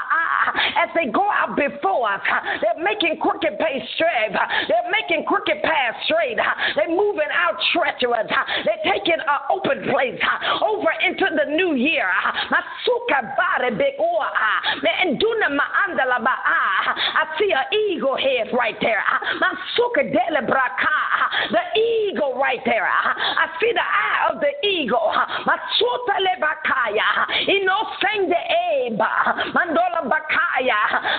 As 0.78 0.90
they 0.96 1.12
go 1.12 1.26
out 1.32 1.56
before 1.56 2.12
us, 2.12 2.22
they're 2.62 2.84
making 2.84 3.20
crooked 3.22 3.58
pace 3.60 3.88
They're 4.00 4.92
making 4.92 5.26
crooked 5.26 5.62
paths 5.64 5.98
straight. 6.06 6.38
They're 6.76 6.90
moving 6.90 7.30
out 7.34 7.56
treacherous. 7.74 8.28
They're 8.66 8.84
taking 8.94 9.20
an 9.20 9.40
open 9.50 9.84
place 9.90 10.20
over 10.62 10.92
into 11.06 11.26
the 11.36 11.46
new 11.56 11.76
year. 11.76 12.08
I 12.08 12.62
see 17.40 17.52
an 17.52 17.66
eagle 17.74 18.18
head 18.18 18.52
right 18.58 18.78
there. 18.82 19.04
The 21.52 21.64
eagle 21.80 22.34
right 22.40 22.64
there. 22.66 22.88
I 22.88 23.48
see 23.60 23.72
the 23.74 23.82
eye 23.82 24.32
of 24.32 24.40
the 24.42 24.52
eagle. 24.68 25.14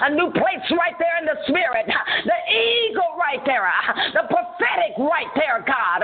A 0.02 0.10
new 0.10 0.30
place 0.32 0.70
right 0.78 0.96
there 0.98 1.18
in 1.20 1.26
the 1.26 1.36
spirit. 1.48 1.86
The 1.86 2.38
eagle 2.56 3.16
right 3.18 3.40
there. 3.44 3.66
Uh, 3.66 3.92
the 4.12 4.24
prophetic 4.28 4.96
right 4.98 5.30
there, 5.34 5.64
God. 5.66 6.02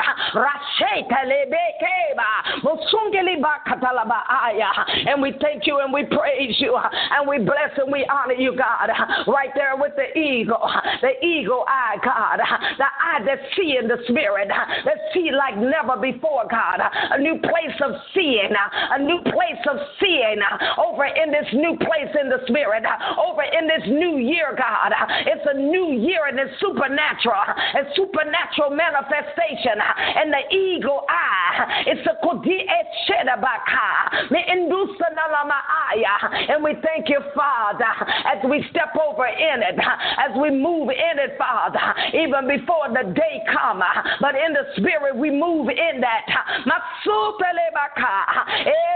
And 5.06 5.22
we 5.22 5.32
thank 5.40 5.66
you 5.66 5.80
and 5.80 5.92
we 5.92 6.04
praise 6.04 6.56
you 6.58 6.74
uh, 6.74 6.88
and 7.18 7.28
we 7.28 7.38
bless 7.38 7.76
and 7.76 7.92
we 7.92 8.06
honor 8.10 8.34
you, 8.34 8.56
God. 8.56 8.90
Uh, 8.90 9.30
right 9.32 9.50
there 9.54 9.76
with 9.76 9.92
the 9.96 10.18
eagle, 10.18 10.62
the 11.00 11.24
eagle 11.24 11.64
eye, 11.68 11.96
God. 12.04 12.38
The 12.78 12.84
eye 12.84 13.24
that 13.26 13.38
see 13.56 13.76
in 13.80 13.88
the 13.88 13.98
spirit, 14.08 14.48
that 14.48 14.98
see 15.14 15.30
like 15.32 15.56
never 15.56 16.00
before, 16.00 16.44
God. 16.50 16.80
A 16.80 17.18
new 17.18 17.38
place 17.40 17.76
of 17.84 17.92
seeing, 18.14 18.52
a 18.52 18.98
new 18.98 19.20
place 19.24 19.62
of 19.70 19.76
seeing 20.00 20.40
over 20.78 21.04
in 21.04 21.30
this 21.30 21.48
new 21.52 21.76
place 21.78 22.12
in 22.20 22.28
the 22.28 22.40
spirit, 22.46 22.84
over 23.18 23.42
in 23.42 23.66
this 23.66 23.86
new 23.88 24.18
year, 24.18 24.54
God. 24.56 24.92
It's 25.26 25.46
a 25.48 25.56
new 25.56 25.92
year 25.92 26.26
and 26.26 26.38
it's 26.42 26.58
supernatural, 26.60 27.38
a 27.38 27.82
supernatural 27.94 28.70
manifestation. 28.74 29.78
And 29.78 30.32
the 30.32 30.42
eagle 30.54 31.04
eye, 31.08 31.31
it's 31.86 32.06
a 32.06 32.16
and 36.48 36.62
we 36.62 36.74
thank 36.82 37.08
you, 37.08 37.20
Father, 37.34 37.84
as 38.26 38.38
we 38.48 38.64
step 38.70 38.94
over 38.96 39.26
in 39.26 39.62
it, 39.62 39.78
as 39.78 40.36
we 40.40 40.50
move 40.50 40.90
in 40.90 41.18
it, 41.18 41.36
Father, 41.38 41.80
even 42.14 42.48
before 42.48 42.88
the 42.88 43.12
day 43.12 43.42
come. 43.52 43.82
But 44.20 44.34
in 44.34 44.52
the 44.52 44.64
spirit, 44.76 45.16
we 45.16 45.30
move 45.30 45.68
in 45.68 46.00
that. 46.00 46.22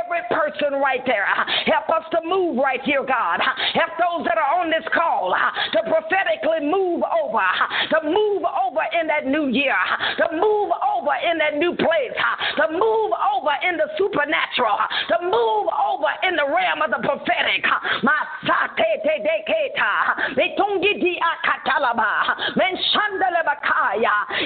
Every 0.07 0.23
person 0.31 0.81
right 0.81 1.03
there, 1.07 1.27
help 1.67 1.89
us 1.91 2.05
to 2.13 2.21
move 2.25 2.57
right 2.59 2.81
here, 2.85 3.05
God. 3.05 3.41
Help 3.75 3.91
those 3.99 4.27
that 4.27 4.39
are 4.39 4.61
on 4.61 4.71
this 4.71 4.87
call 4.95 5.35
to 5.35 5.81
prophetically 5.83 6.67
move 6.69 7.03
over, 7.03 7.47
to 7.91 7.99
move 8.05 8.43
over 8.45 8.83
in 9.01 9.07
that 9.07 9.27
new 9.27 9.49
year, 9.49 9.77
to 10.19 10.27
move 10.33 10.71
over 10.71 11.13
in 11.31 11.39
that 11.39 11.57
new 11.59 11.75
place, 11.75 12.17
to 12.57 12.73
move 12.73 13.11
over 13.35 13.55
in 13.69 13.77
the 13.77 13.89
supernatural, 13.99 14.79
to 15.09 15.17
move 15.23 15.67
over 15.71 16.11
in 16.23 16.37
the 16.37 16.47
realm 16.47 16.83
of 16.83 16.91
the 16.91 17.03
prophetic. 17.07 17.65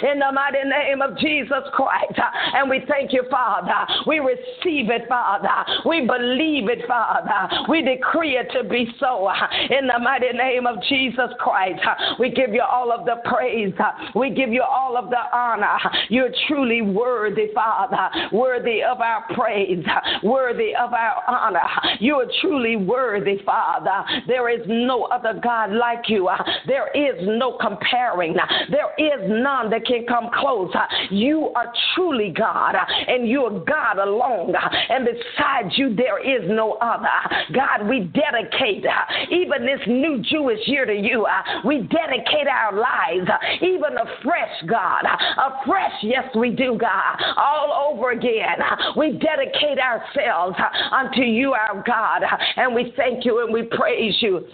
In 0.03 0.19
the 0.19 0.33
mighty 0.33 0.65
name 0.69 1.03
of 1.03 1.17
Jesus 1.19 1.65
Christ. 1.73 2.19
And 2.55 2.71
we 2.71 2.83
thank 2.89 3.13
you, 3.13 3.25
Father. 3.31 3.87
We 4.07 4.19
receive 4.19 4.91
it, 4.91 5.09
Father. 5.09 5.49
We 5.87 6.07
believe 6.07 6.69
it, 6.69 6.87
Father. 6.87 7.49
We 7.69 7.83
decree 7.83 8.37
it 8.37 8.51
to 8.53 8.69
be 8.69 8.89
so. 8.99 9.31
In 9.71 9.87
the 9.87 9.99
mighty 9.99 10.33
name 10.37 10.67
of 10.67 10.83
Jesus 10.89 11.31
Christ. 11.39 11.81
We 12.19 12.31
give 12.31 12.53
you 12.53 12.63
all 12.63 12.93
of 12.93 13.05
the 13.05 13.17
praise. 13.29 13.75
We 14.15 14.31
give 14.31 14.51
you 14.51 14.63
all 14.63 14.97
of 14.97 15.11
the 15.11 15.21
honor. 15.33 15.79
You're 16.09 16.33
truly 16.49 16.83
worthy, 16.83 17.49
Father. 17.55 17.90
Worthy 18.33 18.83
of 18.83 19.01
our 19.01 19.25
praise. 19.35 19.85
Worthy 20.23 20.75
of 20.75 20.93
our 20.93 21.23
honor. 21.29 21.61
You 21.99 22.17
are 22.17 22.27
truly 22.41 22.77
worthy, 22.77 23.39
Father. 23.45 24.05
There 24.27 24.49
is 24.49 24.65
no 24.67 25.05
other 25.05 25.39
God 25.43 25.73
like 25.73 26.09
you. 26.09 26.29
There 26.67 26.89
is 26.95 27.17
no 27.23 27.59
comparing. 27.61 28.37
There 28.71 28.93
is 28.99 29.21
none 29.29 29.71
that 29.71 29.87
can 29.87 30.07
come 30.07 30.31
close. 30.35 30.73
You 31.11 31.53
are 31.55 31.73
truly 31.95 32.33
God, 32.37 32.75
and 33.09 33.29
you 33.29 33.45
are 33.45 33.65
God 33.65 33.99
alone. 33.99 34.55
And 34.89 35.05
besides 35.07 35.77
you, 35.77 35.95
there 35.95 36.19
is 36.19 36.49
no 36.49 36.73
other. 36.81 37.09
God, 37.53 37.89
we 37.89 38.01
dedicate 38.01 38.85
even 39.31 39.67
this 39.67 39.81
new 39.87 40.23
Jewish 40.23 40.61
year 40.67 40.85
to 40.85 40.95
you. 40.95 41.27
We 41.65 41.83
dedicate 41.83 42.47
our 42.49 42.73
lives, 42.79 43.29
even 43.61 43.97
afresh, 43.97 44.63
God. 44.67 45.05
Afresh, 45.37 45.93
yes, 46.03 46.25
we 46.35 46.51
do, 46.51 46.77
God. 46.79 47.17
All 47.37 47.73
over 47.81 48.11
again. 48.11 48.59
We 48.97 49.13
dedicate 49.13 49.79
ourselves 49.79 50.57
unto 50.93 51.23
you, 51.23 51.53
our 51.53 51.83
God. 51.87 52.23
And 52.57 52.75
we 52.75 52.93
thank 52.97 53.25
you 53.25 53.43
and 53.45 53.53
we 53.53 53.63
praise 53.63 54.17
you. 54.21 54.45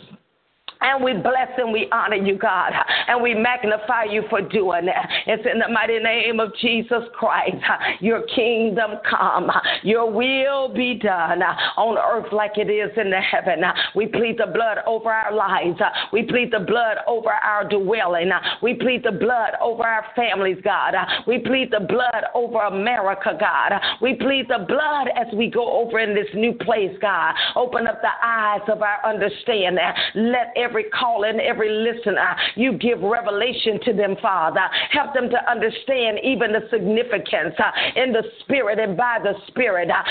And 0.80 1.02
we 1.02 1.14
bless 1.14 1.48
and 1.58 1.72
we 1.72 1.88
honor 1.90 2.16
you, 2.16 2.36
God. 2.38 2.72
And 3.08 3.22
we 3.22 3.34
magnify 3.34 4.04
you 4.04 4.22
for 4.28 4.40
doing 4.40 4.88
it. 4.88 4.94
It's 5.26 5.46
in 5.50 5.58
the 5.58 5.68
mighty 5.72 5.98
name 5.98 6.38
of 6.40 6.54
Jesus 6.60 7.02
Christ. 7.14 7.56
Your 8.00 8.22
kingdom 8.34 8.92
come. 9.08 9.50
Your 9.82 10.10
will 10.10 10.72
be 10.72 10.94
done 10.94 11.42
on 11.42 11.98
earth 11.98 12.32
like 12.32 12.52
it 12.56 12.70
is 12.70 12.90
in 12.96 13.10
the 13.10 13.20
heaven. 13.20 13.62
We 13.94 14.06
plead 14.06 14.38
the 14.38 14.46
blood 14.52 14.78
over 14.86 15.10
our 15.10 15.32
lives. 15.32 15.80
We 16.12 16.22
plead 16.24 16.52
the 16.52 16.60
blood 16.60 16.98
over 17.06 17.30
our 17.30 17.68
dwelling. 17.68 18.30
We 18.62 18.74
plead 18.74 19.04
the 19.04 19.12
blood 19.12 19.52
over 19.60 19.82
our 19.82 20.04
families, 20.14 20.58
God. 20.62 20.94
We 21.26 21.38
plead 21.38 21.70
the 21.70 21.86
blood 21.86 22.24
over 22.34 22.58
America, 22.58 23.36
God. 23.38 23.72
We 24.00 24.14
plead 24.14 24.46
the 24.48 24.64
blood 24.68 25.08
as 25.16 25.26
we 25.34 25.50
go 25.50 25.80
over 25.80 25.98
in 25.98 26.14
this 26.14 26.28
new 26.34 26.52
place, 26.52 26.96
God. 27.00 27.34
Open 27.54 27.86
up 27.86 28.00
the 28.02 28.08
eyes 28.22 28.60
of 28.68 28.82
our 28.82 29.04
understanding. 29.04 29.78
Let 30.14 30.52
every 30.56 30.75
every 30.76 30.90
caller 30.90 31.28
and 31.28 31.40
every 31.40 31.70
listener. 31.70 32.36
You 32.54 32.74
give 32.74 33.00
revelation 33.00 33.80
to 33.84 33.94
them, 33.94 34.16
Father. 34.20 34.60
Help 34.90 35.14
them 35.14 35.30
to 35.30 35.50
understand 35.50 36.18
even 36.22 36.52
the 36.52 36.68
significance 36.70 37.54
uh, 37.58 37.70
in 38.00 38.12
the 38.12 38.22
spirit 38.40 38.78
and 38.78 38.94
by 38.96 39.18
the 39.22 39.32
spirit. 39.48 39.88
Uh, 39.90 40.02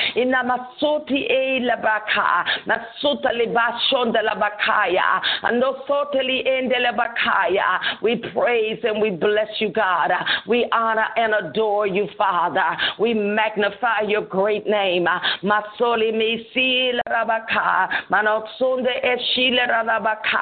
we 8.02 8.16
praise 8.34 8.80
and 8.84 9.02
we 9.02 9.10
bless 9.12 9.48
you, 9.60 9.70
God. 9.70 10.12
We 10.48 10.68
honor 10.72 11.06
and 11.16 11.34
adore 11.48 11.86
you, 11.86 12.08
Father. 12.18 12.76
We 13.00 13.14
magnify 13.14 14.02
your 14.08 14.24
great 14.24 14.66
name. 14.66 15.06
Masoli 15.44 16.12
misil 16.12 17.00
rabaka, 17.08 17.90
manotsonde 18.10 18.90
eshile 19.04 19.68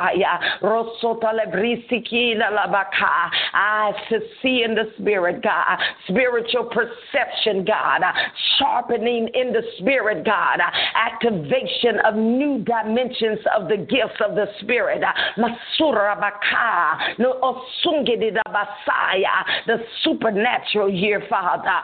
rabakaya, 0.03 0.39
rosota 0.61 1.31
lebrisiki 1.33 2.35
labaka. 2.35 3.31
Eyes 3.53 3.95
to 4.09 4.19
see 4.41 4.63
in 4.63 4.75
the 4.75 4.91
spirit, 4.99 5.41
God. 5.41 5.79
Spiritual 6.07 6.65
perception, 6.65 7.65
God. 7.65 8.01
Sharpening 8.57 9.29
in 9.33 9.53
the 9.53 9.61
spirit, 9.79 10.25
God. 10.25 10.59
Activation 10.95 11.99
of 12.05 12.15
new 12.15 12.63
dimensions 12.63 13.39
of 13.57 13.67
the 13.67 13.77
gifts 13.77 14.19
of 14.27 14.35
the 14.35 14.47
spirit. 14.61 15.03
The 19.67 19.77
supernatural 20.03 20.89
year, 20.89 21.23
Father. 21.29 21.81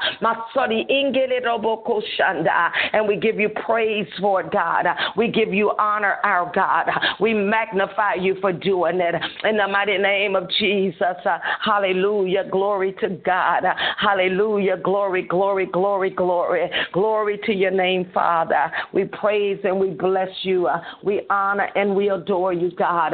And 2.93 3.07
we 3.07 3.15
give 3.17 3.39
you 3.39 3.49
praise 3.49 4.07
for 4.19 4.41
it, 4.41 4.51
God. 4.51 4.85
We 5.15 5.27
give 5.27 5.53
you 5.53 5.71
honor, 5.77 6.17
our 6.23 6.51
God. 6.53 6.89
We 7.19 7.33
magnify 7.33 8.08
you 8.15 8.35
for 8.41 8.51
doing 8.51 8.99
it 8.99 9.15
in 9.43 9.57
the 9.57 9.67
mighty 9.67 9.97
name 9.97 10.35
of 10.35 10.49
Jesus. 10.59 11.17
Uh, 11.25 11.37
hallelujah. 11.63 12.45
Glory 12.51 12.93
to 13.01 13.09
God. 13.09 13.63
Hallelujah. 13.97 14.77
Glory, 14.77 15.23
glory, 15.23 15.65
glory, 15.65 16.09
glory. 16.09 16.69
Glory 16.93 17.39
to 17.45 17.53
your 17.53 17.71
name, 17.71 18.09
Father. 18.13 18.71
We 18.93 19.05
praise 19.05 19.59
and 19.63 19.79
we 19.79 19.91
bless 19.91 20.29
you. 20.43 20.67
Uh, 20.67 20.81
we 21.03 21.21
honor 21.29 21.69
and 21.75 21.95
we 21.95 22.09
adore 22.09 22.53
you, 22.53 22.71
God. 22.71 23.13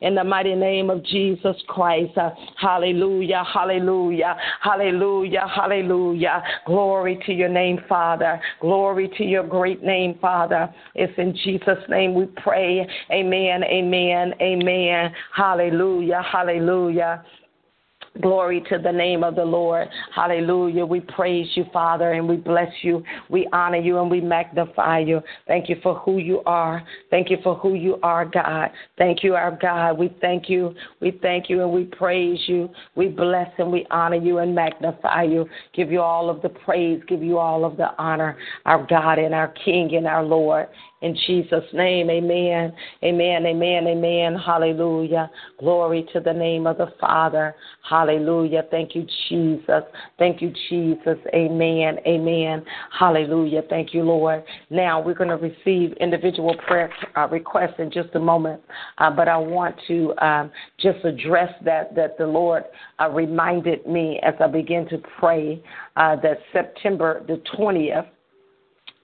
In 0.00 0.14
the 0.14 0.24
mighty 0.24 0.54
name 0.54 0.90
of 0.90 1.04
Jesus 1.04 1.56
Christ. 1.68 2.18
Hallelujah. 2.56 3.44
Hallelujah. 3.52 4.36
Hallelujah. 4.60 5.46
Hallelujah. 5.54 6.42
Glory 6.66 7.22
to 7.26 7.32
your 7.32 7.48
name, 7.48 7.78
Father. 7.88 8.40
Glory 8.60 9.10
to 9.16 9.24
your 9.24 9.46
great 9.46 9.82
name, 9.82 10.18
Father. 10.20 10.72
It's 10.94 11.12
in 11.18 11.36
Jesus' 11.44 11.82
name 11.88 12.14
we 12.14 12.26
pray. 12.26 12.86
Amen. 13.10 13.64
Amen. 13.64 14.34
Amen. 14.40 15.14
Hallelujah. 15.34 16.22
Hallelujah. 16.22 17.24
Glory 18.20 18.62
to 18.68 18.78
the 18.78 18.92
name 18.92 19.24
of 19.24 19.36
the 19.36 19.44
Lord. 19.44 19.88
Hallelujah. 20.14 20.84
We 20.84 21.00
praise 21.00 21.48
you, 21.54 21.64
Father, 21.72 22.12
and 22.12 22.28
we 22.28 22.36
bless 22.36 22.70
you. 22.82 23.02
We 23.30 23.48
honor 23.54 23.78
you 23.78 24.00
and 24.00 24.10
we 24.10 24.20
magnify 24.20 24.98
you. 24.98 25.22
Thank 25.46 25.70
you 25.70 25.76
for 25.82 25.94
who 25.94 26.18
you 26.18 26.42
are. 26.44 26.86
Thank 27.10 27.30
you 27.30 27.38
for 27.42 27.54
who 27.56 27.72
you 27.72 27.98
are, 28.02 28.26
God. 28.26 28.70
Thank 28.98 29.24
you, 29.24 29.34
our 29.34 29.56
God. 29.56 29.96
We 29.98 30.14
thank 30.20 30.50
you. 30.50 30.74
We 31.00 31.18
thank 31.22 31.48
you 31.48 31.62
and 31.62 31.72
we 31.72 31.84
praise 31.84 32.38
you. 32.46 32.68
We 32.96 33.08
bless 33.08 33.48
and 33.56 33.72
we 33.72 33.86
honor 33.90 34.16
you 34.16 34.38
and 34.38 34.54
magnify 34.54 35.22
you. 35.22 35.48
Give 35.74 35.90
you 35.90 36.02
all 36.02 36.28
of 36.28 36.42
the 36.42 36.50
praise. 36.50 37.02
Give 37.08 37.22
you 37.22 37.38
all 37.38 37.64
of 37.64 37.78
the 37.78 37.98
honor, 37.98 38.36
our 38.66 38.86
God 38.86 39.20
and 39.20 39.34
our 39.34 39.48
King 39.64 39.96
and 39.96 40.06
our 40.06 40.22
Lord. 40.22 40.68
In 41.02 41.16
Jesus' 41.26 41.64
name, 41.72 42.08
amen. 42.10 42.72
Amen, 43.02 43.44
amen, 43.44 43.86
amen. 43.88 44.36
Hallelujah. 44.36 45.28
Glory 45.58 46.06
to 46.12 46.20
the 46.20 46.32
name 46.32 46.68
of 46.68 46.78
the 46.78 46.92
Father. 47.00 47.56
Hallelujah. 47.88 48.62
Thank 48.70 48.94
you, 48.94 49.04
Jesus. 49.28 49.82
Thank 50.16 50.40
you, 50.40 50.52
Jesus. 50.68 51.18
Amen, 51.34 51.98
amen. 52.06 52.64
Hallelujah. 52.96 53.62
Thank 53.68 53.92
you, 53.92 54.04
Lord. 54.04 54.44
Now 54.70 55.02
we're 55.02 55.14
going 55.14 55.30
to 55.30 55.36
receive 55.36 55.92
individual 55.94 56.54
prayer 56.68 56.92
uh, 57.16 57.26
requests 57.28 57.74
in 57.80 57.90
just 57.90 58.10
a 58.14 58.20
moment, 58.20 58.62
uh, 58.98 59.10
but 59.10 59.26
I 59.26 59.36
want 59.36 59.74
to 59.88 60.14
um, 60.24 60.52
just 60.78 61.04
address 61.04 61.52
that, 61.64 61.96
that 61.96 62.16
the 62.16 62.26
Lord 62.26 62.62
uh, 63.00 63.10
reminded 63.10 63.86
me 63.88 64.20
as 64.22 64.34
I 64.38 64.46
begin 64.46 64.88
to 64.90 64.98
pray 65.18 65.62
uh, 65.96 66.14
that 66.22 66.38
September 66.52 67.24
the 67.26 67.42
20th 67.58 68.06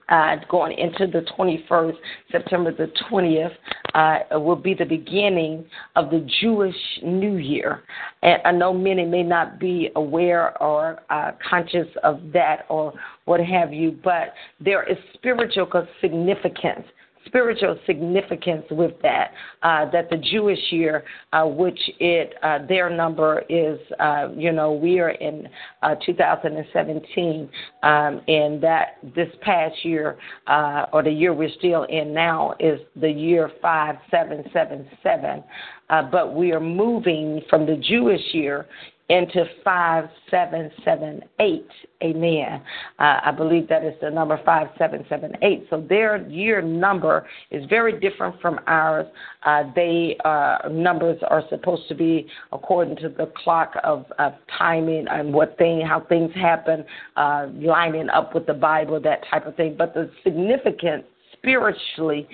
uh, 0.09 0.35
going 0.49 0.77
into 0.77 1.07
the 1.07 1.25
21st, 1.37 1.95
September 2.31 2.71
the 2.71 2.91
20th, 3.09 3.53
uh, 3.93 4.39
will 4.39 4.55
be 4.55 4.73
the 4.73 4.85
beginning 4.85 5.65
of 5.95 6.09
the 6.09 6.27
Jewish 6.41 6.75
New 7.03 7.37
Year. 7.37 7.83
And 8.21 8.41
I 8.45 8.51
know 8.51 8.73
many 8.73 9.05
may 9.05 9.23
not 9.23 9.59
be 9.59 9.89
aware 9.95 10.61
or 10.61 11.01
uh, 11.09 11.31
conscious 11.47 11.87
of 12.03 12.19
that 12.33 12.65
or 12.69 12.93
what 13.25 13.39
have 13.39 13.73
you, 13.73 13.97
but 14.03 14.33
there 14.59 14.83
is 14.89 14.97
spiritual 15.13 15.87
significance 16.01 16.85
spiritual 17.29 17.77
significance 17.85 18.65
with 18.71 18.93
that. 19.01 19.31
Uh, 19.63 19.89
that 19.91 20.09
the 20.09 20.17
Jewish 20.17 20.59
year, 20.71 21.03
uh, 21.31 21.45
which 21.45 21.79
it 21.99 22.33
uh, 22.43 22.59
their 22.67 22.89
number 22.89 23.43
is, 23.49 23.79
uh, 23.99 24.29
you 24.35 24.51
know, 24.51 24.73
we 24.73 24.99
are 24.99 25.11
in 25.11 25.47
uh, 25.83 25.95
2017, 26.05 27.49
um, 27.83 28.21
and 28.27 28.61
that 28.61 28.97
this 29.15 29.29
past 29.41 29.75
year 29.83 30.17
uh, 30.47 30.85
or 30.91 31.03
the 31.03 31.11
year 31.11 31.33
we're 31.33 31.49
still 31.57 31.83
in 31.83 32.13
now 32.13 32.53
is 32.59 32.79
the 32.99 33.09
year 33.09 33.51
5777. 33.61 35.43
but 36.11 36.35
we 36.35 36.51
are 36.51 36.59
moving 36.59 37.41
from 37.49 37.65
the 37.65 37.75
Jewish 37.75 38.33
year 38.33 38.65
into 39.09 39.43
5778. 39.63 41.67
Amen. 42.03 42.61
Uh, 42.99 43.19
I 43.25 43.31
believe 43.31 43.67
that 43.67 43.83
is 43.83 43.95
the 44.01 44.09
number 44.09 44.37
5778. 44.45 45.67
So 45.69 45.85
their 45.89 46.25
year 46.29 46.61
number 46.61 47.27
is 47.49 47.65
very 47.69 47.99
different 47.99 48.39
from 48.39 48.61
ours. 48.67 49.07
Uh, 49.43 49.63
they 49.75 50.15
uh, 50.23 50.59
numbers 50.71 51.19
are 51.27 51.43
supposed 51.49 51.89
to 51.89 51.95
be 51.95 52.27
according 52.51 52.95
to 52.97 53.09
the 53.09 53.31
clock 53.43 53.73
of, 53.83 54.05
of 54.19 54.33
timing 54.57 55.07
and 55.09 55.33
what 55.33 55.57
thing, 55.57 55.81
how 55.81 56.01
things 56.01 56.31
happen, 56.35 56.85
uh, 57.17 57.47
lining 57.55 58.09
up 58.09 58.35
with 58.35 58.45
the 58.45 58.53
Bible, 58.53 59.01
that 59.01 59.23
type 59.29 59.47
of 59.47 59.55
thing. 59.55 59.75
But 59.75 59.95
the 59.95 60.11
significance 60.23 61.03
spiritually 61.39 62.27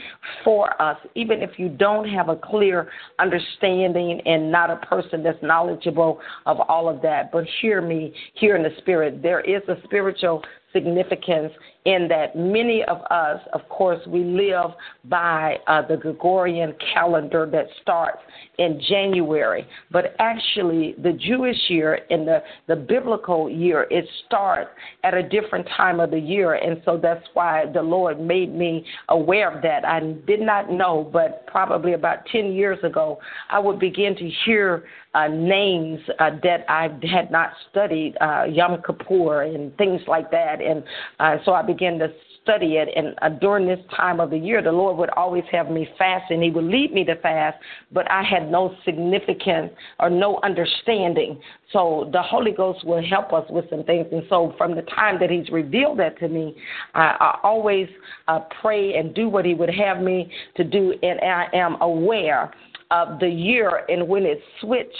for 0.44 0.80
us, 0.82 0.98
even 1.16 1.42
if 1.42 1.52
you 1.58 1.70
don't 1.70 2.08
have 2.10 2.30
a 2.30 2.36
clear 2.36 2.90
understanding 3.20 4.22
and 4.26 4.52
not 4.52 4.70
a 4.70 4.78
person 4.86 5.24
that's 5.24 5.42
knowledgeable 5.42 6.20
of 6.46 6.60
all 6.62 6.90
of 6.90 7.02
that. 7.02 7.32
But 7.32 7.46
hear 7.62 7.82
me, 7.82 8.14
hear 8.34 8.56
in 8.56 8.64
the 8.64 8.76
spirit. 8.80 9.22
There 9.22 9.42
is 9.42 9.62
a 9.68 9.76
spiritual 9.86 10.44
significance 10.74 11.54
in 11.86 12.08
that 12.08 12.36
many 12.36 12.84
of 12.84 12.98
us, 13.12 13.40
of 13.54 13.68
course, 13.70 14.00
we 14.08 14.24
live 14.24 14.72
by 15.06 15.58
uh, 15.68 15.84
the 15.88 15.98
Gregorian 15.98 16.74
calendar 16.94 17.48
that 17.52 17.68
starts 17.84 18.18
in 18.58 18.82
January. 18.90 19.68
But 19.92 20.16
actually, 20.18 20.96
the 21.04 21.14
Jewish 21.14 21.58
year 21.70 22.00
and 22.10 22.28
the, 22.28 22.42
the 22.68 22.76
biblical 22.76 23.50
year, 23.50 23.86
it 23.92 24.06
starts 24.26 24.72
at 25.04 25.14
a 25.14 25.22
different 25.22 25.68
time 25.78 26.00
of 26.00 26.10
the 26.10 26.20
year. 26.20 26.56
And 26.56 26.82
so 26.86 27.00
that's 27.02 27.24
why 27.34 27.66
the 27.72 27.84
Lord 27.84 28.20
made 28.20 28.54
me 28.54 28.84
aware 29.10 29.56
of 29.56 29.62
that. 29.62 29.86
I 29.86 30.00
did 30.26 30.42
not 30.42 30.72
know, 30.72 31.08
but 31.14 31.46
probably 31.46 31.94
about 31.94 32.26
10 32.32 32.54
years 32.54 32.80
ago, 32.84 33.20
I 33.52 33.60
would 33.60 33.80
begin 33.80 34.16
to 34.16 34.30
hear 34.46 34.86
uh, 35.14 35.28
names 35.30 36.00
uh, 36.20 36.32
that 36.44 36.66
I 36.68 36.90
had 37.10 37.32
not 37.32 37.52
studied, 37.72 38.16
uh, 38.20 38.44
Yom 38.50 38.82
Kippur 38.86 39.44
and 39.44 39.76
things 39.78 40.02
like 40.08 40.30
that. 40.32 40.62
And 40.62 40.84
uh, 41.20 41.38
so 41.46 41.54
I 41.54 41.62
began 41.62 41.75
to 41.78 42.10
study 42.46 42.76
it. 42.78 42.90
And 42.96 43.16
uh, 43.22 43.30
during 43.40 43.68
this 43.68 43.80
time 43.96 44.20
of 44.20 44.30
the 44.30 44.38
year, 44.38 44.62
the 44.62 44.72
Lord 44.72 44.98
would 44.98 45.10
always 45.12 45.44
have 45.52 45.70
me 45.70 45.88
fast, 45.98 46.30
and 46.30 46.42
He 46.42 46.52
would 46.52 46.64
lead 46.64 46.94
me 46.94 47.04
to 47.06 47.16
fast, 47.18 47.58
but 47.92 48.10
I 48.10 48.24
had 48.24 48.52
no 48.52 48.76
significant 48.86 49.74
or 50.00 50.10
no 50.10 50.40
understanding. 50.44 51.40
So 51.74 52.10
the 52.14 52.22
Holy 52.22 52.52
Ghost 52.52 52.86
will 52.86 53.04
help 53.04 53.34
us 53.34 53.46
with 53.50 53.70
some 53.70 53.84
things. 53.84 54.08
And 54.12 54.24
so 54.30 54.54
from 54.58 54.76
the 54.76 54.84
time 54.84 55.20
that 55.20 55.30
He's 55.30 55.50
revealed 55.50 56.00
that 56.00 56.20
to 56.20 56.28
me, 56.28 56.56
I, 56.94 57.16
I 57.20 57.40
always 57.44 57.88
uh, 58.28 58.42
pray 58.62 58.96
and 58.96 59.14
do 59.14 59.28
what 59.28 59.46
He 59.46 59.54
would 59.54 59.74
have 59.74 60.02
me 60.02 60.32
to 60.58 60.64
do, 60.64 60.94
and 61.02 61.20
I 61.22 61.48
am 61.54 61.82
aware 61.82 62.54
of 62.92 63.20
the 63.20 63.28
year 63.28 63.84
and 63.90 64.08
when 64.08 64.24
it 64.24 64.40
switched 64.62 64.94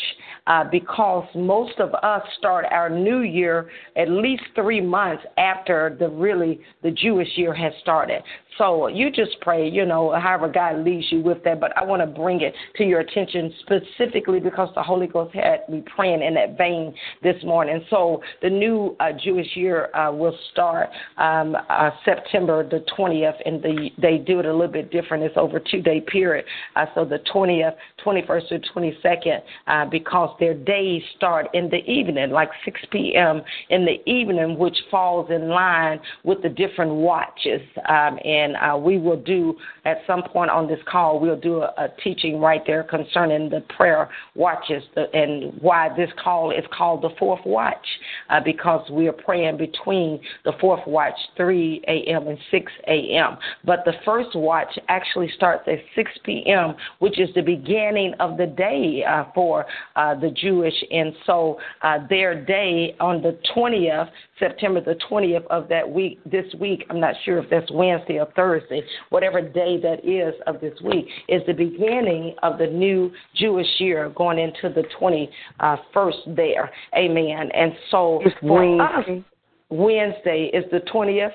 uh, 0.48 0.64
because 0.72 1.28
most 1.36 1.80
of 1.80 1.94
us 1.96 2.22
start 2.38 2.66
our 2.72 2.90
new 2.90 3.22
year 3.22 3.70
at 3.96 4.10
least 4.10 4.44
three 4.54 4.82
months 4.82 5.24
after 5.38 5.96
the 6.00 6.08
really 6.10 6.60
the 6.84 6.92
Jewish 6.92 7.30
year 7.36 7.54
has 7.54 7.74
started. 7.82 8.22
So 8.58 8.88
you 8.88 9.12
just 9.12 9.40
pray, 9.42 9.70
you 9.70 9.86
know, 9.86 10.18
however 10.18 10.48
God 10.48 10.86
leads 10.86 11.12
you 11.12 11.22
with 11.22 11.44
that. 11.44 11.60
But 11.60 11.76
I 11.78 11.84
want 11.84 12.02
to 12.02 12.08
bring 12.08 12.42
it 12.42 12.54
to 12.78 12.84
your 12.84 13.02
attention 13.02 13.54
specifically 13.60 14.40
because 14.40 14.70
the 14.76 14.84
Holy 14.84 15.08
Ghost 15.08 15.36
had 15.36 15.68
me 15.70 15.84
praying 15.96 16.22
in 16.24 16.34
that 16.36 16.58
vein 16.58 16.94
this 17.22 17.36
morning. 17.44 17.84
So 17.90 18.22
the 18.42 18.50
new 18.50 18.96
uh, 19.00 19.12
Jewish 19.22 19.48
year 19.56 19.94
uh, 19.96 20.12
will 20.12 20.38
start 20.52 20.90
um, 21.18 21.56
uh, 21.70 21.92
September 22.06 22.68
the 22.68 22.86
20th, 22.98 23.36
and 23.46 23.62
the, 23.62 23.90
they 24.02 24.18
do 24.18 24.40
it 24.40 24.46
a 24.46 24.54
little 24.54 24.72
bit 24.72 24.92
different. 24.92 25.24
It's 25.24 25.38
over 25.38 25.60
two 25.60 25.82
day 25.82 26.02
period. 26.02 26.46
Uh, 26.76 26.86
so 26.96 27.04
the 27.04 27.20
20th, 27.34 27.76
21st 28.06 28.50
to 28.50 28.60
22nd, 28.74 29.40
uh, 29.68 29.86
because 29.90 30.36
their 30.40 30.54
days 30.54 31.02
start 31.18 31.48
in 31.54 31.70
the 31.70 31.84
evening, 31.90 32.32
like 32.32 32.50
6 32.64 32.80
p.m. 32.92 33.42
in 33.70 33.86
the 33.86 33.98
evening, 34.10 34.58
which 34.58 34.78
falls 34.90 35.30
in 35.30 35.50
line 35.50 36.00
with 36.24 36.42
the 36.42 36.50
different 36.50 36.92
watches. 36.92 37.62
Um, 37.90 38.18
and 38.24 38.45
and 38.46 38.56
uh, 38.58 38.78
we 38.78 38.98
will 38.98 39.20
do 39.20 39.56
at 39.86 39.98
some 40.06 40.24
point 40.24 40.52
on 40.52 40.68
this 40.68 40.80
call. 40.90 41.20
We'll 41.20 41.40
do 41.40 41.62
a, 41.62 41.74
a 41.78 41.88
teaching 42.04 42.40
right 42.40 42.62
there 42.66 42.84
concerning 42.84 43.50
the 43.50 43.62
prayer 43.76 44.10
watches 44.36 44.84
and 45.14 45.54
why 45.62 45.90
this 45.96 46.10
call 46.24 46.52
is 46.52 46.64
called 46.76 47.02
the 47.02 47.10
fourth 47.18 47.42
watch 47.46 47.86
uh, 48.30 48.40
because 48.44 48.90
we 48.92 49.08
are 49.08 49.14
praying 49.14 49.58
between 49.58 50.20
the 50.44 50.54
fourth 50.62 50.86
watch, 50.88 51.16
3 51.38 51.84
a.m. 51.88 52.28
and 52.28 52.38
6 52.52 52.72
a.m. 52.88 53.38
But 53.64 53.80
the 53.86 53.94
first 54.04 54.36
watch 54.36 54.78
actually 54.88 55.30
starts 55.36 55.68
at 55.68 55.80
6 55.96 56.12
p.m., 56.24 56.76
which 57.00 57.20
is 57.20 57.30
the 57.36 57.42
beginning 57.42 58.14
of 58.20 58.38
the 58.38 58.48
day 58.48 59.04
uh, 59.08 59.26
for 59.34 59.66
uh, 59.96 60.16
the 60.16 60.30
Jewish, 60.30 60.76
and 60.92 61.14
so 61.26 61.58
uh, 61.82 62.00
their 62.10 62.46
day 62.46 62.96
on 63.00 63.22
the 63.22 63.38
20th 63.56 64.10
September 64.40 64.82
the 64.82 64.96
20th 65.10 65.46
of 65.48 65.70
that 65.70 65.90
week, 65.90 66.20
this 66.26 66.46
week, 66.60 66.86
I'm 66.90 67.00
not 67.00 67.16
sure 67.24 67.38
if 67.38 67.50
that's 67.50 67.72
Wednesday 67.72 68.20
or 68.20 68.26
Thursday, 68.36 68.82
whatever 69.10 69.42
day 69.42 69.80
that 69.82 70.06
is 70.06 70.34
of 70.48 70.60
this 70.62 70.80
week, 70.82 71.08
is 71.28 71.42
the 71.48 71.54
beginning 71.54 72.36
of 72.44 72.58
the 72.58 72.68
new 72.68 73.12
Jewish 73.36 73.68
year 73.80 74.10
going 74.16 74.40
into 74.40 74.74
the 74.74 74.84
21st 75.00 76.36
there. 76.36 76.72
Amen. 76.98 77.50
And 77.54 77.74
so 77.92 78.22
it's 78.26 78.36
Wednesday. 78.42 79.20
Us, 79.20 79.24
Wednesday 79.70 80.52
is 80.54 80.64
the 80.72 80.80
20th. 80.94 81.32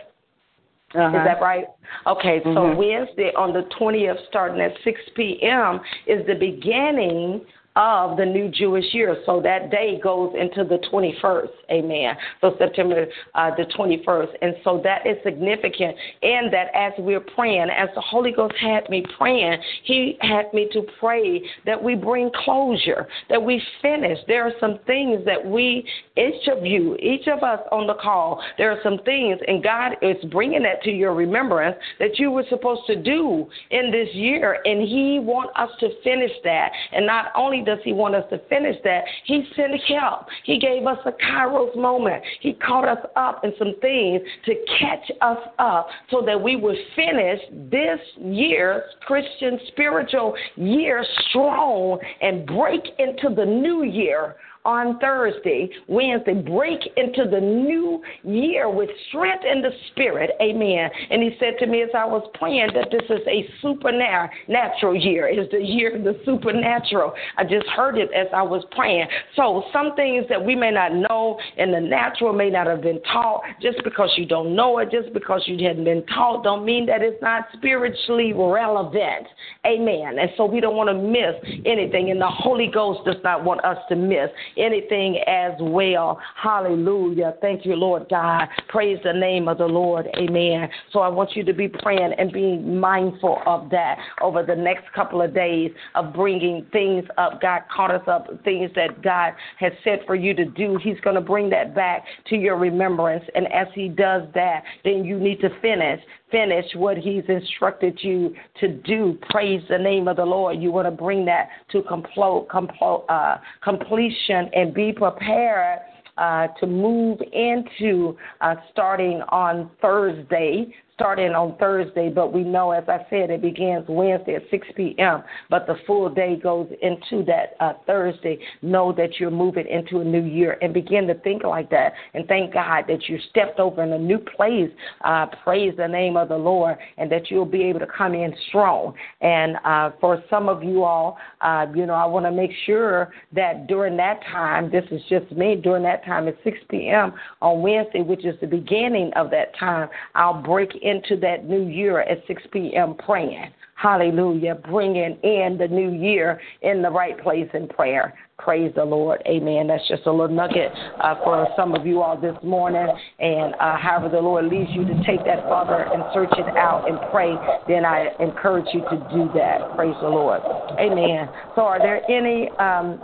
Uh-huh. 0.92 1.06
Is 1.06 1.24
that 1.24 1.40
right? 1.40 1.66
Okay, 2.06 2.40
so 2.42 2.48
mm-hmm. 2.50 2.78
Wednesday 2.78 3.30
on 3.36 3.52
the 3.52 3.62
20th, 3.80 4.16
starting 4.28 4.60
at 4.60 4.72
6 4.82 5.00
p.m., 5.14 5.80
is 6.08 6.26
the 6.26 6.34
beginning 6.34 7.42
of 7.80 8.18
the 8.18 8.26
new 8.26 8.50
Jewish 8.50 8.84
year. 8.92 9.16
So 9.24 9.40
that 9.40 9.70
day 9.70 9.98
goes 10.02 10.34
into 10.38 10.64
the 10.64 10.78
21st. 10.92 11.48
Amen. 11.70 12.14
So 12.42 12.54
September 12.58 13.06
uh, 13.34 13.50
the 13.56 13.64
21st. 13.78 14.28
And 14.42 14.54
so 14.64 14.82
that 14.84 15.06
is 15.06 15.16
significant 15.24 15.96
in 16.20 16.50
that 16.52 16.66
as 16.74 16.92
we're 16.98 17.20
praying, 17.20 17.68
as 17.70 17.88
the 17.94 18.02
Holy 18.02 18.32
Ghost 18.32 18.54
had 18.60 18.88
me 18.90 19.04
praying, 19.16 19.56
He 19.84 20.18
had 20.20 20.52
me 20.52 20.68
to 20.74 20.82
pray 20.98 21.42
that 21.64 21.82
we 21.82 21.94
bring 21.94 22.30
closure, 22.44 23.08
that 23.30 23.42
we 23.42 23.62
finish. 23.80 24.18
There 24.26 24.46
are 24.46 24.52
some 24.60 24.80
things 24.86 25.24
that 25.24 25.42
we, 25.42 25.88
each 26.18 26.48
of 26.48 26.66
you, 26.66 26.96
each 26.96 27.28
of 27.28 27.42
us 27.42 27.60
on 27.72 27.86
the 27.86 27.94
call, 27.94 28.42
there 28.58 28.70
are 28.70 28.80
some 28.82 28.98
things, 29.06 29.38
and 29.48 29.62
God 29.62 29.92
is 30.02 30.16
bringing 30.30 30.62
that 30.64 30.82
to 30.82 30.90
your 30.90 31.14
remembrance 31.14 31.76
that 31.98 32.18
you 32.18 32.30
were 32.30 32.44
supposed 32.50 32.82
to 32.88 32.96
do 32.96 33.48
in 33.70 33.90
this 33.90 34.08
year. 34.14 34.58
And 34.66 34.82
He 34.82 35.18
wants 35.18 35.54
us 35.56 35.70
to 35.80 35.88
finish 36.04 36.32
that. 36.44 36.72
And 36.92 37.06
not 37.06 37.32
only 37.34 37.64
does 37.70 37.78
He 37.84 37.92
want 37.92 38.14
us 38.14 38.24
to 38.30 38.38
finish 38.48 38.76
that, 38.84 39.04
He 39.24 39.44
sent 39.54 39.80
help. 39.88 40.26
He 40.44 40.58
gave 40.58 40.86
us 40.86 40.98
a 41.06 41.12
Kairos 41.12 41.76
moment. 41.76 42.22
He 42.40 42.54
caught 42.54 42.88
us 42.88 43.04
up 43.16 43.44
in 43.44 43.52
some 43.58 43.74
things 43.80 44.20
to 44.46 44.54
catch 44.78 45.10
us 45.20 45.38
up 45.58 45.88
so 46.10 46.22
that 46.26 46.40
we 46.40 46.56
would 46.56 46.76
finish 46.96 47.40
this 47.70 48.00
year's 48.18 48.82
Christian 49.06 49.58
spiritual 49.68 50.34
year, 50.56 51.04
strong 51.28 51.98
and 52.20 52.46
break 52.46 52.82
into 52.98 53.34
the 53.34 53.44
new 53.44 53.84
year 53.84 54.36
on 54.64 54.98
Thursday, 54.98 55.70
Wednesday, 55.88 56.34
break 56.34 56.80
into 56.96 57.24
the 57.30 57.40
new 57.40 58.02
year 58.22 58.70
with 58.70 58.90
strength 59.08 59.44
in 59.50 59.62
the 59.62 59.70
spirit. 59.90 60.30
Amen. 60.40 60.90
And 61.10 61.22
he 61.22 61.30
said 61.38 61.54
to 61.60 61.66
me 61.66 61.82
as 61.82 61.88
I 61.96 62.04
was 62.04 62.28
praying 62.34 62.70
that 62.74 62.90
this 62.90 63.04
is 63.08 63.26
a 63.26 63.48
supernatural 63.62 64.94
year. 64.94 65.28
It's 65.28 65.50
the 65.50 65.62
year 65.62 65.96
of 65.96 66.04
the 66.04 66.20
supernatural. 66.24 67.12
I 67.38 67.44
just 67.44 67.66
heard 67.68 67.96
it 67.96 68.10
as 68.12 68.26
I 68.34 68.42
was 68.42 68.64
praying. 68.72 69.06
So 69.36 69.64
some 69.72 69.94
things 69.96 70.26
that 70.28 70.44
we 70.44 70.54
may 70.54 70.70
not 70.70 70.94
know 70.94 71.38
in 71.56 71.72
the 71.72 71.80
natural 71.80 72.32
may 72.32 72.50
not 72.50 72.66
have 72.66 72.82
been 72.82 73.00
taught. 73.12 73.42
Just 73.62 73.82
because 73.82 74.10
you 74.16 74.26
don't 74.26 74.54
know 74.54 74.78
it, 74.78 74.90
just 74.90 75.12
because 75.14 75.42
you 75.46 75.56
hadn't 75.66 75.84
been 75.84 76.04
taught, 76.06 76.44
don't 76.44 76.64
mean 76.64 76.86
that 76.86 77.02
it's 77.02 77.20
not 77.22 77.46
spiritually 77.54 78.32
relevant. 78.34 79.26
Amen. 79.66 80.18
And 80.18 80.30
so 80.36 80.44
we 80.44 80.60
don't 80.60 80.76
want 80.76 80.88
to 80.88 80.94
miss 80.94 81.34
anything. 81.64 82.10
And 82.10 82.20
the 82.20 82.28
Holy 82.28 82.70
Ghost 82.72 83.00
does 83.06 83.22
not 83.24 83.44
want 83.44 83.64
us 83.64 83.78
to 83.88 83.96
miss 83.96 84.28
anything 84.56 85.18
as 85.26 85.52
well. 85.60 86.20
Hallelujah. 86.36 87.34
Thank 87.40 87.64
you, 87.64 87.74
Lord 87.74 88.08
God. 88.08 88.48
Praise 88.68 88.98
the 89.04 89.12
name 89.12 89.48
of 89.48 89.58
the 89.58 89.66
Lord. 89.66 90.06
Amen. 90.16 90.68
So 90.92 91.00
I 91.00 91.08
want 91.08 91.36
you 91.36 91.44
to 91.44 91.52
be 91.52 91.68
praying 91.68 92.12
and 92.18 92.32
being 92.32 92.78
mindful 92.78 93.42
of 93.46 93.70
that 93.70 93.98
over 94.20 94.42
the 94.42 94.56
next 94.56 94.92
couple 94.94 95.22
of 95.22 95.34
days 95.34 95.70
of 95.94 96.12
bringing 96.12 96.66
things 96.72 97.04
up. 97.18 97.40
God 97.40 97.62
caught 97.74 97.90
us 97.90 98.06
up, 98.06 98.28
things 98.44 98.70
that 98.74 99.02
God 99.02 99.34
has 99.58 99.72
said 99.84 100.00
for 100.06 100.14
you 100.14 100.34
to 100.34 100.44
do. 100.44 100.78
He's 100.82 101.00
going 101.00 101.16
to 101.16 101.20
bring 101.20 101.50
that 101.50 101.74
back 101.74 102.04
to 102.28 102.36
your 102.36 102.56
remembrance. 102.56 103.24
And 103.34 103.46
as 103.52 103.66
He 103.74 103.88
does 103.88 104.22
that, 104.34 104.62
then 104.84 105.04
you 105.04 105.18
need 105.18 105.40
to 105.40 105.48
finish 105.60 106.00
finish 106.30 106.66
what 106.74 106.96
he's 106.96 107.24
instructed 107.28 107.98
you 108.02 108.34
to 108.60 108.68
do. 108.68 109.18
Praise 109.30 109.62
the 109.68 109.78
name 109.78 110.08
of 110.08 110.16
the 110.16 110.24
Lord. 110.24 110.60
You 110.60 110.70
want 110.70 110.86
to 110.86 110.90
bring 110.90 111.24
that 111.26 111.48
to 111.72 111.82
complo- 111.82 112.46
complo- 112.46 113.04
uh, 113.08 113.38
completion 113.62 114.50
and 114.54 114.72
be 114.72 114.92
prepared 114.92 115.80
uh, 116.16 116.48
to 116.60 116.66
move 116.66 117.18
into 117.32 118.16
uh, 118.40 118.54
starting 118.70 119.22
on 119.30 119.70
Thursday, 119.80 120.72
starting 121.00 121.30
on 121.30 121.56
Thursday, 121.56 122.10
but 122.10 122.30
we 122.30 122.44
know, 122.44 122.72
as 122.72 122.84
I 122.86 122.98
said, 123.08 123.30
it 123.30 123.40
begins 123.40 123.86
Wednesday 123.88 124.34
at 124.34 124.42
6 124.50 124.68
p.m., 124.76 125.22
but 125.48 125.66
the 125.66 125.76
full 125.86 126.10
day 126.10 126.36
goes 126.36 126.68
into 126.82 127.24
that 127.24 127.54
uh, 127.58 127.72
Thursday. 127.86 128.38
Know 128.60 128.92
that 128.92 129.18
you're 129.18 129.30
moving 129.30 129.66
into 129.66 130.00
a 130.00 130.04
new 130.04 130.22
year 130.22 130.58
and 130.60 130.74
begin 130.74 131.06
to 131.06 131.14
think 131.14 131.42
like 131.42 131.70
that. 131.70 131.94
And 132.12 132.28
thank 132.28 132.52
God 132.52 132.84
that 132.88 133.08
you 133.08 133.18
stepped 133.30 133.58
over 133.58 133.82
in 133.82 133.94
a 133.94 133.98
new 133.98 134.18
place. 134.18 134.70
Uh, 135.02 135.24
praise 135.42 135.72
the 135.78 135.88
name 135.88 136.18
of 136.18 136.28
the 136.28 136.36
Lord, 136.36 136.76
and 136.98 137.10
that 137.10 137.30
you'll 137.30 137.46
be 137.46 137.62
able 137.62 137.80
to 137.80 137.86
come 137.86 138.12
in 138.12 138.34
strong. 138.48 138.92
And 139.22 139.56
uh, 139.64 139.92
for 140.02 140.22
some 140.28 140.50
of 140.50 140.62
you 140.62 140.84
all, 140.84 141.16
uh, 141.40 141.64
you 141.74 141.86
know, 141.86 141.94
I 141.94 142.04
want 142.04 142.26
to 142.26 142.30
make 142.30 142.50
sure 142.66 143.10
that 143.32 143.68
during 143.68 143.96
that 143.96 144.20
time, 144.30 144.70
this 144.70 144.84
is 144.90 145.00
just 145.08 145.32
me, 145.32 145.56
during 145.56 145.82
that 145.84 146.04
time 146.04 146.28
at 146.28 146.36
6 146.44 146.58
p.m. 146.68 147.14
on 147.40 147.62
Wednesday, 147.62 148.02
which 148.02 148.26
is 148.26 148.38
the 148.42 148.46
beginning 148.46 149.12
of 149.16 149.30
that 149.30 149.58
time, 149.58 149.88
I'll 150.14 150.42
break 150.42 150.70
in 150.82 150.89
into 150.90 151.16
that 151.20 151.44
new 151.44 151.68
year 151.68 152.00
at 152.00 152.18
6 152.26 152.42
p.m. 152.52 152.94
praying. 152.94 153.50
Hallelujah. 153.80 154.56
Bringing 154.56 155.16
in 155.22 155.56
the 155.58 155.66
new 155.66 155.90
year 155.92 156.38
in 156.60 156.82
the 156.82 156.90
right 156.90 157.18
place 157.22 157.48
in 157.54 157.66
prayer. 157.66 158.12
Praise 158.38 158.72
the 158.74 158.84
Lord. 158.84 159.22
Amen. 159.26 159.68
That's 159.68 159.86
just 159.88 160.04
a 160.04 160.10
little 160.10 160.34
nugget 160.34 160.70
uh, 161.02 161.14
for 161.24 161.48
some 161.56 161.74
of 161.74 161.86
you 161.86 162.02
all 162.02 162.20
this 162.20 162.36
morning. 162.42 162.86
And 163.18 163.54
uh, 163.54 163.78
however 163.78 164.10
the 164.10 164.20
Lord 164.20 164.46
leads 164.46 164.70
you 164.72 164.84
to 164.84 164.94
take 165.06 165.24
that, 165.24 165.44
Father, 165.44 165.88
and 165.92 166.04
search 166.12 166.32
it 166.32 166.56
out 166.58 166.88
and 166.88 166.98
pray, 167.10 167.32
then 167.68 167.86
I 167.86 168.08
encourage 168.20 168.66
you 168.74 168.80
to 168.80 169.08
do 169.12 169.30
that. 169.34 169.74
Praise 169.76 169.96
the 170.02 170.08
Lord. 170.08 170.42
Amen. 170.78 171.28
So, 171.54 171.62
are 171.62 171.78
there 171.78 172.02
any 172.10 172.50
um, 172.58 173.00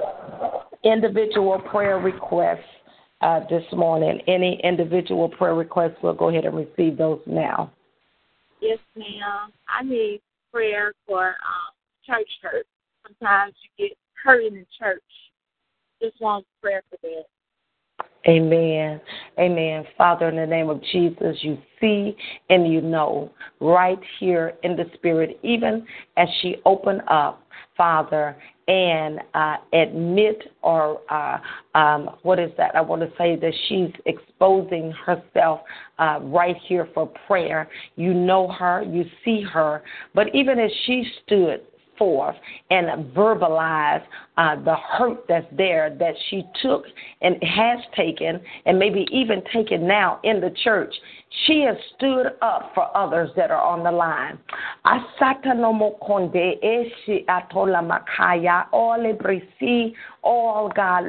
individual 0.84 1.58
prayer 1.58 1.98
requests? 1.98 2.60
Uh, 3.22 3.40
this 3.48 3.64
morning. 3.72 4.20
Any 4.28 4.60
individual 4.62 5.30
prayer 5.30 5.54
requests, 5.54 5.94
we'll 6.02 6.12
go 6.12 6.28
ahead 6.28 6.44
and 6.44 6.54
receive 6.54 6.98
those 6.98 7.18
now. 7.26 7.72
Yes, 8.60 8.78
ma'am. 8.96 9.52
I 9.68 9.82
need 9.82 10.20
prayer 10.52 10.92
for 11.06 11.28
um, 11.28 11.74
church 12.06 12.28
hurt. 12.42 12.66
Sometimes 13.06 13.54
you 13.62 13.88
get 13.88 13.98
hurt 14.22 14.44
in 14.44 14.54
the 14.54 14.66
church. 14.78 15.02
Just 16.02 16.20
want 16.20 16.44
prayer 16.62 16.82
for 16.90 16.98
that. 17.02 17.24
Amen. 18.28 19.00
Amen. 19.38 19.84
Father, 19.96 20.28
in 20.28 20.36
the 20.36 20.46
name 20.46 20.68
of 20.68 20.82
Jesus, 20.92 21.36
you 21.42 21.58
see 21.80 22.16
and 22.50 22.70
you 22.70 22.80
know 22.80 23.30
right 23.60 24.00
here 24.18 24.54
in 24.64 24.76
the 24.76 24.84
spirit, 24.94 25.38
even 25.42 25.86
as 26.16 26.28
she 26.42 26.56
opened 26.64 27.02
up, 27.08 27.42
Father, 27.76 28.36
and 28.68 29.20
uh, 29.34 29.56
admit 29.72 30.42
or 30.62 31.00
uh, 31.10 31.38
um, 31.78 32.10
what 32.22 32.38
is 32.38 32.50
that? 32.58 32.74
I 32.74 32.80
want 32.80 33.02
to 33.02 33.08
say 33.16 33.36
that 33.36 33.52
she's 33.68 33.92
exposing 34.06 34.92
herself 34.92 35.60
uh, 35.98 36.18
right 36.22 36.56
here 36.66 36.88
for 36.92 37.06
prayer. 37.26 37.68
You 37.94 38.12
know 38.12 38.48
her, 38.48 38.82
you 38.82 39.04
see 39.24 39.42
her, 39.42 39.82
but 40.14 40.34
even 40.34 40.58
as 40.58 40.70
she 40.86 41.04
stood 41.24 41.60
forth 41.98 42.36
and 42.70 43.14
verbalize 43.14 44.02
uh, 44.36 44.56
the 44.56 44.74
hurt 44.74 45.26
that's 45.28 45.46
there 45.56 45.94
that 45.98 46.14
she 46.28 46.44
took 46.62 46.84
and 47.22 47.42
has 47.42 47.78
taken, 47.96 48.40
and 48.66 48.78
maybe 48.78 49.06
even 49.10 49.42
taken 49.52 49.86
now 49.86 50.20
in 50.24 50.40
the 50.40 50.54
church. 50.62 50.94
She 51.46 51.62
has 51.62 51.76
stood 51.96 52.26
up 52.40 52.72
for 52.74 52.96
others 52.96 53.30
that 53.36 53.50
are 53.50 53.60
on 53.60 53.82
the 53.82 53.90
line. 53.90 54.38
All 60.22 60.72
God 60.74 61.04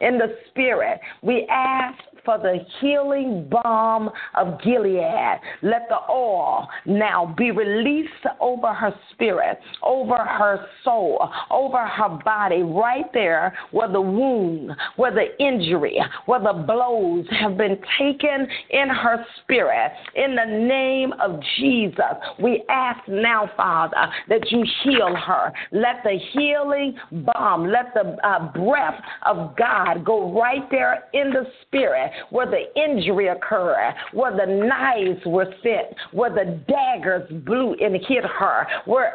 in 0.00 0.18
the 0.18 0.36
spirit. 0.50 1.00
We 1.22 1.46
ask 1.50 1.98
for 2.26 2.36
the 2.38 2.58
healing 2.80 3.48
balm 3.48 4.10
of 4.34 4.60
Gilead. 4.62 5.40
Let 5.62 5.88
the 5.88 6.00
oil 6.10 6.68
now 6.84 7.34
be 7.38 7.52
released 7.52 8.10
over 8.40 8.74
her 8.74 8.94
spirit, 9.12 9.58
over 9.82 10.16
her 10.16 10.66
soul, 10.84 11.26
over 11.50 11.86
her 11.86 12.18
body, 12.24 12.62
right 12.62 13.10
there 13.14 13.56
where 13.70 13.90
the 13.90 14.00
wound, 14.00 14.72
where 14.96 15.14
the 15.14 15.42
injury, 15.42 15.98
where 16.26 16.40
the 16.40 16.64
blows 16.66 17.24
have 17.30 17.56
been 17.56 17.78
taken 17.98 18.46
in 18.70 18.88
her 18.88 19.24
spirit. 19.42 19.92
In 20.16 20.34
the 20.34 20.44
name 20.66 21.12
of 21.20 21.40
Jesus, 21.56 22.02
we 22.42 22.64
ask 22.68 23.00
now, 23.08 23.50
Father, 23.56 24.10
that 24.28 24.50
you 24.50 24.64
heal 24.82 25.14
her. 25.14 25.52
Let 25.70 26.02
the 26.02 26.18
healing 26.32 26.96
balm, 27.34 27.70
let 27.70 27.94
the 27.94 28.16
uh, 28.26 28.52
breath 28.52 29.00
of 29.24 29.56
God 29.56 30.04
go 30.04 30.32
right 30.38 30.68
there 30.70 31.04
in 31.12 31.30
the 31.30 31.46
spirit 31.62 32.10
where 32.30 32.46
the 32.46 32.64
injury 32.80 33.28
occurred, 33.28 33.94
where 34.12 34.32
the 34.36 34.46
knives 34.46 35.20
were 35.26 35.52
sent, 35.62 35.94
where 36.12 36.30
the 36.30 36.60
daggers 36.68 37.30
blew 37.44 37.74
and 37.74 37.94
hit 38.06 38.24
her, 38.24 38.66
where 38.84 39.14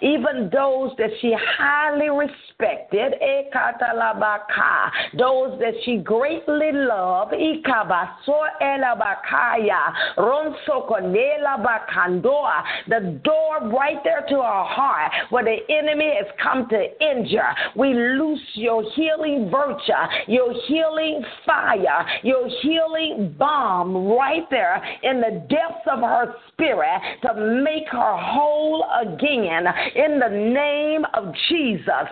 even 0.00 0.50
those 0.52 0.90
that 0.98 1.10
she 1.20 1.34
highly 1.58 2.08
respected, 2.10 3.14
those 5.18 5.58
that 5.58 5.74
she 5.84 5.98
greatly 5.98 6.72
loved, 6.72 7.32
the 12.88 13.20
door 13.24 13.68
right 13.70 13.98
there 14.04 14.24
to 14.28 14.36
her 14.36 14.64
heart 14.64 15.12
where 15.30 15.44
the 15.44 15.58
enemy 15.72 16.12
has 16.16 16.26
come 16.42 16.68
to 16.68 17.04
injure. 17.04 17.54
We 17.76 17.94
loose 17.94 18.40
your 18.54 18.84
healing 18.94 19.50
virtue, 19.50 19.92
your 20.28 20.52
healing 20.66 21.11
fire, 21.44 22.06
your 22.22 22.48
healing 22.62 23.34
balm 23.38 24.08
right 24.08 24.48
there 24.50 24.82
in 25.02 25.20
the 25.20 25.44
depths 25.48 25.86
of 25.90 26.00
her 26.00 26.34
spirit 26.48 27.00
to 27.22 27.62
make 27.62 27.88
her 27.90 28.16
whole 28.16 28.84
again 29.02 29.66
in 29.94 30.18
the 30.18 30.28
name 30.28 31.04
of 31.14 31.34
Jesus. 31.48 32.08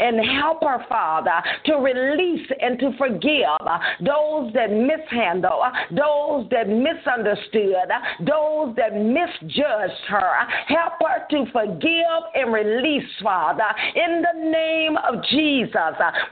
And 0.00 0.26
help 0.40 0.62
her, 0.62 0.84
Father, 0.88 1.42
to 1.66 1.74
release 1.74 2.48
and 2.60 2.78
to 2.78 2.92
forgive 2.96 3.58
those 4.00 4.52
that 4.54 4.70
mishandle, 4.70 5.62
those 5.90 6.48
that 6.50 6.68
misunderstood, 6.68 7.88
those 8.20 8.74
that 8.76 8.94
misjudged 8.94 10.04
her. 10.08 10.46
Help 10.66 10.94
her 11.00 11.26
to 11.30 11.44
forgive 11.52 12.22
and 12.34 12.52
release, 12.52 13.08
Father, 13.22 13.64
in 13.94 14.22
the 14.22 14.50
name 14.50 14.96
of 15.08 15.22
Jesus. 15.24 15.38
Jesus. 15.68 15.82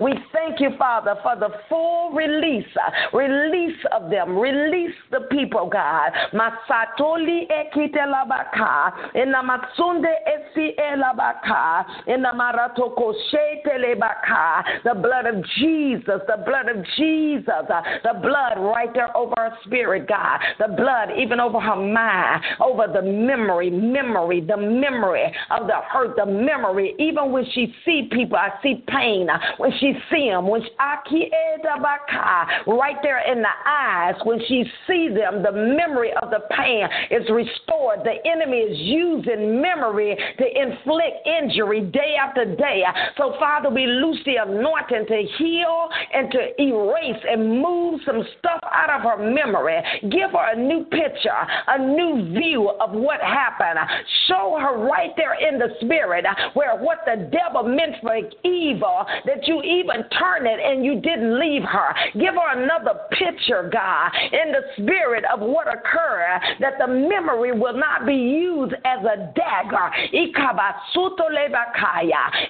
We 0.01 0.13
thank 0.33 0.61
you, 0.61 0.71
Father, 0.79 1.17
for 1.23 1.37
the 1.37 1.49
full 1.69 2.11
release, 2.13 2.67
uh, 2.77 3.17
release 3.17 3.79
of 3.93 4.11
them, 4.11 4.37
release 4.37 4.95
the 5.11 5.21
people, 5.31 5.69
God. 5.73 6.13
Masatoli 6.33 7.47
ekitelabaka, 7.51 9.15
in 9.15 9.33
the 9.33 9.39
matsunde 9.39 10.13
esi 10.29 10.77
elabaka, 10.79 11.85
in 12.07 12.23
the 12.23 12.29
maratoko 12.29 13.15
shetelebaka, 13.33 14.63
the 14.85 14.95
blood 14.95 15.27
of 15.27 15.45
Jesus, 15.59 16.21
the 16.27 16.43
blood 16.45 16.69
of 16.69 16.85
Jesus, 16.97 17.49
uh, 17.49 17.83
the 18.03 18.19
blood 18.21 18.59
right 18.59 18.93
there 18.95 19.17
over 19.17 19.35
her 19.37 19.57
spirit, 19.65 20.09
God, 20.09 20.41
the 20.59 20.75
blood 20.75 21.11
even 21.19 21.41
over 21.41 21.61
her 21.61 21.77
mind, 21.77 22.43
over 22.61 22.87
the 22.93 23.03
memory, 23.03 23.71
memory, 23.71 24.41
the 24.41 24.57
memory 24.57 25.25
of 25.51 25.67
the 25.67 25.81
hurt, 25.91 26.17
the 26.17 26.27
memory, 26.27 26.95
even 26.99 27.33
when 27.33 27.45
she 27.53 27.75
see 27.85 28.09
people, 28.11 28.37
I 28.37 28.56
see 28.63 28.85
pain 28.89 29.29
uh, 29.29 29.39
when 29.59 29.73
she 29.79 29.95
see 30.11 30.31
them, 30.31 30.49
when 30.49 30.63
she, 30.63 30.71
eh, 31.33 31.57
right 32.67 32.97
there 33.03 33.21
in 33.31 33.43
the 33.43 33.57
eyes, 33.67 34.15
when 34.25 34.41
she 34.49 34.65
see 34.87 35.09
them, 35.09 35.43
the 35.43 35.53
memory 35.53 36.13
of 36.23 36.31
the 36.31 36.41
pain 36.57 36.87
is 37.11 37.29
restored. 37.31 38.01
The 38.05 38.17
enemy 38.29 38.59
is 38.59 38.79
using 38.79 39.61
memory 39.61 40.17
to 40.39 40.45
inflict 40.45 41.27
injury 41.27 41.83
day 41.83 42.17
after 42.21 42.45
day. 42.45 42.83
So, 43.17 43.35
Father, 43.39 43.71
we 43.71 43.87
loose 43.87 44.19
the 44.25 44.37
anointing 44.37 45.07
to 45.09 45.23
heal 45.39 45.89
and 46.13 46.31
to 46.31 46.63
erase 46.63 47.23
and 47.29 47.63
move 47.63 48.01
some 48.05 48.23
stuff 48.39 48.61
out 48.73 48.91
of 48.91 49.03
her 49.03 49.31
memory. 49.31 49.81
Give 50.03 50.31
her 50.33 50.53
a 50.53 50.57
new 50.57 50.85
picture, 50.85 51.41
a 51.69 51.79
new 51.79 52.33
view 52.33 52.71
of 52.81 52.93
what 52.93 53.21
happened. 53.21 53.79
Show 54.29 54.59
her 54.61 54.79
right 54.87 55.11
there 55.17 55.35
in 55.35 55.59
the 55.59 55.69
spirit 55.81 56.25
uh, 56.27 56.35
where 56.55 56.77
what 56.77 56.99
the 57.05 57.31
devil 57.31 57.63
meant 57.63 57.97
for 58.01 58.17
evil 58.47 59.05
that 59.25 59.47
you 59.47 59.63
even 59.63 60.05
turn 60.19 60.47
it 60.47 60.61
and 60.63 60.85
you 60.85 61.01
didn't 61.01 61.39
leave 61.39 61.63
her. 61.63 61.95
Give 62.15 62.35
her 62.35 62.63
another 62.63 63.01
picture, 63.11 63.69
God, 63.73 64.11
in 64.33 64.53
the 64.53 64.63
spirit 64.83 65.25
of 65.33 65.41
what 65.41 65.67
occurred, 65.67 66.41
that 66.61 66.75
the 66.79 66.87
memory 66.87 67.53
will 67.59 67.77
not 67.77 68.07
be 68.07 68.15
used 68.15 68.75
as 68.85 69.05
a 69.05 69.33
dagger. 69.35 69.91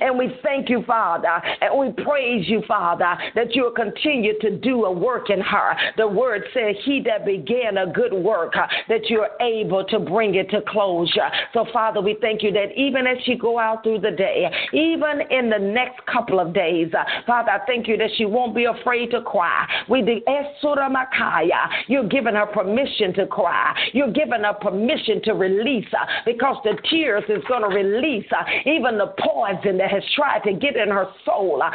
And 0.01 0.19
we 0.19 0.37
thank 0.43 0.69
you, 0.69 0.83
Father, 0.87 1.41
and 1.61 1.79
we 1.79 2.05
praise 2.05 2.49
you, 2.49 2.63
Father, 2.69 3.17
that 3.35 3.55
you'll 3.55 3.71
continue 3.71 4.39
to 4.41 4.59
do 4.59 4.85
a 4.85 4.93
work 4.93 5.31
in 5.31 5.41
her. 5.41 5.77
The 5.97 6.07
word 6.07 6.43
says, 6.53 6.77
He 6.85 7.03
that 7.07 7.25
began 7.25 7.79
a 7.79 7.87
good 7.93 8.13
work, 8.13 8.55
that 8.89 9.09
you're 9.09 9.31
able 9.41 9.85
to 9.85 9.99
bring 9.99 10.35
it 10.35 10.51
to 10.51 10.61
closure. 10.69 11.31
So, 11.53 11.67
Father, 11.73 12.01
we 12.01 12.17
thank 12.21 12.43
you 12.43 12.53
that 12.53 12.77
even 12.77 13.07
as 13.07 13.17
she 13.25 13.37
go 13.37 13.59
out 13.59 13.83
through 13.83 14.01
the 14.01 14.11
day, 14.11 14.51
even 14.73 15.23
in 15.31 15.51
the 15.51 15.59
next 15.59 15.86
couple 16.11 16.41
of 16.41 16.53
days. 16.53 16.93
Father, 17.27 17.51
I 17.51 17.59
thank 17.67 17.89
you 17.89 17.97
that 17.97 18.11
she 18.17 18.25
won't 18.25 18.55
be 18.55 18.65
afraid 18.65 19.11
to 19.11 19.23
cry. 19.23 19.67
We 19.89 20.03
the 20.03 20.21
Makaya, 20.91 21.69
you're 21.89 22.09
giving 22.09 22.35
her 22.35 22.47
permission 22.47 23.13
to 23.15 23.27
cry. 23.27 23.75
You're 23.93 24.13
giving 24.13 24.43
her 24.43 24.55
permission 24.55 25.23
to 25.25 25.33
release 25.33 25.87
uh, 25.93 26.07
because 26.25 26.57
the 26.65 26.77
tears 26.91 27.25
is 27.29 27.43
going 27.49 27.63
to 27.63 27.69
release 27.69 28.27
uh, 28.33 28.45
even 28.65 28.99
the 28.99 29.15
poison 29.19 29.79
that 29.79 29.91
has 29.91 30.03
tried 30.15 30.41
to 30.45 30.53
get 30.53 30.77
in 30.77 30.89
her 30.89 31.07
soul. 31.25 31.63
Uh, 31.63 31.71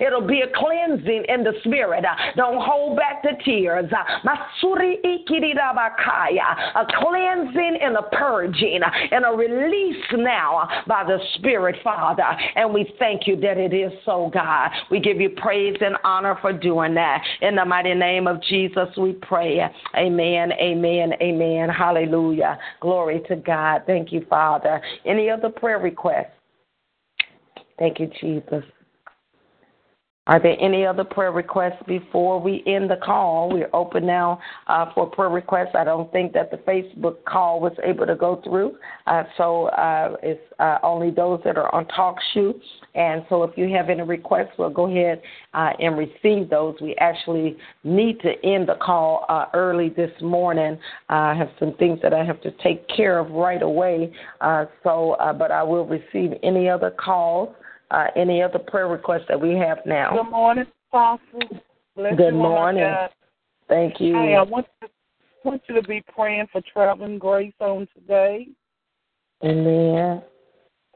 It'll 0.00 0.26
be 0.26 0.40
a 0.42 0.48
cleansing 0.54 1.24
in 1.28 1.44
the 1.44 1.52
spirit. 1.64 2.04
Don't 2.36 2.60
hold 2.60 2.96
back 2.96 3.22
the 3.22 3.32
tears. 3.44 3.90
A 6.74 6.86
cleansing 7.00 7.78
and 7.80 7.96
a 7.96 8.02
purging 8.12 8.80
and 9.12 9.24
a 9.24 9.30
release 9.30 9.57
now 10.12 10.68
by 10.86 11.04
the 11.04 11.18
Spirit, 11.34 11.76
Father. 11.82 12.24
And 12.56 12.72
we 12.72 12.92
thank 12.98 13.26
you 13.26 13.36
that 13.40 13.58
it 13.58 13.72
is 13.72 13.92
so, 14.04 14.30
God. 14.32 14.70
We 14.90 15.00
give 15.00 15.20
you 15.20 15.30
praise 15.30 15.76
and 15.80 15.96
honor 16.04 16.38
for 16.40 16.52
doing 16.52 16.94
that. 16.94 17.22
In 17.40 17.56
the 17.56 17.64
mighty 17.64 17.94
name 17.94 18.26
of 18.26 18.42
Jesus, 18.42 18.88
we 18.96 19.12
pray. 19.12 19.60
Amen, 19.96 20.52
amen, 20.52 21.12
amen. 21.20 21.68
Hallelujah. 21.68 22.58
Glory 22.80 23.22
to 23.28 23.36
God. 23.36 23.82
Thank 23.86 24.12
you, 24.12 24.24
Father. 24.28 24.80
Any 25.04 25.30
other 25.30 25.48
prayer 25.48 25.78
requests? 25.78 26.32
Thank 27.78 28.00
you, 28.00 28.10
Jesus. 28.20 28.64
Are 30.28 30.38
there 30.38 30.56
any 30.60 30.84
other 30.84 31.04
prayer 31.04 31.32
requests 31.32 31.82
before 31.86 32.38
we 32.38 32.62
end 32.66 32.90
the 32.90 32.98
call? 33.02 33.48
We're 33.50 33.70
open 33.72 34.06
now 34.06 34.38
uh, 34.66 34.92
for 34.94 35.06
prayer 35.06 35.30
requests. 35.30 35.74
I 35.74 35.84
don't 35.84 36.12
think 36.12 36.34
that 36.34 36.50
the 36.50 36.58
Facebook 36.58 37.24
call 37.24 37.60
was 37.60 37.72
able 37.82 38.04
to 38.04 38.14
go 38.14 38.42
through, 38.44 38.76
uh, 39.06 39.24
so 39.38 39.68
uh, 39.68 40.16
it's 40.22 40.42
uh, 40.58 40.78
only 40.82 41.10
those 41.10 41.40
that 41.44 41.56
are 41.56 41.74
on 41.74 41.86
TalkShoe. 41.86 42.52
And 42.94 43.24
so, 43.30 43.42
if 43.42 43.56
you 43.56 43.74
have 43.74 43.88
any 43.88 44.02
requests, 44.02 44.50
we'll 44.58 44.68
go 44.68 44.86
ahead 44.90 45.22
uh, 45.54 45.70
and 45.80 45.96
receive 45.96 46.50
those. 46.50 46.76
We 46.82 46.94
actually 46.96 47.56
need 47.82 48.20
to 48.20 48.32
end 48.44 48.68
the 48.68 48.76
call 48.82 49.24
uh, 49.30 49.46
early 49.54 49.88
this 49.88 50.12
morning. 50.20 50.78
I 51.08 51.34
have 51.34 51.48
some 51.58 51.72
things 51.78 52.00
that 52.02 52.12
I 52.12 52.22
have 52.22 52.42
to 52.42 52.50
take 52.62 52.86
care 52.94 53.18
of 53.18 53.30
right 53.30 53.62
away. 53.62 54.12
so, 54.84 55.16
but 55.38 55.50
I 55.50 55.62
will 55.62 55.86
receive 55.86 56.32
any 56.42 56.68
other 56.68 56.90
calls 56.90 57.54
uh, 57.90 58.06
any 58.16 58.42
other 58.42 58.58
prayer 58.58 58.88
requests 58.88 59.26
that 59.28 59.40
we 59.40 59.54
have 59.54 59.78
now? 59.86 60.12
Good 60.22 60.30
morning, 60.30 60.66
Apostle. 60.90 61.60
Bless 61.96 62.16
Good 62.16 62.34
morning. 62.34 62.94
Thank 63.68 64.00
you. 64.00 64.14
Hey, 64.14 64.34
I 64.36 64.42
want 64.42 64.66
to, 64.82 64.88
want 65.44 65.62
you 65.68 65.74
to 65.74 65.82
be 65.82 66.02
praying 66.14 66.46
for 66.52 66.62
traveling 66.72 67.18
grace 67.18 67.54
on 67.60 67.86
today. 67.94 68.48
Amen. 69.44 70.22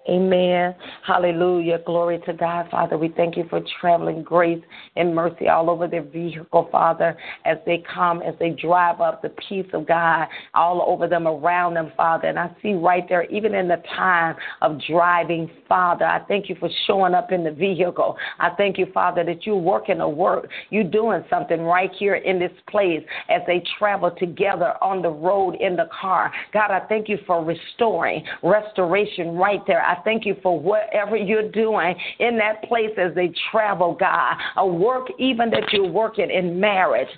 Amen. 0.08 0.74
Hallelujah. 1.06 1.78
Glory 1.86 2.20
to 2.26 2.32
God, 2.32 2.66
Father. 2.70 2.98
We 2.98 3.10
thank 3.10 3.36
you 3.36 3.44
for 3.48 3.60
traveling 3.80 4.24
grace 4.24 4.62
and 4.96 5.14
mercy 5.14 5.48
all 5.48 5.70
over 5.70 5.86
their 5.86 6.02
vehicle, 6.02 6.68
Father, 6.72 7.16
as 7.44 7.58
they 7.66 7.84
come, 7.94 8.20
as 8.20 8.34
they 8.40 8.50
drive 8.50 9.00
up 9.00 9.22
the 9.22 9.28
peace 9.48 9.66
of 9.72 9.86
God 9.86 10.26
all 10.54 10.84
over 10.88 11.06
them, 11.06 11.28
around 11.28 11.74
them, 11.74 11.92
Father. 11.96 12.26
And 12.26 12.36
I 12.36 12.50
see 12.62 12.72
right 12.72 13.08
there, 13.08 13.24
even 13.26 13.54
in 13.54 13.68
the 13.68 13.80
time 13.96 14.34
of 14.60 14.80
driving, 14.88 15.48
Father, 15.68 16.04
I 16.04 16.18
thank 16.26 16.48
you 16.48 16.56
for 16.58 16.68
showing 16.88 17.14
up 17.14 17.30
in 17.30 17.44
the 17.44 17.52
vehicle. 17.52 18.16
I 18.40 18.50
thank 18.56 18.78
you, 18.78 18.86
Father, 18.92 19.22
that 19.22 19.46
you're 19.46 19.56
working 19.56 20.00
a 20.00 20.08
work. 20.08 20.48
You're 20.70 20.82
doing 20.82 21.24
something 21.30 21.60
right 21.60 21.92
here 21.96 22.16
in 22.16 22.40
this 22.40 22.52
place 22.68 23.04
as 23.30 23.42
they 23.46 23.62
travel 23.78 24.10
together 24.18 24.74
on 24.82 25.00
the 25.00 25.10
road 25.10 25.54
in 25.60 25.76
the 25.76 25.88
car. 26.00 26.32
God, 26.52 26.72
I 26.72 26.80
thank 26.88 27.08
you 27.08 27.18
for 27.24 27.44
restoring, 27.44 28.24
restoration 28.42 29.36
right 29.36 29.60
there. 29.64 29.82
I 29.82 29.91
thank 30.04 30.26
you 30.26 30.36
for 30.42 30.58
whatever 30.58 31.16
you're 31.16 31.50
doing 31.50 31.94
in 32.18 32.36
that 32.38 32.62
place 32.64 32.90
as 32.98 33.14
they 33.14 33.32
travel, 33.50 33.96
God. 33.98 34.36
A 34.56 34.66
work 34.66 35.08
even 35.18 35.50
that 35.50 35.72
you're 35.72 35.90
working 35.90 36.30
in 36.30 36.58
marriage. 36.58 37.08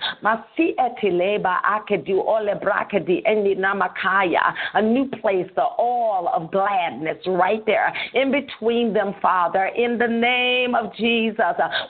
A 4.75 4.83
new 4.83 5.09
place, 5.21 5.47
the 5.55 5.63
all 5.63 6.29
of 6.35 6.51
gladness 6.51 7.19
right 7.27 7.65
there 7.67 7.93
in 8.15 8.31
between 8.31 8.93
them, 8.93 9.15
Father, 9.21 9.67
in 9.67 9.99
the 9.99 10.07
name 10.07 10.75
of 10.75 10.95
Jesus. 10.95 11.39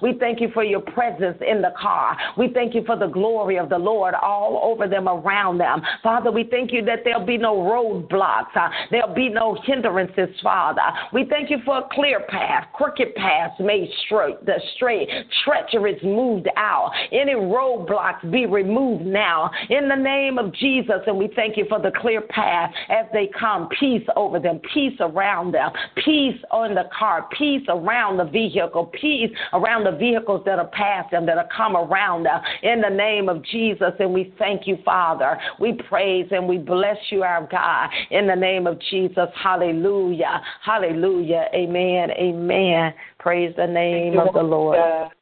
We 0.02 0.14
thank 0.18 0.40
you 0.40 0.48
for 0.52 0.64
your 0.64 0.80
presence 0.80 1.38
in 1.46 1.62
the 1.62 1.72
car. 1.80 2.16
We 2.36 2.48
thank 2.52 2.74
you 2.74 2.84
for 2.84 2.96
the 2.96 3.06
glory 3.06 3.58
of 3.58 3.68
the 3.68 3.78
Lord 3.78 4.14
all 4.14 4.60
over 4.64 4.88
them, 4.88 5.08
around 5.08 5.58
them. 5.58 5.82
Father, 6.02 6.30
we 6.30 6.44
thank 6.44 6.72
you 6.72 6.84
that 6.84 7.00
there'll 7.04 7.24
be 7.24 7.38
no 7.38 7.56
roadblocks, 7.56 8.56
uh, 8.56 8.68
there'll 8.90 9.14
be 9.14 9.28
no 9.28 9.56
hindrances, 9.64 10.28
Father. 10.42 10.73
We 11.12 11.26
thank 11.28 11.50
you 11.50 11.58
for 11.64 11.78
a 11.78 11.88
clear 11.92 12.20
path, 12.28 12.66
crooked 12.74 13.14
paths 13.14 13.54
made 13.60 13.88
straight, 14.06 14.44
the 14.44 14.60
straight, 14.76 15.08
treacherous 15.44 16.00
moved 16.02 16.48
out. 16.56 16.92
Any 17.12 17.34
roadblocks 17.34 18.30
be 18.30 18.46
removed 18.46 19.04
now 19.04 19.50
in 19.70 19.88
the 19.88 19.96
name 19.96 20.38
of 20.38 20.52
Jesus. 20.54 21.00
And 21.06 21.18
we 21.18 21.30
thank 21.34 21.56
you 21.56 21.66
for 21.68 21.80
the 21.80 21.92
clear 22.00 22.20
path 22.20 22.72
as 22.88 23.06
they 23.12 23.30
come. 23.38 23.68
Peace 23.78 24.06
over 24.16 24.38
them, 24.38 24.60
peace 24.72 24.96
around 25.00 25.52
them, 25.52 25.70
peace 26.04 26.40
on 26.50 26.74
the 26.74 26.84
car, 26.96 27.28
peace 27.36 27.64
around 27.68 28.18
the 28.18 28.24
vehicle, 28.24 28.90
peace 29.00 29.30
around 29.52 29.84
the 29.84 29.96
vehicles 29.96 30.42
that 30.46 30.58
are 30.58 30.68
past 30.68 31.10
them, 31.10 31.26
that 31.26 31.38
are 31.38 31.48
come 31.54 31.76
around 31.76 32.24
them 32.24 32.40
in 32.62 32.80
the 32.80 32.90
name 32.90 33.28
of 33.28 33.42
Jesus. 33.44 33.92
And 33.98 34.12
we 34.12 34.34
thank 34.38 34.66
you, 34.66 34.78
Father. 34.84 35.38
We 35.60 35.74
praise 35.88 36.26
and 36.30 36.48
we 36.48 36.58
bless 36.58 36.96
you, 37.10 37.22
our 37.22 37.46
God, 37.50 37.90
in 38.10 38.26
the 38.26 38.34
name 38.34 38.66
of 38.66 38.78
Jesus. 38.90 39.28
Hallelujah. 39.42 40.40
Hallelujah. 40.64 41.48
Amen. 41.54 42.10
Amen. 42.12 42.94
Praise 43.18 43.54
the 43.56 43.66
name 43.66 44.18
of 44.18 44.32
the 44.32 44.42
Lord. 44.42 44.78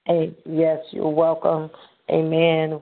Hey, 0.07 0.37
yes, 0.47 0.79
you're 0.93 1.09
welcome. 1.09 1.69
Amen. 2.09 2.81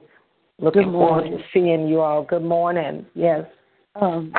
Looking 0.59 0.91
forward 0.91 1.23
to 1.23 1.39
seeing 1.51 1.87
you 1.87 2.01
all. 2.01 2.23
Good 2.23 2.43
morning. 2.43 3.03
Yes. 3.15 3.45
Um, 3.95 4.31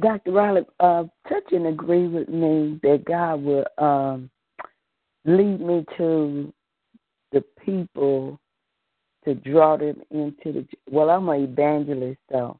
Dr. 0.00 0.32
Riley, 0.32 0.62
uh, 0.80 1.04
touch 1.28 1.52
and 1.52 1.66
agree 1.66 2.08
with 2.08 2.30
me 2.30 2.80
that 2.82 3.04
God 3.04 3.42
will 3.42 3.66
um, 3.76 4.30
lead 5.26 5.60
me 5.60 5.84
to 5.98 6.50
the 7.32 7.44
people 7.66 8.40
to 9.26 9.34
draw 9.34 9.76
them 9.76 10.00
into 10.10 10.52
the. 10.52 10.66
Well, 10.90 11.10
I'm 11.10 11.28
an 11.28 11.42
evangelist, 11.42 12.20
though. 12.30 12.58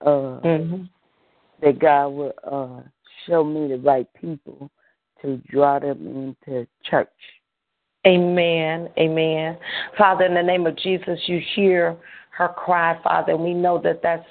Uh, 0.00 0.40
mm-hmm. 0.40 0.84
That 1.60 1.78
God 1.80 2.08
will 2.08 2.32
uh, 2.50 2.88
show 3.28 3.44
me 3.44 3.68
the 3.68 3.78
right 3.78 4.08
people 4.20 4.70
to 5.22 5.36
draw 5.48 5.78
them 5.78 6.34
into 6.46 6.66
church. 6.88 7.08
Amen. 8.06 8.88
Amen. 8.98 9.58
Father, 9.96 10.24
in 10.24 10.34
the 10.34 10.42
name 10.42 10.66
of 10.66 10.76
Jesus, 10.78 11.18
you 11.26 11.40
hear 11.54 11.96
her 12.30 12.48
cry, 12.48 12.98
Father, 13.02 13.32
and 13.32 13.42
we 13.42 13.52
know 13.52 13.80
that 13.82 14.00
that's 14.02 14.24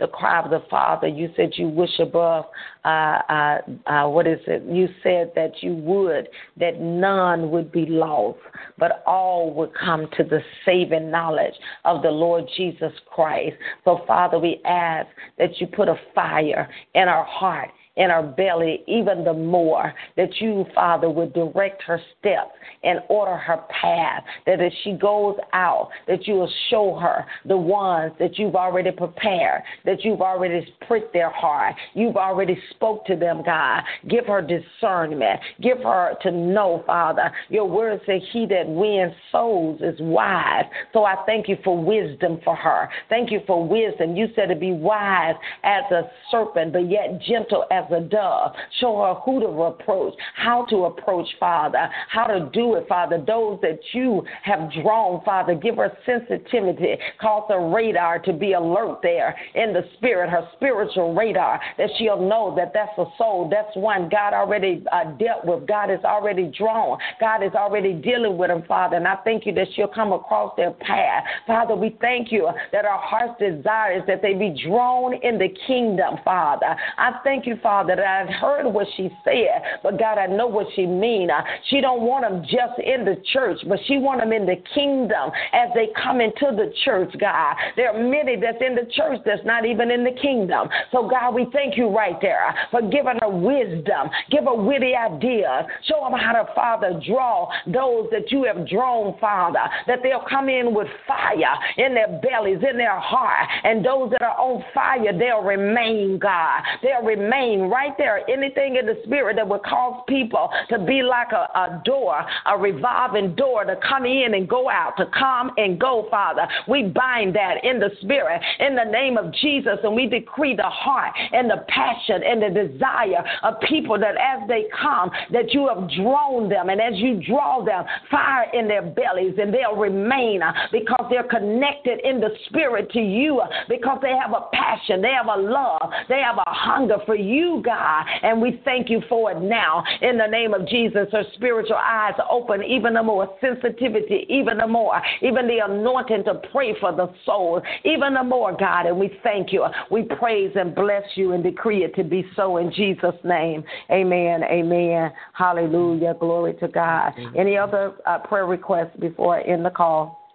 the 0.00 0.08
cry 0.08 0.42
of 0.42 0.50
the 0.50 0.64
Father. 0.68 1.06
You 1.06 1.30
said 1.36 1.52
you 1.54 1.68
wish 1.68 1.98
above, 2.00 2.46
uh, 2.84 2.88
uh, 3.28 3.58
uh, 3.86 4.08
what 4.08 4.26
is 4.26 4.40
it? 4.48 4.64
You 4.64 4.88
said 5.02 5.30
that 5.36 5.62
you 5.62 5.74
would, 5.76 6.28
that 6.58 6.80
none 6.80 7.52
would 7.52 7.70
be 7.70 7.86
lost, 7.86 8.40
but 8.78 9.04
all 9.06 9.54
would 9.54 9.70
come 9.74 10.08
to 10.16 10.24
the 10.24 10.40
saving 10.66 11.08
knowledge 11.10 11.54
of 11.84 12.02
the 12.02 12.10
Lord 12.10 12.44
Jesus 12.56 12.92
Christ. 13.14 13.56
So, 13.84 14.00
Father, 14.06 14.40
we 14.40 14.60
ask 14.64 15.06
that 15.38 15.60
you 15.60 15.68
put 15.68 15.88
a 15.88 16.00
fire 16.14 16.68
in 16.94 17.06
our 17.06 17.24
heart 17.24 17.70
in 17.96 18.10
her 18.10 18.22
belly 18.22 18.82
even 18.86 19.24
the 19.24 19.32
more, 19.32 19.92
that 20.16 20.40
you, 20.40 20.64
Father, 20.74 21.10
would 21.10 21.32
direct 21.32 21.82
her 21.82 22.00
steps 22.18 22.52
and 22.82 23.00
order 23.08 23.36
her 23.36 23.62
path, 23.80 24.24
that 24.46 24.60
as 24.60 24.72
she 24.82 24.92
goes 24.92 25.36
out, 25.52 25.90
that 26.06 26.26
you 26.26 26.34
will 26.34 26.52
show 26.70 26.98
her 27.00 27.26
the 27.46 27.56
ones 27.56 28.12
that 28.18 28.38
you've 28.38 28.56
already 28.56 28.90
prepared, 28.90 29.62
that 29.84 30.04
you've 30.04 30.22
already 30.22 30.66
pricked 30.86 31.12
their 31.12 31.30
heart, 31.30 31.74
you've 31.94 32.16
already 32.16 32.58
spoke 32.70 33.04
to 33.06 33.16
them, 33.16 33.42
God. 33.44 33.82
Give 34.08 34.26
her 34.26 34.42
discernment. 34.42 35.40
Give 35.60 35.78
her 35.78 36.14
to 36.22 36.30
know, 36.30 36.82
Father. 36.86 37.30
Your 37.48 37.68
word 37.68 38.00
says 38.06 38.22
he 38.32 38.46
that 38.46 38.66
wins 38.66 39.12
souls 39.30 39.80
is 39.80 39.98
wise. 40.00 40.64
So 40.92 41.04
I 41.04 41.16
thank 41.26 41.48
you 41.48 41.56
for 41.64 41.76
wisdom 41.76 42.40
for 42.44 42.56
her. 42.56 42.88
Thank 43.08 43.30
you 43.30 43.40
for 43.46 43.66
wisdom. 43.66 44.16
You 44.16 44.28
said 44.34 44.46
to 44.46 44.56
be 44.56 44.72
wise 44.72 45.34
as 45.62 45.84
a 45.90 46.10
serpent, 46.30 46.72
but 46.72 46.90
yet 46.90 47.20
gentle 47.22 47.64
as 47.70 47.81
as 47.82 47.92
a 47.92 48.00
dove. 48.00 48.52
Show 48.80 48.96
her 49.02 49.14
who 49.24 49.40
to 49.40 49.46
approach, 49.62 50.14
how 50.34 50.64
to 50.66 50.84
approach, 50.84 51.26
Father, 51.38 51.88
how 52.08 52.26
to 52.26 52.50
do 52.52 52.74
it, 52.76 52.86
Father. 52.88 53.22
Those 53.24 53.60
that 53.62 53.78
you 53.92 54.22
have 54.42 54.70
drawn, 54.82 55.22
Father, 55.24 55.54
give 55.54 55.76
her 55.76 55.92
sensitivity. 56.06 56.96
Cause 57.20 57.44
her 57.48 57.70
radar 57.70 58.18
to 58.20 58.32
be 58.32 58.52
alert 58.52 59.00
there 59.02 59.36
in 59.54 59.72
the 59.72 59.82
spirit, 59.96 60.30
her 60.30 60.48
spiritual 60.56 61.14
radar, 61.14 61.60
that 61.78 61.90
she'll 61.98 62.20
know 62.20 62.54
that 62.56 62.72
that's 62.74 62.96
a 62.98 63.04
soul. 63.18 63.48
That's 63.50 63.74
one 63.76 64.08
God 64.08 64.34
already 64.34 64.84
uh, 64.92 65.12
dealt 65.12 65.44
with. 65.44 65.66
God 65.66 65.90
is 65.90 66.00
already 66.04 66.52
drawn. 66.56 66.98
God 67.20 67.42
is 67.42 67.52
already 67.54 67.92
dealing 67.92 68.36
with 68.36 68.48
them, 68.48 68.62
Father. 68.66 68.96
And 68.96 69.06
I 69.06 69.16
thank 69.24 69.46
you 69.46 69.52
that 69.54 69.68
she'll 69.74 69.88
come 69.88 70.12
across 70.12 70.54
their 70.56 70.72
path. 70.72 71.24
Father, 71.46 71.74
we 71.74 71.96
thank 72.00 72.32
you 72.32 72.48
that 72.72 72.84
our 72.84 72.98
heart's 72.98 73.38
desire 73.38 73.98
is 73.98 74.02
that 74.06 74.22
they 74.22 74.34
be 74.34 74.54
drawn 74.66 75.14
in 75.14 75.38
the 75.38 75.48
kingdom, 75.66 76.16
Father. 76.24 76.76
I 76.98 77.12
thank 77.24 77.46
you, 77.46 77.56
Father 77.62 77.71
Father, 77.72 77.96
that 77.96 78.04
I've 78.04 78.28
heard 78.28 78.70
what 78.70 78.86
she 78.98 79.08
said, 79.24 79.80
but 79.82 79.98
God, 79.98 80.18
I 80.18 80.26
know 80.26 80.46
what 80.46 80.66
she 80.76 80.84
mean. 80.84 81.30
Uh, 81.30 81.40
she 81.70 81.80
don't 81.80 82.02
want 82.02 82.22
them 82.22 82.42
just 82.42 82.78
in 82.78 83.06
the 83.06 83.16
church, 83.32 83.60
but 83.66 83.78
she 83.86 83.96
want 83.96 84.20
them 84.20 84.30
in 84.30 84.44
the 84.44 84.56
kingdom 84.74 85.30
as 85.54 85.70
they 85.74 85.88
come 85.96 86.20
into 86.20 86.52
the 86.52 86.70
church, 86.84 87.08
God. 87.18 87.56
There 87.76 87.88
are 87.88 87.98
many 87.98 88.36
that's 88.36 88.60
in 88.60 88.74
the 88.74 88.84
church 88.92 89.20
that's 89.24 89.40
not 89.46 89.64
even 89.64 89.90
in 89.90 90.04
the 90.04 90.12
kingdom. 90.20 90.68
So, 90.92 91.08
God, 91.08 91.32
we 91.32 91.46
thank 91.50 91.78
you 91.78 91.88
right 91.88 92.20
there 92.20 92.54
for 92.70 92.82
giving 92.82 93.16
her 93.22 93.30
wisdom, 93.30 94.10
give 94.30 94.44
her 94.44 94.54
witty 94.54 94.94
ideas, 94.94 95.64
show 95.88 96.04
them 96.04 96.20
how 96.20 96.44
to, 96.44 96.52
Father, 96.54 97.00
draw 97.08 97.48
those 97.64 98.06
that 98.12 98.30
you 98.30 98.44
have 98.44 98.68
drawn, 98.68 99.18
Father, 99.18 99.64
that 99.86 100.00
they'll 100.02 100.26
come 100.28 100.50
in 100.50 100.74
with 100.74 100.88
fire 101.08 101.56
in 101.78 101.94
their 101.94 102.20
bellies, 102.20 102.60
in 102.68 102.76
their 102.76 103.00
heart, 103.00 103.48
and 103.64 103.82
those 103.82 104.10
that 104.10 104.20
are 104.20 104.36
on 104.36 104.62
fire, 104.74 105.16
they'll 105.18 105.40
remain, 105.40 106.18
God. 106.18 106.60
They'll 106.82 107.02
remain 107.02 107.61
right 107.70 107.96
there 107.98 108.28
anything 108.28 108.76
in 108.76 108.86
the 108.86 108.98
spirit 109.04 109.36
that 109.36 109.48
would 109.48 109.62
cause 109.62 110.02
people 110.08 110.50
to 110.68 110.78
be 110.78 111.02
like 111.02 111.32
a, 111.32 111.48
a 111.58 111.82
door, 111.84 112.24
a 112.46 112.58
revolving 112.58 113.34
door 113.34 113.64
to 113.64 113.76
come 113.88 114.04
in 114.04 114.34
and 114.34 114.48
go 114.48 114.70
out, 114.70 114.96
to 114.96 115.06
come 115.06 115.50
and 115.56 115.80
go, 115.80 116.06
Father. 116.10 116.46
We 116.68 116.84
bind 116.84 117.34
that 117.36 117.64
in 117.64 117.78
the 117.78 117.90
spirit 118.00 118.40
in 118.60 118.74
the 118.74 118.84
name 118.84 119.16
of 119.16 119.32
Jesus 119.34 119.78
and 119.82 119.94
we 119.94 120.06
decree 120.06 120.56
the 120.56 120.62
heart 120.62 121.12
and 121.32 121.50
the 121.50 121.64
passion 121.68 122.22
and 122.24 122.42
the 122.42 122.68
desire 122.68 123.24
of 123.42 123.60
people 123.68 123.98
that 123.98 124.14
as 124.16 124.46
they 124.48 124.66
come, 124.80 125.10
that 125.32 125.52
you 125.52 125.68
have 125.68 125.88
drawn 125.90 126.48
them 126.48 126.68
and 126.68 126.80
as 126.80 126.94
you 126.96 127.20
draw 127.26 127.64
them, 127.64 127.84
fire 128.10 128.46
in 128.52 128.68
their 128.68 128.82
bellies 128.82 129.34
and 129.38 129.52
they'll 129.52 129.76
remain 129.76 130.42
uh, 130.42 130.52
because 130.70 131.06
they're 131.10 131.22
connected 131.24 132.00
in 132.04 132.20
the 132.20 132.30
spirit 132.46 132.90
to 132.92 133.00
you 133.00 133.40
uh, 133.40 133.48
because 133.68 133.98
they 134.02 134.12
have 134.12 134.32
a 134.32 134.48
passion, 134.52 135.02
they 135.02 135.12
have 135.12 135.26
a 135.26 135.40
love, 135.40 135.90
they 136.08 136.20
have 136.20 136.38
a 136.38 136.50
hunger 136.50 136.96
for 137.06 137.16
you 137.16 137.51
God. 137.60 138.04
And 138.22 138.40
we 138.40 138.60
thank 138.64 138.88
you 138.88 139.02
for 139.08 139.32
it 139.32 139.40
now. 139.40 139.82
In 140.00 140.16
the 140.16 140.26
name 140.26 140.54
of 140.54 140.66
Jesus, 140.68 141.08
her 141.12 141.24
spiritual 141.34 141.76
eyes 141.76 142.14
open 142.30 142.62
even 142.62 142.94
the 142.94 143.02
more, 143.02 143.28
sensitivity 143.40 144.26
even 144.28 144.58
the 144.58 144.66
more, 144.66 145.02
even 145.20 145.46
the 145.46 145.58
anointing 145.68 146.24
to 146.24 146.40
pray 146.52 146.78
for 146.80 146.94
the 146.94 147.12
soul, 147.26 147.60
even 147.84 148.14
the 148.14 148.22
more, 148.22 148.56
God. 148.56 148.86
And 148.86 148.98
we 148.98 149.18
thank 149.22 149.52
you. 149.52 149.66
We 149.90 150.02
praise 150.02 150.52
and 150.54 150.74
bless 150.74 151.02
you 151.16 151.32
and 151.32 151.42
decree 151.42 151.84
it 151.84 151.94
to 151.96 152.04
be 152.04 152.24
so 152.36 152.58
in 152.58 152.72
Jesus' 152.72 153.14
name. 153.24 153.64
Amen. 153.90 154.44
Amen. 154.44 155.10
Hallelujah. 155.32 156.14
Glory 156.18 156.54
to 156.54 156.68
God. 156.68 157.12
Any 157.36 157.56
other 157.56 157.94
uh, 158.06 158.18
prayer 158.20 158.46
requests 158.46 158.96
before 159.00 159.36
I 159.38 159.42
end 159.42 159.64
the 159.64 159.70
call? 159.70 160.30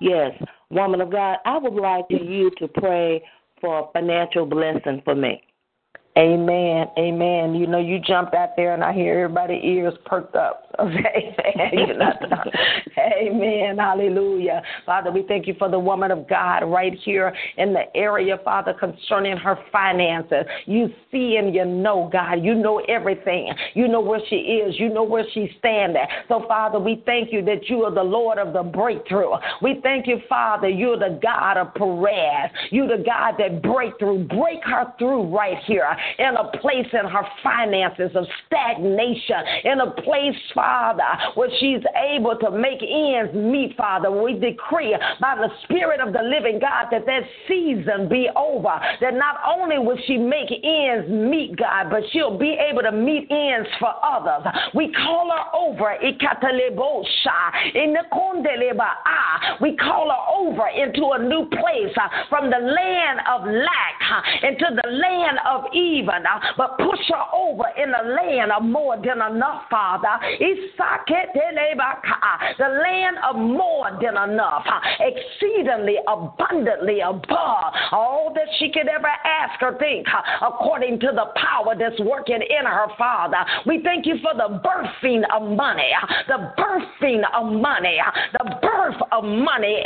Yes. 0.00 0.32
Woman 0.70 1.00
of 1.00 1.10
God, 1.10 1.38
I 1.44 1.58
would 1.58 1.74
like 1.74 2.06
for 2.08 2.22
you 2.22 2.50
to 2.58 2.68
pray 2.68 3.22
for 3.60 3.80
a 3.80 3.92
financial 3.92 4.46
blessing 4.46 5.02
for 5.04 5.14
me. 5.14 5.42
Amen. 6.18 6.88
Amen. 6.98 7.54
You 7.54 7.68
know, 7.68 7.78
you 7.78 8.00
jumped 8.00 8.34
out 8.34 8.56
there 8.56 8.74
and 8.74 8.82
I 8.82 8.92
hear 8.92 9.20
everybody's 9.20 9.62
ears 9.62 9.94
perked 10.04 10.36
up. 10.36 10.66
Okay. 10.80 11.36
Amen. 12.98 13.76
Hallelujah. 13.76 14.62
Father, 14.86 15.10
we 15.10 15.24
thank 15.24 15.46
you 15.46 15.54
for 15.58 15.68
the 15.68 15.78
woman 15.78 16.10
of 16.10 16.26
God 16.26 16.60
right 16.60 16.94
here 17.04 17.34
in 17.58 17.74
the 17.74 17.94
area, 17.94 18.38
Father, 18.42 18.72
concerning 18.72 19.36
her 19.36 19.58
finances. 19.70 20.46
You 20.64 20.88
see 21.10 21.36
and 21.36 21.54
you 21.54 21.66
know, 21.66 22.08
God. 22.10 22.42
You 22.42 22.54
know 22.54 22.78
everything. 22.88 23.52
You 23.74 23.88
know 23.88 24.00
where 24.00 24.20
she 24.30 24.36
is. 24.36 24.78
You 24.78 24.88
know 24.88 25.02
where 25.02 25.24
she's 25.34 25.50
standing. 25.58 26.04
So, 26.28 26.46
Father, 26.48 26.78
we 26.78 27.02
thank 27.04 27.30
you 27.30 27.44
that 27.44 27.68
you 27.68 27.82
are 27.82 27.94
the 27.94 28.02
Lord 28.02 28.38
of 28.38 28.54
the 28.54 28.62
breakthrough. 28.62 29.32
We 29.60 29.80
thank 29.82 30.06
you, 30.06 30.20
Father, 30.30 30.68
you're 30.68 30.98
the 30.98 31.18
God 31.22 31.58
of 31.58 31.74
Perez. 31.74 32.50
You're 32.70 32.96
the 32.96 33.04
God 33.04 33.34
that 33.38 33.60
breakthrough. 33.60 34.24
Break 34.28 34.64
her 34.64 34.94
through 34.98 35.24
right 35.36 35.58
here 35.66 35.94
in 36.18 36.36
a 36.36 36.50
place 36.58 36.86
in 36.92 37.06
her 37.08 37.26
finances 37.42 38.10
of 38.14 38.26
stagnation, 38.46 39.36
in 39.64 39.80
a 39.80 39.90
place, 40.02 40.36
Father, 40.54 41.04
where 41.34 41.50
she's 41.60 41.82
able 42.12 42.36
to 42.38 42.50
make 42.50 42.82
ends 42.82 43.34
meet, 43.34 43.76
Father. 43.76 44.10
We 44.10 44.38
decree 44.38 44.96
by 45.20 45.36
the 45.36 45.48
Spirit 45.64 46.00
of 46.00 46.12
the 46.12 46.22
living 46.22 46.58
God 46.58 46.88
that 46.90 47.06
that 47.06 47.22
season 47.48 48.08
be 48.08 48.28
over, 48.36 48.80
that 49.00 49.14
not 49.14 49.36
only 49.46 49.78
will 49.78 49.98
she 50.06 50.16
make 50.16 50.50
ends 50.50 51.08
meet, 51.10 51.56
God, 51.56 51.90
but 51.90 52.02
she'll 52.12 52.38
be 52.38 52.58
able 52.58 52.82
to 52.82 52.92
meet 52.92 53.30
ends 53.30 53.68
for 53.78 53.92
others. 54.02 54.46
We 54.74 54.92
call 54.92 55.30
her 55.30 55.56
over. 55.56 55.96
We 59.60 59.76
call 59.76 60.10
her 60.10 60.24
over 60.36 60.68
into 60.68 61.10
a 61.12 61.18
new 61.22 61.46
place 61.50 61.94
uh, 61.96 62.08
from 62.28 62.50
the 62.50 62.58
land 62.58 63.20
of 63.28 63.44
lack 63.46 63.94
uh, 64.10 64.46
into 64.46 64.66
the 64.82 64.88
land 64.90 65.38
of 65.46 65.64
even, 65.90 66.26
uh, 66.26 66.40
but 66.56 66.78
push 66.78 67.00
her 67.08 67.24
over 67.34 67.64
in 67.76 67.90
the 67.90 68.14
land 68.14 68.52
of 68.52 68.62
more 68.62 68.96
than 68.96 69.20
enough, 69.20 69.62
Father. 69.70 70.18
The 72.58 72.68
land 72.82 73.16
of 73.28 73.36
more 73.36 73.90
than 74.00 74.16
enough, 74.16 74.64
uh, 74.66 74.80
exceedingly 75.00 75.96
abundantly 76.06 77.00
above 77.00 77.74
all 77.92 78.32
that 78.34 78.48
she 78.58 78.70
could 78.70 78.88
ever 78.88 79.10
ask 79.24 79.62
or 79.62 79.76
think, 79.78 80.06
uh, 80.12 80.46
according 80.46 81.00
to 81.00 81.08
the 81.08 81.26
power 81.36 81.74
that's 81.78 82.00
working 82.00 82.40
in 82.40 82.66
her, 82.66 82.86
Father. 82.96 83.44
We 83.66 83.82
thank 83.82 84.06
you 84.06 84.18
for 84.22 84.34
the 84.34 84.60
birthing 84.62 85.22
of 85.34 85.56
money, 85.56 85.90
uh, 86.00 86.06
the 86.28 86.52
birthing 86.60 87.22
of 87.34 87.52
money, 87.52 88.00
the 88.32 88.58
birth 88.62 89.00
of 89.12 89.24
money. 89.24 89.82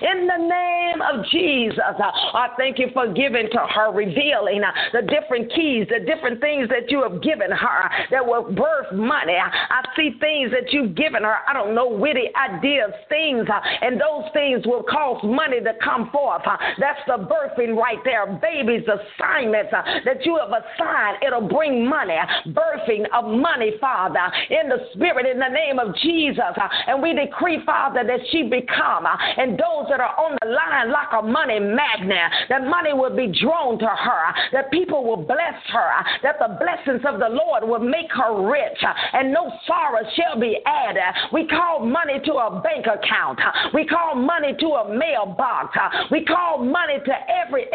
In 0.00 0.26
the 0.26 0.36
name 0.36 1.00
of 1.02 1.24
Jesus, 1.26 1.78
I 1.98 2.48
thank 2.56 2.78
you 2.78 2.88
for 2.92 3.12
giving 3.12 3.37
to 3.46 3.58
her, 3.58 3.92
revealing 3.92 4.62
uh, 4.64 4.72
the 4.92 5.02
different 5.02 5.52
keys, 5.54 5.86
the 5.88 6.00
different 6.04 6.40
things 6.40 6.68
that 6.68 6.90
you 6.90 7.02
have 7.02 7.22
given 7.22 7.50
her 7.50 7.78
uh, 7.84 7.88
that 8.10 8.26
will 8.26 8.50
birth 8.52 8.90
money. 8.92 9.36
Uh, 9.36 9.48
I 9.48 9.84
see 9.96 10.16
things 10.20 10.50
that 10.50 10.72
you've 10.72 10.94
given 10.94 11.22
her. 11.22 11.36
I 11.46 11.52
don't 11.52 11.74
know, 11.74 11.88
witty 11.88 12.30
ideas, 12.34 12.90
things, 13.08 13.46
and 13.48 14.00
those 14.00 14.24
things 14.32 14.66
will 14.66 14.82
cause 14.82 15.22
money 15.22 15.60
to 15.60 15.72
come 15.82 16.10
forth. 16.10 16.42
That's 16.78 17.00
the 17.06 17.18
birthing 17.18 17.76
right 17.76 17.98
there. 18.04 18.26
Babies, 18.40 18.86
assignments 18.88 19.70
that 19.72 20.24
you 20.24 20.38
have 20.38 20.50
assigned, 20.50 21.22
it'll 21.22 21.48
bring 21.48 21.88
money, 21.88 22.16
birthing 22.48 23.04
of 23.14 23.24
money, 23.30 23.72
Father, 23.80 24.32
in 24.50 24.68
the 24.68 24.78
spirit, 24.94 25.26
in 25.26 25.38
the 25.38 25.48
name 25.48 25.78
of 25.78 25.94
Jesus. 25.96 26.54
And 26.86 27.02
we 27.02 27.14
decree, 27.14 27.60
Father, 27.64 28.04
that 28.06 28.20
she 28.30 28.42
become, 28.44 29.06
and 29.36 29.52
those 29.52 29.86
that 29.90 30.00
are 30.00 30.16
on 30.18 30.36
the 30.42 30.48
line 30.48 30.90
like 30.90 31.12
a 31.12 31.22
money 31.22 31.60
magnet, 31.60 32.48
that 32.48 32.64
money 32.64 32.92
will 32.92 33.14
be 33.14 33.27
drawn 33.40 33.78
to 33.78 33.86
her, 33.86 34.26
uh, 34.28 34.32
that 34.52 34.70
people 34.70 35.04
will 35.04 35.22
bless 35.22 35.58
her, 35.72 35.88
uh, 35.98 36.02
that 36.22 36.38
the 36.38 36.58
blessings 36.60 37.04
of 37.06 37.20
the 37.20 37.28
Lord 37.28 37.64
will 37.64 37.84
make 37.84 38.10
her 38.12 38.48
rich, 38.48 38.78
uh, 38.82 38.92
and 39.12 39.32
no 39.32 39.50
sorrow 39.66 40.02
shall 40.16 40.38
be 40.38 40.58
added. 40.66 41.02
We 41.32 41.46
call 41.46 41.84
money 41.84 42.20
to 42.24 42.32
a 42.34 42.60
bank 42.60 42.86
account. 42.86 43.40
We 43.74 43.86
call 43.86 44.14
money 44.14 44.54
to 44.58 44.66
a 44.66 44.94
mailbox. 44.94 45.76
We 46.10 46.24
call 46.24 46.58
money 46.58 46.98
to 47.04 47.14
every 47.30 47.66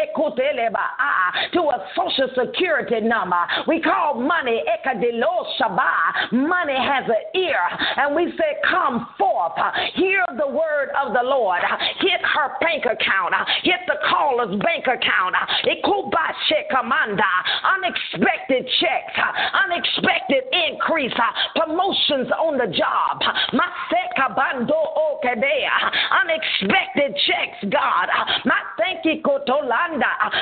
to 1.52 1.60
a 1.60 1.78
social 1.96 2.28
security 2.34 3.00
number. 3.00 3.40
We 3.66 3.80
call 3.80 4.20
money 4.20 4.62
money 6.32 6.76
has 6.76 7.04
an 7.06 7.40
ear, 7.40 7.60
and 7.96 8.14
we 8.14 8.32
say, 8.38 8.56
Come 8.68 9.06
forth, 9.18 9.52
hear 9.94 10.24
the 10.36 10.46
word 10.46 10.90
of 10.94 11.12
the 11.12 11.22
Lord, 11.22 11.60
hit 12.00 12.20
her 12.22 12.54
bank 12.60 12.84
account, 12.84 13.34
hit 13.62 13.80
the 13.86 13.96
caller's 14.08 14.58
bank 14.60 14.86
account, 14.86 15.34
unexpected 17.64 18.68
checks, 18.80 19.16
unexpected 19.64 20.44
increase, 20.52 21.12
promotions 21.56 22.30
on 22.38 22.58
the 22.58 22.66
job, 22.66 23.20
unexpected 26.22 27.16
checks, 27.26 27.58
God, 27.70 28.08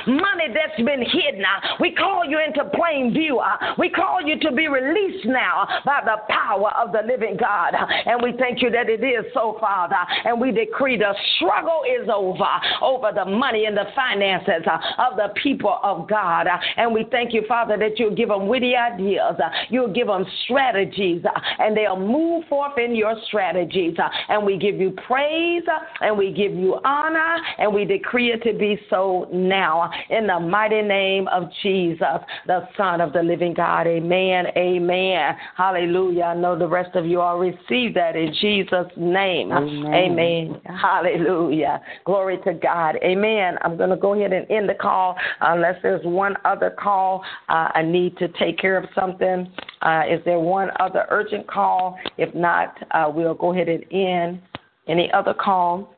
money 0.06 0.48
that's 0.54 0.76
been 0.76 1.02
hidden. 1.02 1.44
We 1.80 1.94
call 1.94 2.24
you 2.24 2.38
into 2.44 2.64
plain 2.74 3.12
view. 3.12 3.40
We 3.78 3.90
call 3.90 4.20
you 4.22 4.38
to 4.40 4.52
be 4.52 4.68
released 4.68 5.26
now 5.26 5.66
by 5.84 6.00
the 6.04 6.16
power 6.28 6.72
of 6.82 6.92
the 6.92 7.02
living 7.06 7.36
God. 7.38 7.74
And 8.06 8.22
we 8.22 8.32
thank 8.38 8.62
you 8.62 8.70
that 8.70 8.88
it 8.88 9.02
is 9.02 9.26
so, 9.34 9.56
Father. 9.60 9.96
And 10.24 10.40
we 10.40 10.52
decree 10.52 10.96
the 10.96 11.14
struggle 11.36 11.82
is 11.86 12.08
over, 12.12 12.48
over 12.80 13.12
the 13.14 13.24
money 13.24 13.66
and 13.66 13.76
the 13.76 13.86
finances 13.94 14.66
of 14.98 15.16
the 15.16 15.28
people 15.42 15.78
of 15.82 16.08
God. 16.08 16.46
And 16.76 16.92
we 16.92 17.06
thank 17.10 17.32
you, 17.32 17.42
Father, 17.46 17.76
that 17.78 17.98
you'll 17.98 18.14
give 18.14 18.28
them 18.28 18.48
witty 18.48 18.74
ideas. 18.76 19.36
You'll 19.68 19.92
give 19.92 20.06
them 20.06 20.24
strategies, 20.44 21.22
and 21.58 21.76
they'll 21.76 21.98
move 21.98 22.44
forth 22.48 22.78
in 22.78 22.94
your 22.94 23.14
strategies. 23.26 23.96
And 24.28 24.44
we 24.44 24.58
give 24.58 24.76
you 24.76 24.94
praise, 25.06 25.62
and 26.00 26.16
we 26.16 26.32
give 26.32 26.54
you 26.54 26.78
honor, 26.84 27.36
and 27.58 27.72
we 27.72 27.84
decree 27.84 28.32
it 28.32 28.42
to 28.44 28.56
be 28.56 28.78
so 28.90 29.28
now. 29.32 29.90
In 30.10 30.26
the 30.26 30.40
mighty 30.40 30.82
name 30.82 31.28
of 31.28 31.44
Jesus, 31.62 32.06
the 32.46 32.68
Son 32.76 33.00
of 33.00 33.12
the 33.12 33.22
living 33.22 33.54
God. 33.54 33.86
Amen. 33.86 34.46
Amen. 34.56 35.36
Hallelujah. 35.56 36.24
I 36.24 36.34
know 36.34 36.58
the 36.58 36.68
rest 36.68 36.94
of 36.96 37.06
you 37.06 37.20
all 37.20 37.38
received 37.38 37.96
that 37.96 38.16
in 38.16 38.34
Jesus' 38.40 38.86
name. 38.96 39.52
Amen. 39.52 39.94
Amen. 39.94 40.60
Hallelujah. 40.80 41.80
Glory 42.04 42.38
to 42.44 42.54
God. 42.54 42.96
Amen. 43.02 43.56
I'm 43.62 43.76
going 43.76 43.90
to 43.90 43.96
go 43.96 44.14
ahead 44.14 44.32
and 44.32 44.50
end 44.50 44.68
the 44.68 44.74
call 44.82 45.16
unless 45.40 45.76
there's 45.82 46.04
one 46.04 46.34
other 46.44 46.70
call. 46.70 47.24
Uh, 47.48 47.68
I 47.74 47.82
need 47.82 48.16
to 48.18 48.28
take 48.38 48.58
care 48.58 48.76
of 48.76 48.84
something. 48.94 49.50
Uh, 49.80 50.02
is 50.10 50.20
there 50.24 50.38
one 50.40 50.68
other 50.80 51.06
urgent 51.10 51.46
call? 51.46 51.96
If 52.18 52.34
not, 52.34 52.76
uh, 52.90 53.10
we'll 53.14 53.34
go 53.34 53.54
ahead 53.54 53.68
and 53.68 53.84
end. 53.90 54.42
Any 54.88 55.10
other 55.12 55.32
call? 55.32 55.94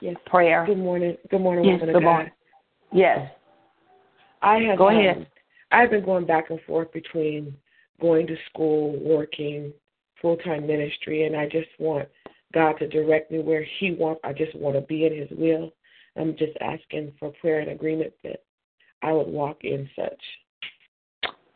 Yes. 0.00 0.16
Prayer. 0.26 0.64
Good 0.66 0.78
morning. 0.78 1.16
Good 1.30 1.40
morning. 1.40 1.64
Yes. 1.64 1.80
Good 1.80 2.02
morning. 2.02 2.32
Yes. 2.92 3.30
I 4.42 4.58
have. 4.60 4.78
Go 4.78 4.88
ahead. 4.88 5.18
Um, 5.18 5.26
I've 5.72 5.90
been 5.90 6.04
going 6.04 6.26
back 6.26 6.50
and 6.50 6.60
forth 6.66 6.92
between 6.92 7.54
going 8.00 8.26
to 8.26 8.36
school, 8.48 8.98
working, 9.02 9.72
full 10.20 10.36
time 10.38 10.66
ministry, 10.66 11.26
and 11.26 11.36
I 11.36 11.46
just 11.46 11.68
want 11.78 12.08
God 12.52 12.72
to 12.78 12.88
direct 12.88 13.30
me 13.30 13.40
where 13.40 13.64
He 13.78 13.92
wants. 13.92 14.20
I 14.24 14.32
just 14.32 14.54
want 14.56 14.76
to 14.76 14.82
be 14.82 15.06
in 15.06 15.16
His 15.16 15.28
will. 15.38 15.72
I'm 16.16 16.36
just 16.36 16.56
asking 16.60 17.12
for 17.18 17.32
prayer 17.40 17.60
and 17.60 17.70
agreement 17.70 18.12
that 18.24 18.42
I 19.02 19.12
would 19.12 19.28
walk 19.28 19.64
in 19.64 19.88
such. 19.96 20.22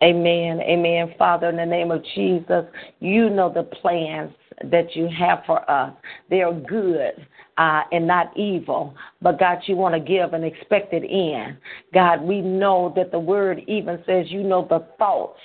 Amen. 0.02 0.60
Amen. 0.60 1.14
Father, 1.16 1.48
in 1.48 1.56
the 1.56 1.64
name 1.64 1.90
of 1.90 2.04
Jesus, 2.14 2.64
you 3.00 3.30
know 3.30 3.50
the 3.52 3.62
plans 3.62 4.32
that 4.70 4.94
you 4.94 5.08
have 5.08 5.42
for 5.46 5.68
us. 5.70 5.94
They 6.28 6.42
are 6.42 6.52
good 6.52 7.26
uh, 7.58 7.82
and 7.92 8.06
not 8.06 8.36
evil. 8.36 8.94
But 9.22 9.38
God, 9.38 9.58
you 9.66 9.76
want 9.76 9.94
to 9.94 10.00
give 10.00 10.32
an 10.32 10.44
expected 10.44 11.04
end. 11.04 11.56
God, 11.92 12.22
we 12.22 12.40
know 12.40 12.92
that 12.96 13.10
the 13.10 13.18
word 13.18 13.62
even 13.66 14.02
says 14.06 14.26
you 14.28 14.42
know 14.42 14.66
the 14.68 14.86
thoughts 14.98 15.38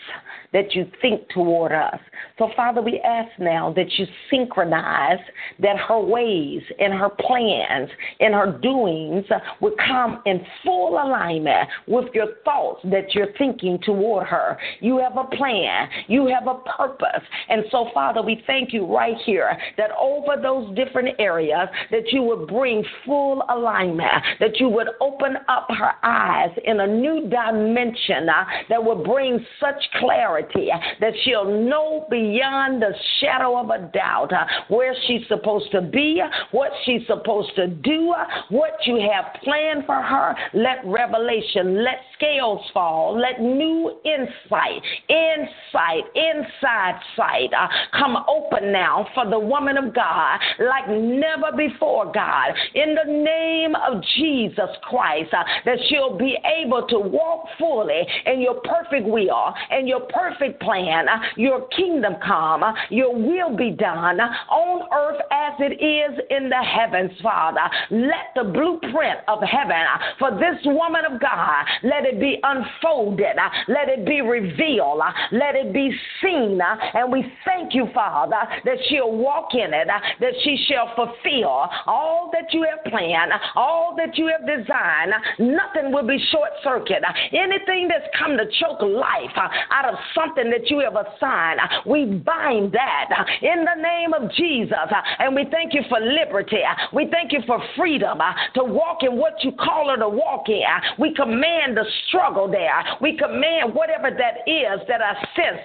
that 0.53 0.73
you 0.73 0.89
think 1.01 1.27
toward 1.29 1.71
us. 1.71 1.99
So, 2.37 2.49
Father, 2.55 2.81
we 2.81 2.99
ask 3.01 3.29
now 3.39 3.71
that 3.75 3.91
you 3.97 4.05
synchronize 4.29 5.19
that 5.59 5.77
her 5.77 5.99
ways 5.99 6.61
and 6.79 6.93
her 6.93 7.09
plans 7.09 7.89
and 8.19 8.33
her 8.33 8.57
doings 8.61 9.25
would 9.61 9.73
come 9.77 10.21
in 10.25 10.41
full 10.63 10.93
alignment 10.93 11.69
with 11.87 12.13
your 12.13 12.35
thoughts 12.43 12.81
that 12.85 13.13
you're 13.13 13.33
thinking 13.37 13.79
toward 13.85 14.27
her. 14.27 14.57
You 14.79 14.97
have 14.99 15.17
a 15.17 15.35
plan, 15.35 15.87
you 16.07 16.27
have 16.27 16.47
a 16.47 16.59
purpose. 16.77 17.23
And 17.49 17.63
so, 17.71 17.89
Father, 17.93 18.21
we 18.21 18.43
thank 18.47 18.73
you 18.73 18.85
right 18.85 19.17
here 19.25 19.57
that 19.77 19.91
over 19.99 20.41
those 20.41 20.75
different 20.75 21.09
areas 21.19 21.67
that 21.91 21.98
that 21.99 22.13
you 22.13 22.23
would 22.23 22.47
bring 22.47 22.83
full 23.05 23.43
alignment, 23.49 24.09
that 24.39 24.57
you 24.57 24.69
would 24.69 24.87
open 25.01 25.35
up 25.49 25.67
her 25.69 25.91
eyes 26.01 26.49
in 26.63 26.79
a 26.79 26.87
new 26.87 27.29
dimension 27.29 28.29
uh, 28.29 28.45
that 28.69 28.81
will 28.81 29.03
bring 29.03 29.45
such 29.59 29.75
clarity 29.99 30.71
uh, 30.71 30.77
that 31.01 31.11
she'll 31.23 31.43
know 31.43 32.07
beyond 32.09 32.81
the 32.81 32.93
shadow 33.19 33.57
of 33.57 33.69
a 33.69 33.91
doubt 33.93 34.31
uh, 34.31 34.45
where 34.69 34.95
she's 35.07 35.27
supposed 35.27 35.69
to 35.71 35.81
be, 35.81 36.21
what 36.51 36.71
she's 36.85 37.05
supposed 37.05 37.53
to 37.57 37.67
do, 37.67 38.13
what 38.49 38.73
you 38.85 38.95
have 39.11 39.33
planned 39.43 39.85
for 39.85 40.01
her. 40.01 40.35
Let 40.53 40.77
revelation, 40.85 41.83
let 41.83 41.99
scales 42.15 42.61
fall, 42.73 43.19
let 43.19 43.41
new 43.41 43.99
insight, 44.05 44.81
insight, 45.09 46.03
inside 46.15 46.99
sight 47.17 47.49
uh, 47.53 47.67
come 47.91 48.17
open 48.29 48.71
now 48.71 49.05
for 49.13 49.29
the 49.29 49.39
woman 49.39 49.77
of 49.77 49.93
God 49.93 50.39
like 50.59 50.87
never 50.89 51.55
before, 51.57 51.88
God. 52.13 52.53
In 52.75 52.95
the 52.95 53.11
name 53.11 53.75
of 53.75 54.03
Jesus 54.17 54.69
Christ, 54.83 55.33
uh, 55.33 55.43
that 55.65 55.77
she'll 55.89 56.17
be 56.17 56.37
able 56.63 56.87
to 56.87 56.99
walk 56.99 57.45
fully 57.57 58.05
in 58.25 58.41
your 58.41 58.61
perfect 58.61 59.05
will 59.07 59.53
and 59.69 59.87
your 59.87 60.01
perfect 60.01 60.61
plan. 60.61 61.07
Uh, 61.07 61.17
your 61.35 61.67
kingdom 61.69 62.15
come, 62.25 62.63
uh, 62.63 62.73
your 62.89 63.15
will 63.15 63.55
be 63.55 63.71
done 63.71 64.19
uh, 64.19 64.29
on 64.49 64.87
earth 64.93 65.21
as 65.31 65.53
it 65.59 65.81
is 65.83 66.19
in 66.29 66.49
the 66.49 66.63
heavens, 66.63 67.11
Father. 67.21 67.61
Let 67.91 68.33
the 68.35 68.43
blueprint 68.43 69.19
of 69.27 69.39
heaven 69.41 69.71
uh, 69.71 69.99
for 70.17 70.31
this 70.31 70.59
woman 70.65 71.03
of 71.09 71.19
God, 71.19 71.65
let 71.83 72.05
it 72.05 72.19
be 72.19 72.39
unfolded, 72.43 73.37
uh, 73.37 73.49
let 73.67 73.89
it 73.89 74.05
be 74.05 74.21
revealed, 74.21 75.01
let 75.31 75.55
it 75.55 75.73
be 75.73 75.91
seen. 76.21 76.59
And 76.93 77.11
we 77.11 77.25
thank 77.45 77.73
you, 77.73 77.87
Father, 77.93 78.41
that 78.65 78.77
she'll 78.89 79.11
walk 79.11 79.53
in 79.53 79.73
it, 79.73 79.87
that 79.87 80.33
she 80.43 80.57
shall 80.67 80.93
fulfill 80.95 81.69
all 81.87 82.29
that 82.33 82.53
you 82.53 82.65
have 82.69 82.83
planned, 82.85 83.31
all 83.55 83.95
that 83.97 84.17
you 84.17 84.27
have 84.27 84.45
designed. 84.45 85.13
Nothing 85.39 85.91
will 85.91 86.07
be 86.07 86.19
short 86.31 86.51
circuit. 86.63 87.03
Anything 87.31 87.87
that's 87.87 88.07
come 88.17 88.37
to 88.37 88.45
choke 88.59 88.81
life 88.81 89.35
out 89.71 89.85
of 89.85 89.95
something 90.15 90.49
that 90.49 90.69
you 90.69 90.79
have 90.79 90.95
assigned, 90.95 91.59
we 91.85 92.05
bind 92.05 92.71
that 92.73 93.09
in 93.41 93.65
the 93.65 93.81
name 93.81 94.13
of 94.13 94.31
Jesus. 94.33 94.89
And 95.19 95.35
we 95.35 95.45
thank 95.51 95.73
you 95.73 95.81
for 95.89 95.99
liberty. 95.99 96.61
We 96.93 97.07
thank 97.11 97.31
you 97.31 97.41
for 97.45 97.61
freedom 97.75 98.19
to 98.55 98.63
walk 98.63 99.03
in 99.03 99.17
what 99.17 99.43
you 99.43 99.51
call 99.51 99.89
her 99.89 99.97
to 99.97 100.09
walk 100.09 100.49
in. 100.49 100.63
We 100.97 101.13
command 101.13 101.77
the 101.77 101.85
struggle 102.07 102.49
there. 102.49 102.83
We 103.01 103.17
command 103.17 103.73
whatever 103.73 104.09
that 104.11 104.47
is 104.49 104.79
that 104.87 105.01
I 105.01 105.13
sense. 105.35 105.59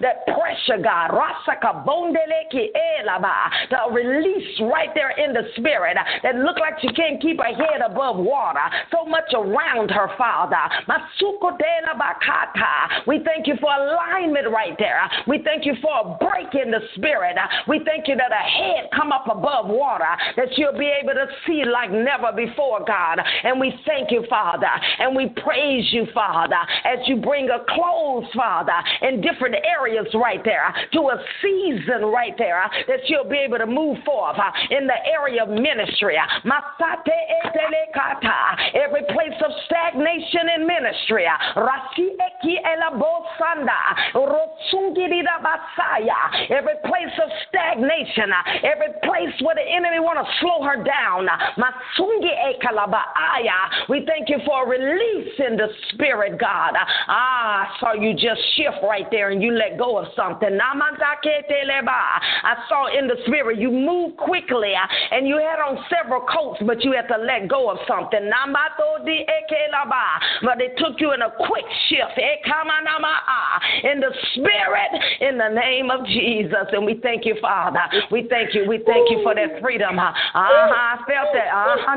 That 0.00 0.26
pressure, 0.26 0.82
God. 0.82 1.10
The 3.68 3.92
release 3.92 4.60
right 4.60 4.90
there 4.94 5.10
in 5.10 5.32
the 5.32 5.50
spirit 5.56 5.96
that 6.22 6.34
look 6.36 6.58
like 6.58 6.80
she 6.80 6.88
can't 6.94 7.20
keep 7.20 7.38
her 7.38 7.54
head 7.54 7.82
above 7.84 8.16
water. 8.16 8.60
So 8.90 9.04
much 9.04 9.32
around 9.34 9.90
her, 9.90 10.08
Father. 10.16 10.56
We 13.06 13.20
thank 13.24 13.46
you 13.46 13.54
for 13.60 13.70
alignment 13.72 14.48
right 14.50 14.76
there. 14.78 15.10
We 15.26 15.42
thank 15.44 15.66
you 15.66 15.74
for 15.82 15.92
a 16.00 16.16
break 16.18 16.54
in 16.54 16.70
the 16.70 16.80
spirit. 16.96 17.36
We 17.68 17.80
thank 17.84 18.08
you 18.08 18.16
that 18.16 18.32
her 18.32 18.36
head 18.36 18.90
come 18.94 19.12
up 19.12 19.26
above 19.26 19.66
water, 19.68 20.16
that 20.36 20.48
she'll 20.56 20.76
be 20.76 20.90
able 21.02 21.14
to 21.14 21.26
see 21.46 21.64
like 21.64 21.90
never 21.90 22.32
before, 22.34 22.84
God. 22.86 23.20
And 23.44 23.60
we 23.60 23.74
thank 23.86 24.10
you, 24.10 24.24
Father. 24.28 24.70
And 24.98 25.16
we 25.16 25.28
praise 25.42 25.86
you, 25.92 26.06
Father, 26.14 26.60
as 26.84 26.98
you 27.06 27.16
bring 27.16 27.48
a 27.50 27.64
close, 27.68 28.24
Father, 28.34 28.72
in 29.02 29.20
different 29.20 29.56
areas 29.64 30.06
right 30.14 30.42
there 30.44 30.74
to 30.92 31.00
a 31.00 31.22
season 31.42 32.06
right 32.06 32.34
there 32.38 32.70
that 32.88 33.00
she'll 33.06 33.28
be 33.28 33.38
able 33.38 33.49
to 33.58 33.66
move 33.66 33.98
forth 34.04 34.38
uh, 34.38 34.52
in 34.70 34.86
the 34.86 34.94
area 35.06 35.42
of 35.42 35.48
ministry. 35.48 36.16
Uh, 36.16 36.24
every 38.74 39.02
place 39.10 39.38
of 39.44 39.50
stagnation 39.66 40.48
in 40.56 40.66
ministry. 40.66 41.26
Uh, 41.26 41.36
every 46.50 46.76
place 46.84 47.14
of 47.22 47.30
stagnation, 47.48 48.30
every 48.62 48.92
place 49.02 49.34
where 49.42 49.54
the 49.54 49.66
enemy 49.66 49.98
want 49.98 50.18
to 50.18 50.26
slow 50.40 50.62
her 50.62 50.82
down. 50.82 51.28
We 53.88 54.06
thank 54.06 54.28
you 54.28 54.38
for 54.46 54.64
a 54.64 54.68
release 54.68 55.34
in 55.38 55.56
the 55.56 55.68
spirit, 55.92 56.38
God. 56.38 56.74
Ah, 57.08 57.66
I 57.66 57.80
saw 57.80 57.92
you 57.94 58.12
just 58.14 58.40
shift 58.56 58.78
right 58.82 59.10
there 59.10 59.30
and 59.30 59.42
you 59.42 59.52
let 59.52 59.78
go 59.78 59.98
of 59.98 60.06
something. 60.14 60.58
I 60.60 62.56
saw 62.68 62.86
in 62.96 63.06
the 63.06 63.16
spirit 63.26 63.39
you 63.52 63.70
move 63.70 64.16
quickly 64.16 64.74
and 65.10 65.26
you 65.26 65.36
had 65.38 65.60
on 65.60 65.78
several 65.88 66.20
coats, 66.22 66.60
but 66.66 66.84
you 66.84 66.92
had 66.92 67.08
to 67.08 67.16
let 67.16 67.48
go 67.48 67.70
of 67.70 67.78
something. 67.88 68.30
But 70.42 70.58
they 70.58 70.68
took 70.76 71.00
you 71.00 71.12
in 71.12 71.22
a 71.22 71.30
quick 71.30 71.64
shift 71.88 72.18
in 73.84 74.00
the 74.00 74.12
spirit 74.34 74.90
in 75.20 75.38
the 75.38 75.48
name 75.48 75.90
of 75.90 76.04
Jesus. 76.06 76.66
And 76.72 76.84
we 76.84 76.94
thank 77.02 77.24
you, 77.24 77.36
Father. 77.40 77.80
We 78.10 78.26
thank 78.28 78.54
you. 78.54 78.66
We 78.68 78.78
thank 78.86 79.10
you 79.10 79.22
for 79.22 79.34
that 79.34 79.60
freedom. 79.60 79.98
Uh-huh, 79.98 80.42
I 80.74 80.96
felt 81.06 81.32
that. 81.34 81.48
Uh-huh. 81.48 81.96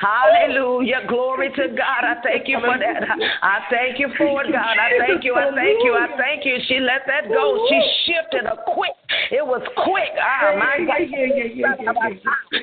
Hallelujah. 0.00 1.02
Glory 1.08 1.50
to 1.56 1.68
God. 1.68 2.02
I 2.04 2.14
thank 2.22 2.48
you 2.48 2.58
for 2.60 2.78
that. 2.78 3.02
I 3.42 3.60
thank 3.70 3.98
you 3.98 4.08
for 4.16 4.42
it, 4.44 4.52
God. 4.52 4.76
I 4.78 4.90
thank 4.98 5.24
you. 5.24 5.34
I 5.34 5.50
thank 5.54 5.82
you. 5.84 5.94
I 5.94 6.06
thank 6.16 6.44
you. 6.44 6.56
She 6.68 6.80
let 6.80 7.06
that 7.06 7.28
go. 7.28 7.45
She 7.68 7.78
shifted 8.06 8.44
a 8.46 8.56
quick. 8.74 8.92
It 9.30 9.44
was 9.44 9.62
quick. 9.84 10.12
Ah, 10.18 10.54
my 10.58 10.78
God. 10.86 11.02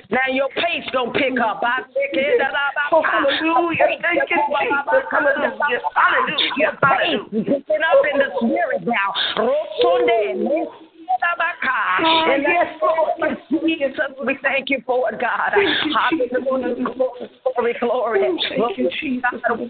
Now 0.10 0.28
your 0.32 0.50
pace 0.56 0.88
gonna 0.92 1.12
pick 1.12 1.40
up. 1.40 1.62
I 1.64 1.84
think 1.94 2.14
it. 2.14 2.40
Hallelujah. 3.04 4.00
Thank 4.02 4.30
you, 4.30 4.40
Jesus. 4.62 5.04
Hallelujah. 5.12 5.80
Hallelujah. 5.96 6.78
Hallelujah. 6.82 7.44
Picking 7.44 7.84
up 7.84 8.04
in 8.12 8.20
the 8.20 8.30
spirit 8.40 8.84
now. 8.86 9.10
And 12.00 12.06
oh, 12.06 12.36
yes, 12.42 12.68
Lord, 12.82 13.38
Jesus, 13.50 14.00
we 14.26 14.38
thank 14.42 14.70
you 14.70 14.82
for 14.86 15.12
it, 15.12 15.22
God. 15.22 15.54
Hallelujah. 15.54 16.84
Glory, 16.84 17.76
glory. 17.80 18.24
Oh, 18.26 18.38
thank 18.50 18.78
you, 18.78 18.90
Jesus. 19.00 19.24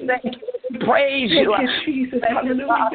Thank 0.08 0.24
you. 0.24 0.80
Praise 0.80 1.32
you. 1.32 1.54
You, 1.60 1.70
Jesus. 1.86 2.20
Hallelujah. 2.28 2.90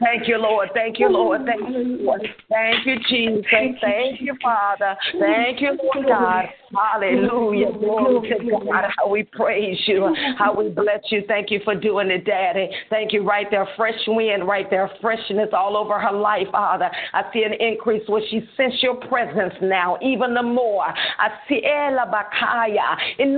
Thank 0.00 0.28
you, 0.28 0.38
Lord. 0.38 0.70
Thank 0.74 0.98
you, 0.98 1.08
Lord. 1.08 1.40
Thank 1.46 1.68
you, 1.68 1.98
Lord. 2.00 2.28
Thank 2.48 2.86
you, 2.86 2.96
Jesus. 3.08 3.46
Thank 3.50 4.20
you, 4.20 4.36
Father. 4.42 4.96
Thank 5.18 5.60
you, 5.60 5.78
Lord 5.82 6.06
God. 6.08 6.44
Hallelujah. 6.74 7.72
Glory 7.72 8.28
to 8.28 8.50
God. 8.50 8.84
How 8.96 9.08
we 9.08 9.22
praise 9.24 9.78
you. 9.86 10.14
How 10.38 10.54
we 10.54 10.68
bless 10.68 11.00
you. 11.10 11.22
Thank 11.28 11.50
you 11.50 11.60
for 11.64 11.74
doing 11.74 12.10
it, 12.10 12.24
Daddy. 12.24 12.70
Thank 12.90 13.12
you 13.12 13.22
right 13.22 13.46
there. 13.50 13.66
Fresh 13.76 14.00
wind 14.06 14.46
right 14.46 14.68
there. 14.70 14.90
Freshness 15.00 15.48
all 15.52 15.76
over 15.76 15.98
her 15.98 16.12
life, 16.12 16.48
Father. 16.52 16.90
I 17.12 17.24
see 17.32 17.44
an 17.44 17.52
increase 17.54 18.02
where 18.08 18.22
she 18.30 18.40
sense 18.56 18.74
your 18.82 18.96
presence 18.96 19.54
now, 19.62 19.98
even 20.02 20.34
the 20.34 20.42
more. 20.42 20.86
I 20.86 21.28
see 21.48 21.62
Ela 21.64 22.06
Bakaya. 22.12 22.96
In 23.18 23.36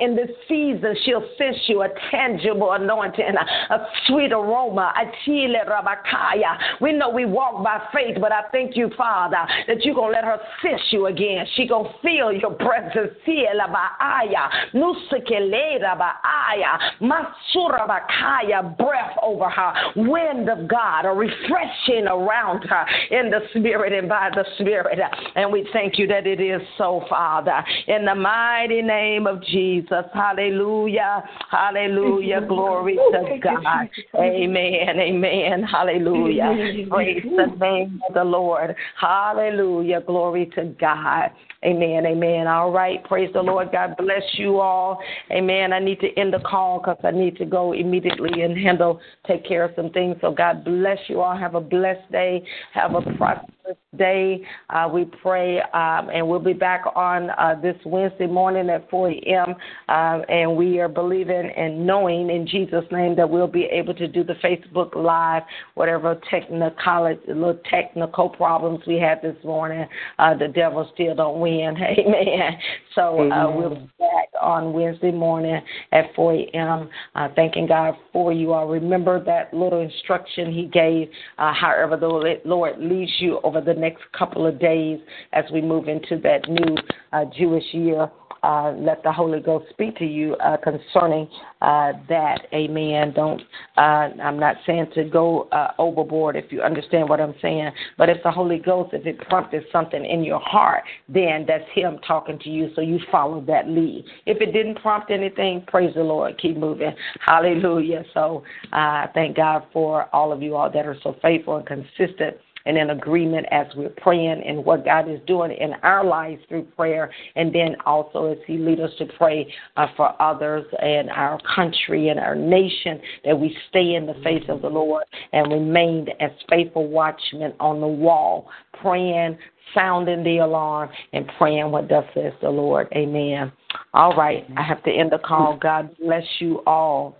in 0.00 0.16
this 0.16 0.30
season, 0.48 0.94
she'll 1.04 1.28
sense 1.38 1.56
you 1.66 1.82
a 1.82 1.88
tangible 2.10 2.72
anointing, 2.72 3.34
a 3.70 3.78
sweet 4.06 4.32
aroma. 4.32 4.92
Achille 4.96 5.64
Rabakaya. 5.66 6.80
We 6.80 6.92
know 6.92 7.10
we 7.10 7.24
walk 7.24 7.62
by 7.62 7.80
faith, 7.92 8.18
but 8.20 8.32
I 8.32 8.42
thank 8.52 8.76
you, 8.76 8.90
Father, 8.96 9.38
that 9.66 9.84
you're 9.84 9.94
going 9.94 10.12
to 10.12 10.16
let 10.16 10.24
her 10.24 10.38
sense 10.62 10.82
you 10.90 11.06
again. 11.06 11.46
She 11.54 11.63
going 11.68 11.92
to 11.92 11.98
feel 12.00 12.32
your 12.32 12.52
presence. 12.52 13.16
Ciela 13.26 13.68
Baaya. 13.72 14.48
Nusekelera 14.74 15.98
Baaya. 15.98 16.78
Masura 17.00 17.86
Bakaya. 17.88 18.76
Breath 18.76 19.16
over 19.22 19.48
her. 19.48 19.72
Wind 19.96 20.48
of 20.48 20.68
God. 20.68 21.06
A 21.06 21.10
refreshing 21.10 22.06
around 22.06 22.64
her 22.64 22.86
in 23.10 23.30
the 23.30 23.40
spirit 23.56 23.92
and 23.92 24.08
by 24.08 24.30
the 24.34 24.44
spirit. 24.58 24.98
And 25.34 25.50
we 25.52 25.68
thank 25.72 25.98
you 25.98 26.06
that 26.08 26.26
it 26.26 26.40
is 26.40 26.60
so, 26.78 27.04
Father. 27.08 27.64
In 27.86 28.04
the 28.04 28.14
mighty 28.14 28.82
name 28.82 29.26
of 29.26 29.42
Jesus. 29.44 30.04
Hallelujah. 30.12 31.22
Hallelujah. 31.50 32.40
Glory 32.46 32.96
to 32.96 33.38
God. 33.42 33.88
Amen. 34.16 34.98
Amen. 34.98 35.62
Hallelujah. 35.62 36.56
Praise 36.90 37.22
the 37.22 37.56
name 37.58 38.00
of 38.08 38.14
the 38.14 38.24
Lord. 38.24 38.74
Hallelujah. 39.00 40.00
Glory 40.06 40.50
to 40.54 40.74
God. 40.80 41.30
Amen. 41.64 42.04
Amen. 42.06 42.46
All 42.46 42.70
right. 42.70 43.02
Praise 43.04 43.30
the 43.32 43.40
Lord. 43.40 43.72
God 43.72 43.96
bless 43.96 44.22
you 44.34 44.60
all. 44.60 45.00
Amen. 45.30 45.72
I 45.72 45.78
need 45.78 46.00
to 46.00 46.08
end 46.18 46.34
the 46.34 46.40
call 46.40 46.78
because 46.78 46.98
I 47.02 47.10
need 47.10 47.36
to 47.38 47.46
go 47.46 47.72
immediately 47.72 48.42
and 48.42 48.56
handle, 48.56 49.00
take 49.26 49.46
care 49.46 49.64
of 49.64 49.72
some 49.74 49.90
things. 49.90 50.16
So 50.20 50.30
God 50.30 50.64
bless 50.64 50.98
you 51.08 51.20
all. 51.20 51.36
Have 51.36 51.54
a 51.54 51.60
blessed 51.60 52.10
day. 52.12 52.44
Have 52.74 52.94
a 52.94 53.00
prosperous 53.16 53.53
day. 53.96 54.44
Uh, 54.70 54.88
we 54.92 55.04
pray, 55.22 55.60
um, 55.72 56.10
and 56.10 56.26
we'll 56.26 56.38
be 56.38 56.52
back 56.52 56.84
on 56.94 57.30
uh, 57.30 57.54
this 57.62 57.76
Wednesday 57.84 58.26
morning 58.26 58.68
at 58.70 58.88
4 58.90 59.10
a.m. 59.10 59.54
Uh, 59.88 60.20
and 60.28 60.56
we 60.56 60.80
are 60.80 60.88
believing 60.88 61.50
and 61.56 61.86
knowing 61.86 62.30
in 62.30 62.46
Jesus' 62.46 62.84
name 62.90 63.16
that 63.16 63.28
we'll 63.28 63.46
be 63.46 63.64
able 63.64 63.94
to 63.94 64.08
do 64.08 64.24
the 64.24 64.34
Facebook 64.34 64.94
Live, 64.94 65.42
whatever 65.74 66.20
technical, 66.30 67.16
little 67.28 67.58
technical 67.70 68.28
problems 68.28 68.80
we 68.86 68.98
had 68.98 69.22
this 69.22 69.36
morning. 69.44 69.86
Uh, 70.18 70.36
the 70.36 70.48
devil 70.48 70.90
still 70.94 71.14
don't 71.14 71.40
win. 71.40 71.76
Amen. 71.98 72.58
So 72.94 73.30
uh, 73.30 73.50
we'll 73.50 73.74
be 73.74 73.90
back 73.98 74.28
on 74.40 74.72
Wednesday 74.72 75.12
morning 75.12 75.60
at 75.92 76.04
4 76.14 76.34
a.m. 76.34 76.88
Uh, 77.14 77.28
thanking 77.36 77.66
God 77.66 77.94
for 78.12 78.32
you 78.32 78.52
all. 78.52 78.66
Remember 78.66 79.22
that 79.24 79.52
little 79.54 79.80
instruction 79.80 80.52
He 80.52 80.66
gave. 80.66 81.08
uh, 81.38 81.52
however, 81.52 81.96
the 81.96 82.38
Lord 82.44 82.78
leads 82.78 83.12
you 83.18 83.40
over 83.44 83.60
the 83.60 83.74
next 83.74 84.02
couple 84.16 84.46
of 84.46 84.58
days 84.58 85.00
as 85.32 85.44
we 85.52 85.60
move 85.60 85.88
into 85.88 86.18
that 86.22 86.48
new 86.48 86.76
uh, 87.12 87.24
Jewish 87.36 87.64
year. 87.72 88.10
Uh, 88.44 88.74
let 88.76 89.02
the 89.02 89.10
Holy 89.10 89.40
Ghost 89.40 89.64
speak 89.70 89.96
to 89.96 90.04
you 90.04 90.34
uh, 90.34 90.58
concerning 90.58 91.26
uh, 91.62 91.92
that. 92.10 92.42
Amen. 92.52 93.10
Don't. 93.16 93.40
Uh, 93.78 94.10
I'm 94.22 94.38
not 94.38 94.56
saying 94.66 94.88
to 94.96 95.04
go 95.04 95.44
uh, 95.44 95.72
overboard 95.78 96.36
if 96.36 96.52
you 96.52 96.60
understand 96.60 97.08
what 97.08 97.22
I'm 97.22 97.34
saying, 97.40 97.70
but 97.96 98.10
if 98.10 98.22
the 98.22 98.30
Holy 98.30 98.58
Ghost, 98.58 98.90
if 98.92 99.06
it 99.06 99.18
prompted 99.30 99.64
something 99.72 100.04
in 100.04 100.22
your 100.22 100.40
heart, 100.40 100.84
then 101.08 101.46
that's 101.48 101.64
Him 101.74 101.98
talking 102.06 102.38
to 102.40 102.50
you. 102.50 102.68
So 102.74 102.82
you 102.82 102.98
follow 103.10 103.40
that 103.46 103.66
lead. 103.66 104.04
If 104.26 104.42
it 104.42 104.52
didn't 104.52 104.74
prompt 104.74 105.10
anything, 105.10 105.64
praise 105.66 105.94
the 105.94 106.02
Lord. 106.02 106.36
Keep 106.36 106.58
moving. 106.58 106.92
Hallelujah. 107.24 108.04
So 108.12 108.42
uh, 108.74 109.06
thank 109.14 109.38
God 109.38 109.62
for 109.72 110.14
all 110.14 110.32
of 110.32 110.42
you 110.42 110.54
all 110.54 110.70
that 110.70 110.84
are 110.84 110.98
so 111.02 111.16
faithful 111.22 111.56
and 111.56 111.66
consistent 111.66 112.36
and 112.66 112.76
in 112.78 112.90
agreement 112.90 113.46
as 113.50 113.66
we're 113.76 113.90
praying 113.90 114.42
and 114.46 114.64
what 114.64 114.84
God 114.84 115.08
is 115.08 115.20
doing 115.26 115.52
in 115.52 115.74
our 115.82 116.04
lives 116.04 116.42
through 116.48 116.64
prayer, 116.76 117.10
and 117.36 117.54
then 117.54 117.76
also 117.86 118.26
as 118.26 118.38
He 118.46 118.58
leads 118.58 118.80
us 118.80 118.90
to 118.98 119.06
pray 119.18 119.52
uh, 119.76 119.86
for 119.96 120.20
others 120.20 120.64
and 120.80 121.10
our 121.10 121.38
country 121.54 122.08
and 122.08 122.18
our 122.18 122.34
nation, 122.34 123.00
that 123.24 123.38
we 123.38 123.56
stay 123.68 123.94
in 123.94 124.06
the 124.06 124.14
face 124.24 124.44
of 124.48 124.62
the 124.62 124.68
Lord 124.68 125.04
and 125.32 125.52
remain 125.52 126.06
as 126.20 126.30
faithful 126.48 126.88
watchmen 126.88 127.52
on 127.60 127.80
the 127.80 127.86
wall, 127.86 128.48
praying, 128.80 129.36
sounding 129.74 130.22
the 130.22 130.38
alarm, 130.38 130.88
and 131.12 131.30
praying 131.38 131.70
what 131.70 131.88
thus 131.88 132.04
says 132.14 132.32
the 132.40 132.50
Lord. 132.50 132.88
Amen. 132.94 133.52
All 133.92 134.16
right, 134.16 134.44
I 134.56 134.62
have 134.62 134.82
to 134.84 134.90
end 134.90 135.12
the 135.12 135.18
call. 135.18 135.56
God 135.56 135.94
bless 136.00 136.24
you 136.38 136.62
all. 136.66 137.18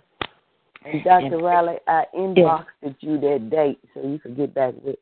And 0.85 1.03
Dr. 1.03 1.37
Riley, 1.37 1.77
I 1.87 2.03
inboxed 2.15 2.65
yeah. 2.83 2.89
you 2.99 3.19
that 3.19 3.49
date 3.49 3.79
so 3.93 4.07
you 4.07 4.19
could 4.19 4.37
get 4.37 4.53
back 4.53 4.73
with. 4.83 4.97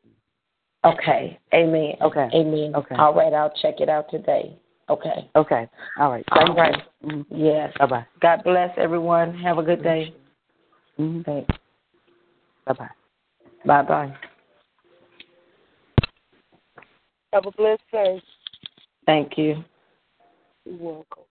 Okay. 0.84 1.38
Amen. 1.54 1.94
Okay. 2.02 2.28
Amen. 2.34 2.74
Okay. 2.74 2.94
All 2.96 3.14
right. 3.14 3.32
I'll 3.32 3.52
check 3.62 3.80
it 3.80 3.88
out 3.88 4.10
today. 4.10 4.58
Okay. 4.90 5.30
Okay. 5.34 5.68
All 5.98 6.10
right. 6.10 6.24
Thank 6.34 6.50
All 6.50 6.56
right. 6.56 6.82
You. 7.02 7.24
Yes. 7.30 7.72
Bye 7.78 7.86
bye. 7.86 8.06
God 8.20 8.42
bless 8.44 8.70
everyone. 8.76 9.36
Have 9.38 9.58
a 9.58 9.62
good 9.62 9.82
day. 9.82 10.14
Mm-hmm. 10.98 11.22
Thanks. 11.22 11.56
Bye 12.66 12.74
bye. 12.74 12.88
Bye 13.64 13.82
bye. 13.82 14.16
Have 17.32 17.46
a 17.46 17.50
blessed 17.52 17.82
day. 17.90 18.22
Thank 19.06 19.38
you. 19.38 19.64
You're 20.64 20.76
welcome. 20.76 21.24